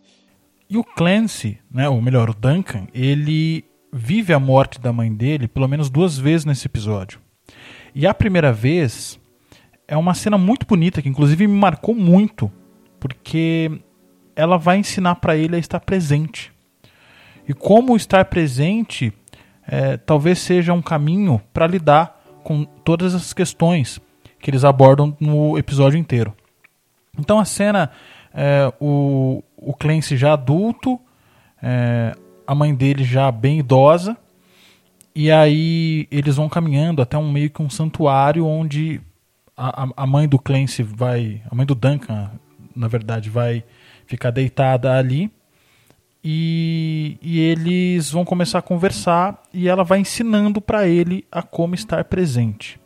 [0.70, 5.48] E o Clancy, né, ou melhor, o Duncan, ele vive a morte da mãe dele
[5.48, 7.20] pelo menos duas vezes nesse episódio.
[7.94, 9.20] E a primeira vez
[9.88, 12.50] é uma cena muito bonita, que inclusive me marcou muito,
[13.00, 13.70] porque
[14.34, 16.54] ela vai ensinar para ele a estar presente.
[17.52, 19.12] E como estar presente
[19.68, 24.00] é, talvez seja um caminho para lidar com todas as questões
[24.40, 26.34] que eles abordam no episódio inteiro.
[27.20, 27.92] Então a cena,
[28.34, 30.98] é, o, o Clancy já adulto,
[31.62, 32.16] é,
[32.48, 34.16] a mãe dele já bem idosa,
[35.14, 39.02] e aí eles vão caminhando até um meio que um santuário onde
[39.58, 42.32] a, a mãe do Clancy vai, a mãe do Duncan,
[42.74, 43.62] na verdade, vai
[44.06, 45.30] ficar deitada ali.
[46.24, 51.74] E, e, eles vão começar a conversar e ela vai ensinando para ele a como
[51.74, 52.80] estar presente.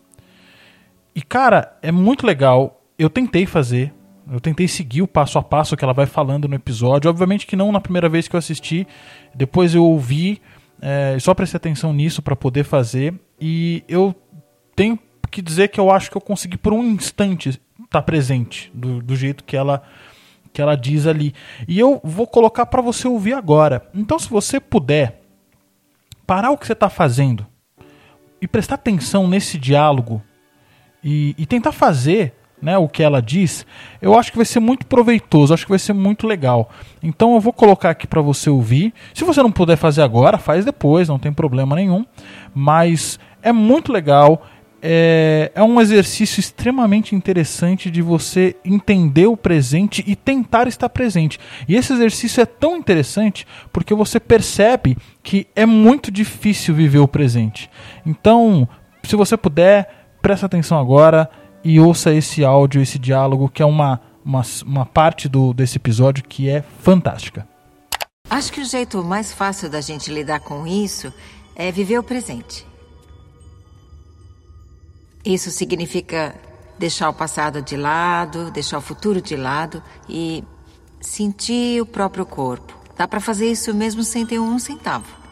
[1.13, 2.81] E cara, é muito legal.
[2.97, 3.93] Eu tentei fazer,
[4.31, 7.09] eu tentei seguir o passo a passo que ela vai falando no episódio.
[7.09, 8.87] Obviamente que não na primeira vez que eu assisti,
[9.33, 10.41] depois eu ouvi,
[10.81, 13.13] é, só prestei atenção nisso para poder fazer.
[13.39, 14.15] E eu
[14.75, 14.97] tenho
[15.29, 19.01] que dizer que eu acho que eu consegui por um instante estar tá presente do,
[19.01, 19.83] do jeito que ela
[20.55, 21.33] que ela diz ali.
[21.67, 23.85] E eu vou colocar para você ouvir agora.
[23.93, 25.21] Então, se você puder
[26.25, 27.45] parar o que você está fazendo
[28.41, 30.23] e prestar atenção nesse diálogo
[31.03, 33.65] e, e, tentar fazer né, o que ela diz,
[34.01, 36.69] eu acho que vai ser muito proveitoso, acho que vai ser muito legal.
[37.03, 38.93] Então eu vou colocar aqui para você ouvir.
[39.13, 42.05] Se você não puder fazer agora, faz depois, não tem problema nenhum.
[42.53, 44.41] Mas é muito legal
[44.87, 51.39] é, é um exercício extremamente interessante de você entender o presente e tentar estar presente.
[51.67, 57.07] E esse exercício é tão interessante porque você percebe que é muito difícil viver o
[57.07, 57.67] presente.
[58.05, 58.69] Então,
[59.01, 59.89] se você puder,
[60.21, 61.27] presta atenção agora
[61.63, 66.23] e ouça esse áudio, esse diálogo, que é uma, uma, uma parte do, desse episódio
[66.23, 67.47] que é fantástica.
[68.29, 71.11] Acho que o jeito mais fácil da gente lidar com isso
[71.55, 72.74] é viver o presente.
[75.25, 76.35] Isso significa
[76.77, 80.43] deixar o passado de lado, deixar o futuro de lado e
[81.01, 82.77] sentir o próprio corpo.
[82.97, 85.25] Dá para fazer isso mesmo sem ter um centavo.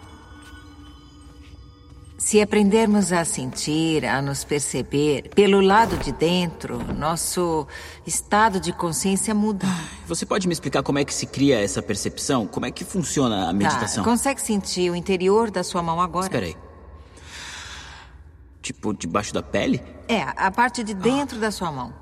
[2.17, 7.67] Se aprendermos a sentir, a nos perceber pelo lado de dentro, nosso
[8.07, 9.67] estado de consciência muda.
[10.07, 12.47] Você pode me explicar como é que se cria essa percepção?
[12.47, 14.03] Como é que funciona a meditação?
[14.03, 16.25] Tá, consegue sentir o interior da sua mão agora?
[16.25, 16.55] Espera aí.
[18.63, 19.83] Tipo, debaixo da pele?
[20.07, 21.41] É, a parte de dentro ah.
[21.41, 21.93] da sua mão.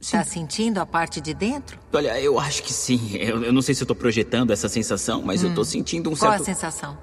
[0.00, 0.16] Sim.
[0.16, 1.78] Tá sentindo a parte de dentro?
[1.92, 3.10] Olha, eu acho que sim.
[3.16, 5.48] Eu, eu não sei se eu tô projetando essa sensação, mas hum.
[5.48, 5.64] eu tô hum.
[5.64, 6.44] sentindo um Qual certo...
[6.44, 6.98] Qual a sensação?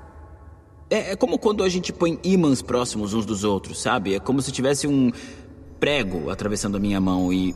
[0.90, 4.16] É, é como quando a gente põe ímãs próximos uns dos outros, sabe?
[4.16, 5.12] É como se tivesse um
[5.80, 7.56] prego atravessando a minha mão e...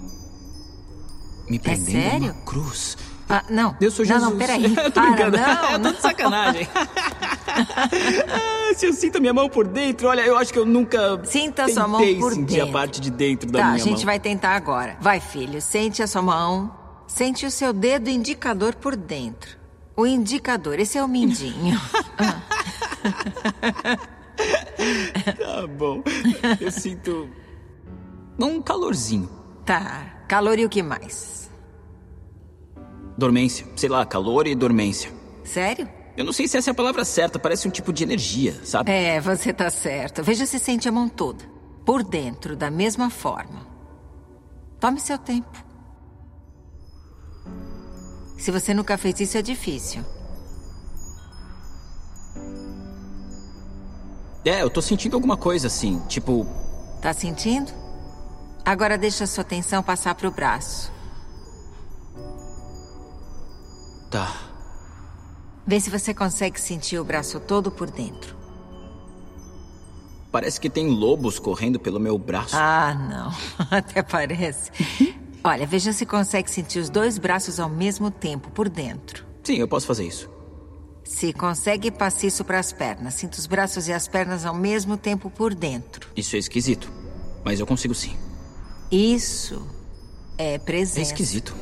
[1.50, 2.26] Me é prendendo é sério?
[2.26, 2.98] uma cruz.
[3.28, 3.76] Ah, não.
[3.82, 4.24] Eu sou Jesus.
[4.24, 4.62] Não, não, peraí.
[4.70, 5.38] brincando.
[5.38, 6.68] Não, eu tô de sacanagem.
[7.56, 11.20] Ah, se eu sinto a minha mão por dentro, olha, eu acho que eu nunca
[11.24, 12.70] Sinta a sua mão por sentir dentro.
[12.70, 13.78] a parte de dentro da tá, minha mão.
[13.78, 14.06] Tá, a gente mão.
[14.06, 14.98] vai tentar agora.
[15.00, 16.72] Vai, filho, sente a sua mão.
[17.08, 19.58] Sente o seu dedo indicador por dentro.
[19.96, 21.80] O indicador, esse é o mindinho.
[25.38, 26.04] tá bom.
[26.60, 27.30] Eu sinto
[28.40, 29.30] um calorzinho.
[29.66, 30.24] Tá.
[30.28, 31.50] Calor e o que mais?
[33.18, 33.66] Dormência.
[33.76, 35.12] Sei lá, calor e dormência.
[35.44, 35.88] Sério?
[36.18, 38.90] Eu não sei se essa é a palavra certa, parece um tipo de energia, sabe?
[38.92, 40.24] É, você tá certo.
[40.24, 41.44] Veja se sente a mão toda.
[41.86, 43.68] Por dentro, da mesma forma.
[44.80, 45.64] Tome seu tempo.
[48.38, 50.04] Se você nunca fez isso, é difícil.
[54.46, 56.46] É, eu tô sentindo alguma coisa assim, tipo.
[57.02, 57.72] Tá sentindo?
[58.64, 60.92] Agora deixa sua atenção passar pro braço.
[64.10, 64.45] Tá.
[65.68, 68.36] Vê se você consegue sentir o braço todo por dentro.
[70.32, 72.56] Parece que tem lobos correndo pelo meu braço.
[72.56, 73.34] Ah, não.
[73.72, 74.70] Até parece.
[75.44, 79.26] Olha, veja se consegue sentir os dois braços ao mesmo tempo por dentro.
[79.44, 80.30] Sim, eu posso fazer isso.
[81.04, 83.14] Se consegue, passe isso para as pernas.
[83.14, 86.10] Sinta os braços e as pernas ao mesmo tempo por dentro.
[86.16, 86.92] Isso é esquisito,
[87.44, 88.18] mas eu consigo sim.
[88.92, 89.66] Isso
[90.38, 91.00] é presença.
[91.00, 91.56] É esquisito.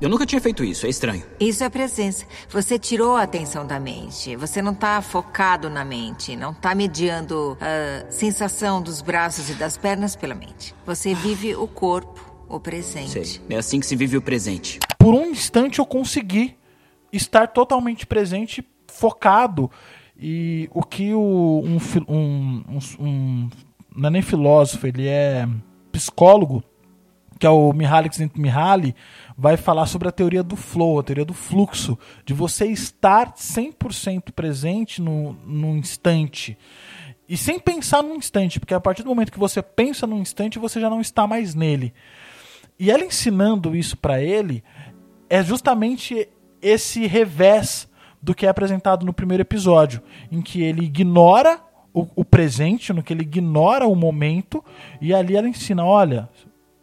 [0.00, 1.22] Eu nunca tinha feito isso, é estranho.
[1.38, 2.24] Isso é presença.
[2.48, 4.34] Você tirou a atenção da mente.
[4.34, 6.34] Você não está focado na mente.
[6.36, 10.74] Não está mediando a sensação dos braços e das pernas pela mente.
[10.86, 12.18] Você vive o corpo,
[12.48, 13.10] o presente.
[13.10, 13.40] Sei.
[13.50, 14.78] É assim que se vive o presente.
[14.98, 16.56] Por um instante eu consegui
[17.12, 19.70] estar totalmente presente, focado.
[20.18, 21.78] E o que o, um,
[22.08, 23.50] um, um, um
[23.94, 25.46] não é nem filósofo, ele é
[25.92, 26.64] psicólogo,
[27.38, 28.94] que é o Mihaly Csikszentmihalyi,
[29.40, 34.32] vai falar sobre a teoria do flow, a teoria do fluxo, de você estar 100%
[34.32, 36.58] presente no, no instante.
[37.26, 40.58] E sem pensar num instante, porque a partir do momento que você pensa num instante,
[40.58, 41.94] você já não está mais nele.
[42.78, 44.62] E ela ensinando isso para ele
[45.30, 46.28] é justamente
[46.60, 47.88] esse revés
[48.20, 51.58] do que é apresentado no primeiro episódio, em que ele ignora
[51.94, 54.62] o, o, presente, no que ele ignora o momento,
[55.00, 56.28] e ali ela ensina: olha,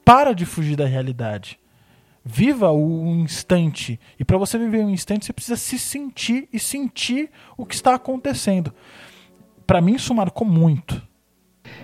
[0.03, 1.59] para de fugir da realidade.
[2.29, 3.99] Viva o instante.
[4.19, 7.95] E para você viver um instante, você precisa se sentir e sentir o que está
[7.95, 8.73] acontecendo.
[9.65, 11.01] Para mim, isso marcou muito.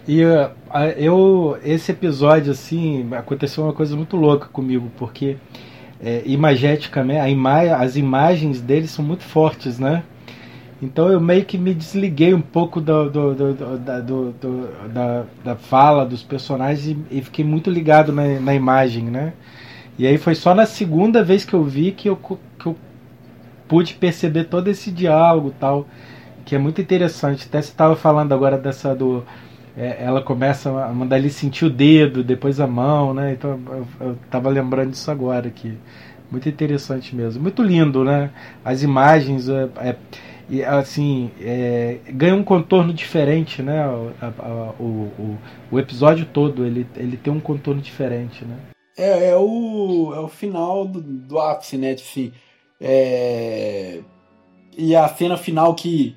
[0.05, 0.51] E uh,
[0.97, 5.37] eu, esse episódio, assim, aconteceu uma coisa muito louca comigo, porque
[6.01, 10.03] é, imageticamente, ima as imagens deles são muito fortes, né?
[10.81, 16.05] Então eu meio que me desliguei um pouco do, do, do, da, da, da, fala
[16.05, 19.31] dos personagens e, e fiquei muito ligado na, na, imagem, né?
[19.97, 22.75] E aí foi só na segunda vez que eu vi que eu, que eu
[23.67, 25.87] pude perceber todo esse diálogo tal,
[26.45, 27.47] que é muito interessante.
[27.47, 29.23] Até você estava falando agora dessa do
[29.75, 33.33] é, ela começa a mandar ele sentir o dedo, depois a mão, né?
[33.33, 35.77] Então eu, eu tava lembrando disso agora aqui.
[36.29, 37.41] Muito interessante mesmo.
[37.41, 38.31] Muito lindo, né?
[38.63, 39.95] As imagens, é, é,
[40.49, 43.87] e assim, é, ganha um contorno diferente, né?
[43.87, 45.37] O, a, o, o,
[45.71, 48.72] o, episódio todo, ele, ele tem um contorno diferente, né?
[48.97, 51.91] É, é, o, é o final do, do ápice, né?
[51.91, 52.31] Assim,
[52.79, 54.01] é...
[54.77, 56.15] E a cena final que,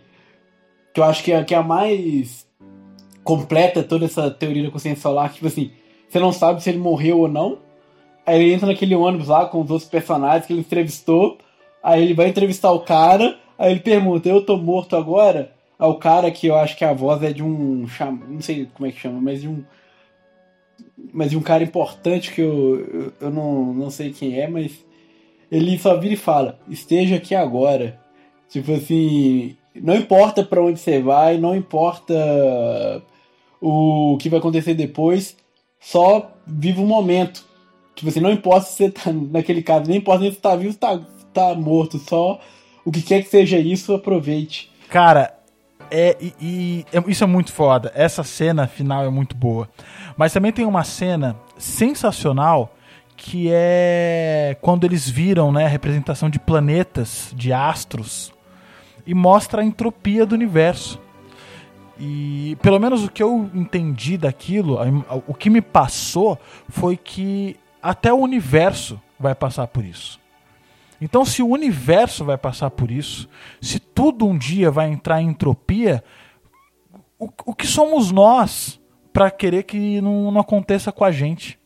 [0.92, 2.46] que eu acho que é, que é a mais
[3.22, 5.72] completa toda essa teoria da consciência solar, tipo assim,
[6.08, 7.58] você não sabe se ele morreu ou não.
[8.24, 11.38] Aí ele entra naquele ônibus lá com os outros personagens que ele entrevistou.
[11.82, 13.38] Aí ele vai entrevistar o cara.
[13.58, 15.52] Aí ele pergunta: Eu tô morto agora?
[15.78, 17.86] Aí o cara que eu acho que a voz é de um.
[18.28, 19.64] Não sei como é que chama, mas de um.
[21.12, 24.84] Mas de um cara importante que eu, eu, eu não, não sei quem é, mas.
[25.50, 27.98] Ele só vira e fala: Esteja aqui agora.
[28.48, 29.56] Tipo assim.
[29.74, 32.14] Não importa para onde você vai, não importa
[33.60, 35.36] o que vai acontecer depois,
[35.80, 37.44] só vive o momento.
[37.94, 40.70] Tipo assim, não importa se você tá naquele caso, nem importa se você tá vivo
[40.70, 42.40] ou tá, tá morto, só
[42.84, 44.70] o que quer que seja isso, aproveite.
[44.88, 45.35] Cara,
[45.90, 47.92] é, e, e, é, isso é muito foda.
[47.94, 49.68] Essa cena final é muito boa.
[50.16, 52.72] Mas também tem uma cena sensacional
[53.16, 58.32] que é quando eles viram né, a representação de planetas, de astros,
[59.06, 61.00] e mostra a entropia do universo.
[61.98, 64.78] E pelo menos o que eu entendi daquilo,
[65.26, 66.38] o que me passou
[66.68, 70.20] foi que até o universo vai passar por isso.
[71.00, 73.28] Então, se o universo vai passar por isso,
[73.60, 76.02] se tudo um dia vai entrar em entropia,
[77.18, 78.80] o, o que somos nós
[79.12, 81.58] para querer que não, não aconteça com a gente?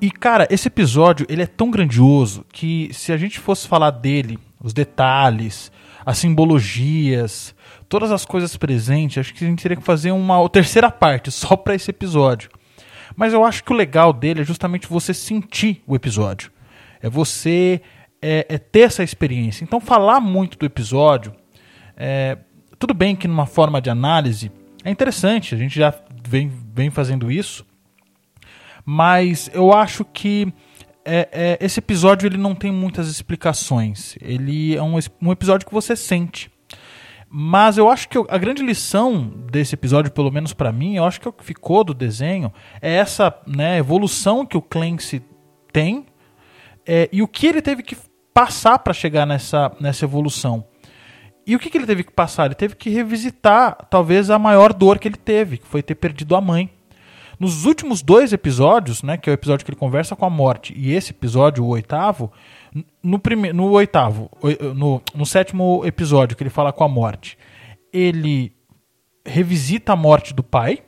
[0.00, 4.38] E cara, esse episódio ele é tão grandioso que se a gente fosse falar dele,
[4.60, 5.70] os detalhes,
[6.04, 7.54] as simbologias,
[7.88, 11.56] todas as coisas presentes, acho que a gente teria que fazer uma terceira parte só
[11.56, 12.50] para esse episódio.
[13.14, 16.50] Mas eu acho que o legal dele é justamente você sentir o episódio.
[17.00, 17.80] É você
[18.22, 19.64] é, é ter essa experiência.
[19.64, 21.34] Então, falar muito do episódio,
[21.96, 22.38] é,
[22.78, 24.50] tudo bem que numa forma de análise
[24.84, 25.92] é interessante, a gente já
[26.26, 27.66] vem, vem fazendo isso,
[28.84, 30.52] mas eu acho que
[31.04, 34.16] é, é, esse episódio ele não tem muitas explicações.
[34.20, 36.50] Ele é um, um episódio que você sente.
[37.28, 41.20] Mas eu acho que a grande lição desse episódio, pelo menos para mim, eu acho
[41.20, 45.22] que é o que ficou do desenho, é essa né, evolução que o Clancy
[45.72, 46.04] tem
[46.86, 47.96] é, e o que ele teve que
[48.32, 50.64] passar para chegar nessa, nessa evolução.
[51.46, 52.46] E o que, que ele teve que passar?
[52.46, 56.36] Ele teve que revisitar talvez a maior dor que ele teve, que foi ter perdido
[56.36, 56.70] a mãe.
[57.38, 60.72] Nos últimos dois episódios, né, que é o episódio que ele conversa com a morte,
[60.76, 62.30] e esse episódio, o oitavo,
[63.02, 64.30] no, prime, no oitavo,
[64.76, 67.36] no, no sétimo episódio que ele fala com a morte,
[67.92, 68.52] ele
[69.26, 70.84] revisita a morte do pai,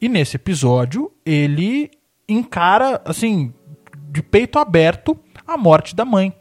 [0.00, 1.90] e nesse episódio ele
[2.28, 3.52] encara, assim,
[4.10, 5.16] de peito aberto,
[5.46, 6.34] a morte da mãe.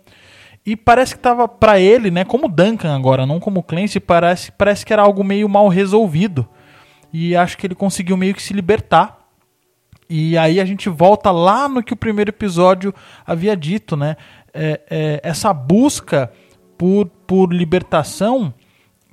[0.68, 4.86] E parece que tava para ele, né, como Duncan agora, não como Clancy, parece, parece
[4.86, 6.48] que era algo meio mal resolvido.
[7.12, 9.18] E acho que ele conseguiu meio que se libertar
[10.10, 12.94] e aí a gente volta lá no que o primeiro episódio
[13.26, 14.16] havia dito, né?
[14.54, 16.32] É, é, essa busca
[16.78, 18.54] por, por libertação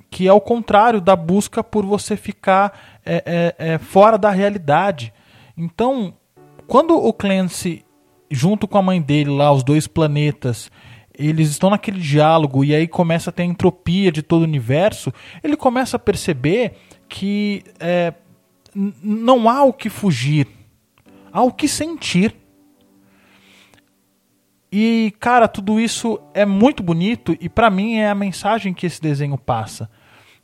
[0.09, 5.13] que é o contrário da busca por você ficar é, é, é, fora da realidade.
[5.57, 6.13] Então,
[6.67, 7.83] quando o Clancy,
[8.31, 10.71] junto com a mãe dele lá, os dois planetas,
[11.17, 15.13] eles estão naquele diálogo e aí começa a ter a entropia de todo o universo,
[15.43, 16.73] ele começa a perceber
[17.07, 18.13] que é,
[18.73, 20.47] não há o que fugir
[21.31, 22.35] ao que sentir.
[24.71, 29.01] E, cara, tudo isso é muito bonito e para mim é a mensagem que esse
[29.01, 29.89] desenho passa.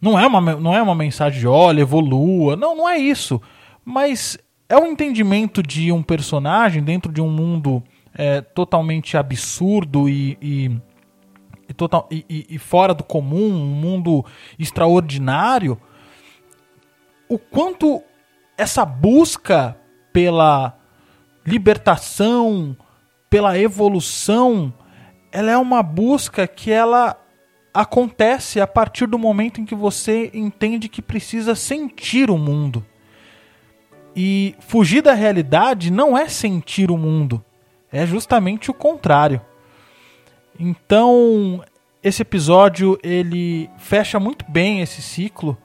[0.01, 2.55] Não é uma, não é uma mensagem de olha, evolua.
[2.55, 3.41] Não, não é isso.
[3.85, 4.37] Mas
[4.67, 7.83] é um entendimento de um personagem dentro de um mundo
[8.13, 10.81] é, totalmente absurdo e, e,
[11.69, 14.25] e, total, e, e fora do comum, um mundo
[14.59, 15.79] extraordinário.
[17.29, 18.03] O quanto
[18.57, 19.77] essa busca
[20.11, 20.77] pela
[21.45, 22.75] libertação,
[23.29, 24.73] pela evolução,
[25.31, 27.17] ela é uma busca que ela
[27.73, 32.85] acontece a partir do momento em que você entende que precisa sentir o mundo.
[34.15, 37.43] E fugir da realidade não é sentir o mundo,
[37.91, 39.41] é justamente o contrário.
[40.59, 41.63] Então,
[42.03, 45.57] esse episódio ele fecha muito bem esse ciclo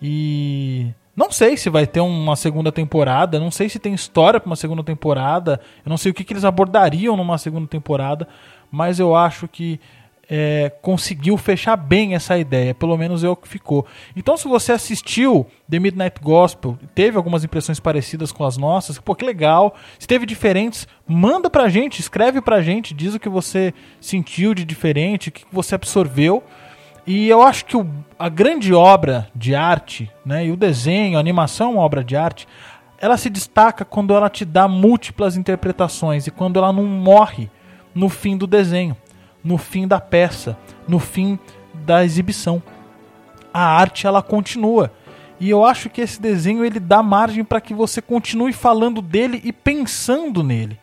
[0.00, 4.48] e não sei se vai ter uma segunda temporada, não sei se tem história para
[4.50, 8.28] uma segunda temporada, eu não sei o que, que eles abordariam numa segunda temporada,
[8.70, 9.80] mas eu acho que
[10.28, 13.86] é, conseguiu fechar bem essa ideia, pelo menos é o que ficou.
[14.14, 19.14] Então, se você assistiu The Midnight Gospel, teve algumas impressões parecidas com as nossas, pô,
[19.14, 19.74] que legal.
[19.98, 24.64] Se teve diferentes, manda pra gente, escreve pra gente, diz o que você sentiu de
[24.64, 26.42] diferente, o que você absorveu.
[27.06, 27.86] E eu acho que o,
[28.18, 32.48] a grande obra de arte, né, e o desenho, a animação uma obra de arte,
[32.98, 37.48] ela se destaca quando ela te dá múltiplas interpretações e quando ela não morre
[37.94, 38.96] no fim do desenho
[39.46, 40.58] no fim da peça,
[40.88, 41.38] no fim
[41.72, 42.60] da exibição.
[43.54, 44.90] A arte ela continua.
[45.38, 49.40] E eu acho que esse desenho ele dá margem para que você continue falando dele
[49.44, 50.78] e pensando nele.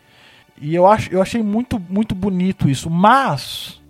[0.60, 2.88] E eu, acho, eu achei muito, muito bonito isso.
[2.88, 3.82] Mas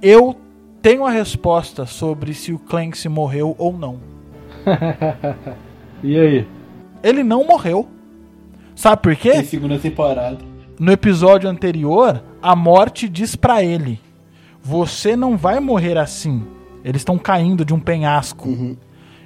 [0.00, 0.36] eu
[0.80, 3.98] tenho a resposta sobre se o Clancy morreu ou não.
[6.02, 6.46] e aí?
[7.02, 7.88] Ele não morreu.
[8.76, 9.32] Sabe por quê?
[9.32, 10.53] Tem segunda temporada.
[10.78, 14.00] No episódio anterior, a morte diz para ele:
[14.62, 16.44] Você não vai morrer assim.
[16.84, 18.48] Eles estão caindo de um penhasco.
[18.48, 18.76] Uhum.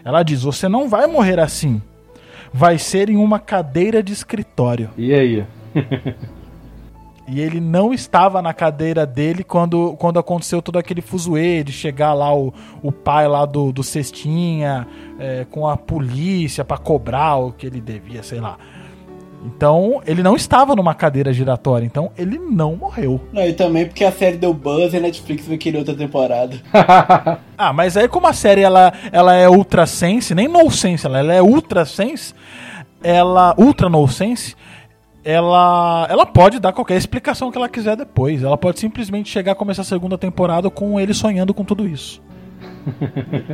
[0.04, 1.80] Ela diz: Você não vai morrer assim.
[2.52, 4.90] Vai ser em uma cadeira de escritório.
[4.96, 5.46] E aí?
[7.26, 12.14] e ele não estava na cadeira dele quando, quando aconteceu todo aquele fuzuê de chegar
[12.14, 12.52] lá o,
[12.82, 14.86] o pai lá do, do Cestinha
[15.18, 18.58] é, com a polícia para cobrar o que ele devia, sei lá.
[19.44, 23.20] Então, ele não estava numa cadeira giratória, então ele não morreu.
[23.32, 26.56] Não, e também porque a série deu buzz e a Netflix vai querer outra temporada.
[27.56, 31.20] ah, mas aí como a série ela, ela é ultra sense, nem no sense, ela,
[31.20, 32.34] ela é ultra sense,
[33.02, 34.56] ela ultra no sense,
[35.24, 38.42] ela ela pode dar qualquer explicação que ela quiser depois.
[38.42, 42.20] Ela pode simplesmente chegar a começar a segunda temporada com ele sonhando com tudo isso.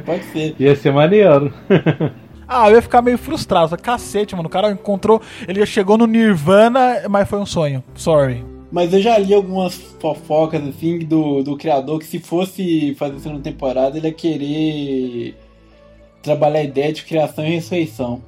[0.06, 0.54] pode ser.
[0.58, 1.52] Ia ser maneiro.
[2.46, 3.76] Ah, eu ia ficar meio frustrado.
[3.76, 4.48] Cacete, mano.
[4.48, 5.20] O cara encontrou.
[5.46, 7.82] Ele já chegou no Nirvana, mas foi um sonho.
[7.94, 8.44] Sorry.
[8.70, 13.40] Mas eu já li algumas fofocas, assim, do, do criador que se fosse fazer segunda
[13.40, 15.36] temporada, ele ia querer
[16.20, 18.20] trabalhar a ideia de criação e ressurreição.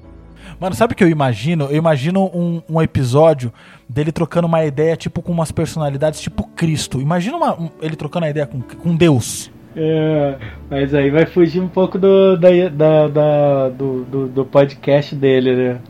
[0.60, 1.64] Mano, sabe o que eu imagino?
[1.64, 3.52] Eu imagino um, um episódio
[3.88, 7.00] dele trocando uma ideia, tipo, com umas personalidades, tipo Cristo.
[7.00, 9.50] Imagina uma, um, ele trocando a ideia com, com Deus.
[9.78, 10.38] É,
[10.70, 15.54] mas aí vai fugir um pouco do, da, da, da do, do, do, podcast dele,
[15.54, 15.80] né?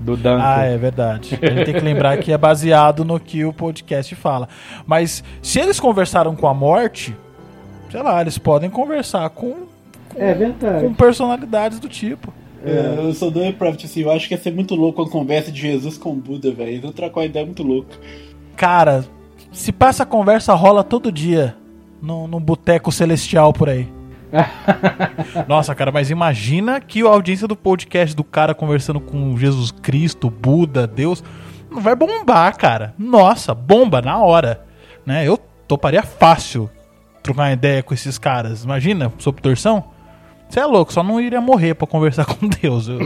[0.00, 0.42] Do Dante.
[0.44, 1.38] Ah, é verdade.
[1.40, 4.48] A gente tem que lembrar que é baseado no que o podcast fala.
[4.84, 7.16] Mas se eles conversaram com a morte,
[7.92, 9.52] sei lá, eles podem conversar com,
[10.12, 10.84] com, é verdade.
[10.84, 12.34] com personalidades do tipo.
[12.64, 15.52] É, eu sou doido pra assim, eu acho que ia ser muito louco a conversa
[15.52, 16.70] de Jesus com Buda, velho.
[16.70, 17.96] Eles vão trocar uma ideia muito louca.
[18.56, 19.04] Cara,
[19.52, 21.61] se passa a conversa rola todo dia
[22.02, 23.88] no, no boteco celestial por aí.
[25.46, 30.28] Nossa, cara, mas imagina que a audiência do podcast do cara conversando com Jesus Cristo,
[30.28, 31.22] Buda, Deus,
[31.70, 32.94] não vai bombar, cara.
[32.98, 34.64] Nossa, bomba na hora.
[35.06, 35.26] Né?
[35.26, 35.38] Eu
[35.68, 36.68] toparia fácil
[37.22, 38.64] trocar uma ideia com esses caras.
[38.64, 39.84] Imagina, sob torção.
[40.48, 42.88] Você é louco, só não iria morrer para conversar com Deus.
[42.88, 42.98] Eu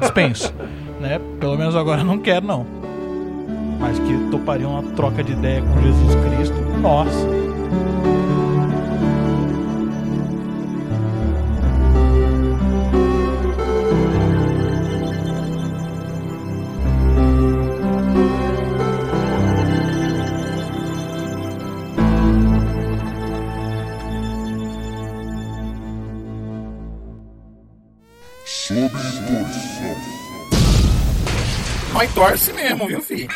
[0.00, 0.52] dispenso.
[1.00, 1.20] Né?
[1.38, 2.66] Pelo menos agora eu não quero, não.
[3.78, 6.56] Mas que toparia uma troca de ideia com Jesus Cristo.
[6.80, 7.26] Nossa.
[28.68, 29.96] Sob torção.
[31.94, 33.26] Mas torce mesmo, viu, filho?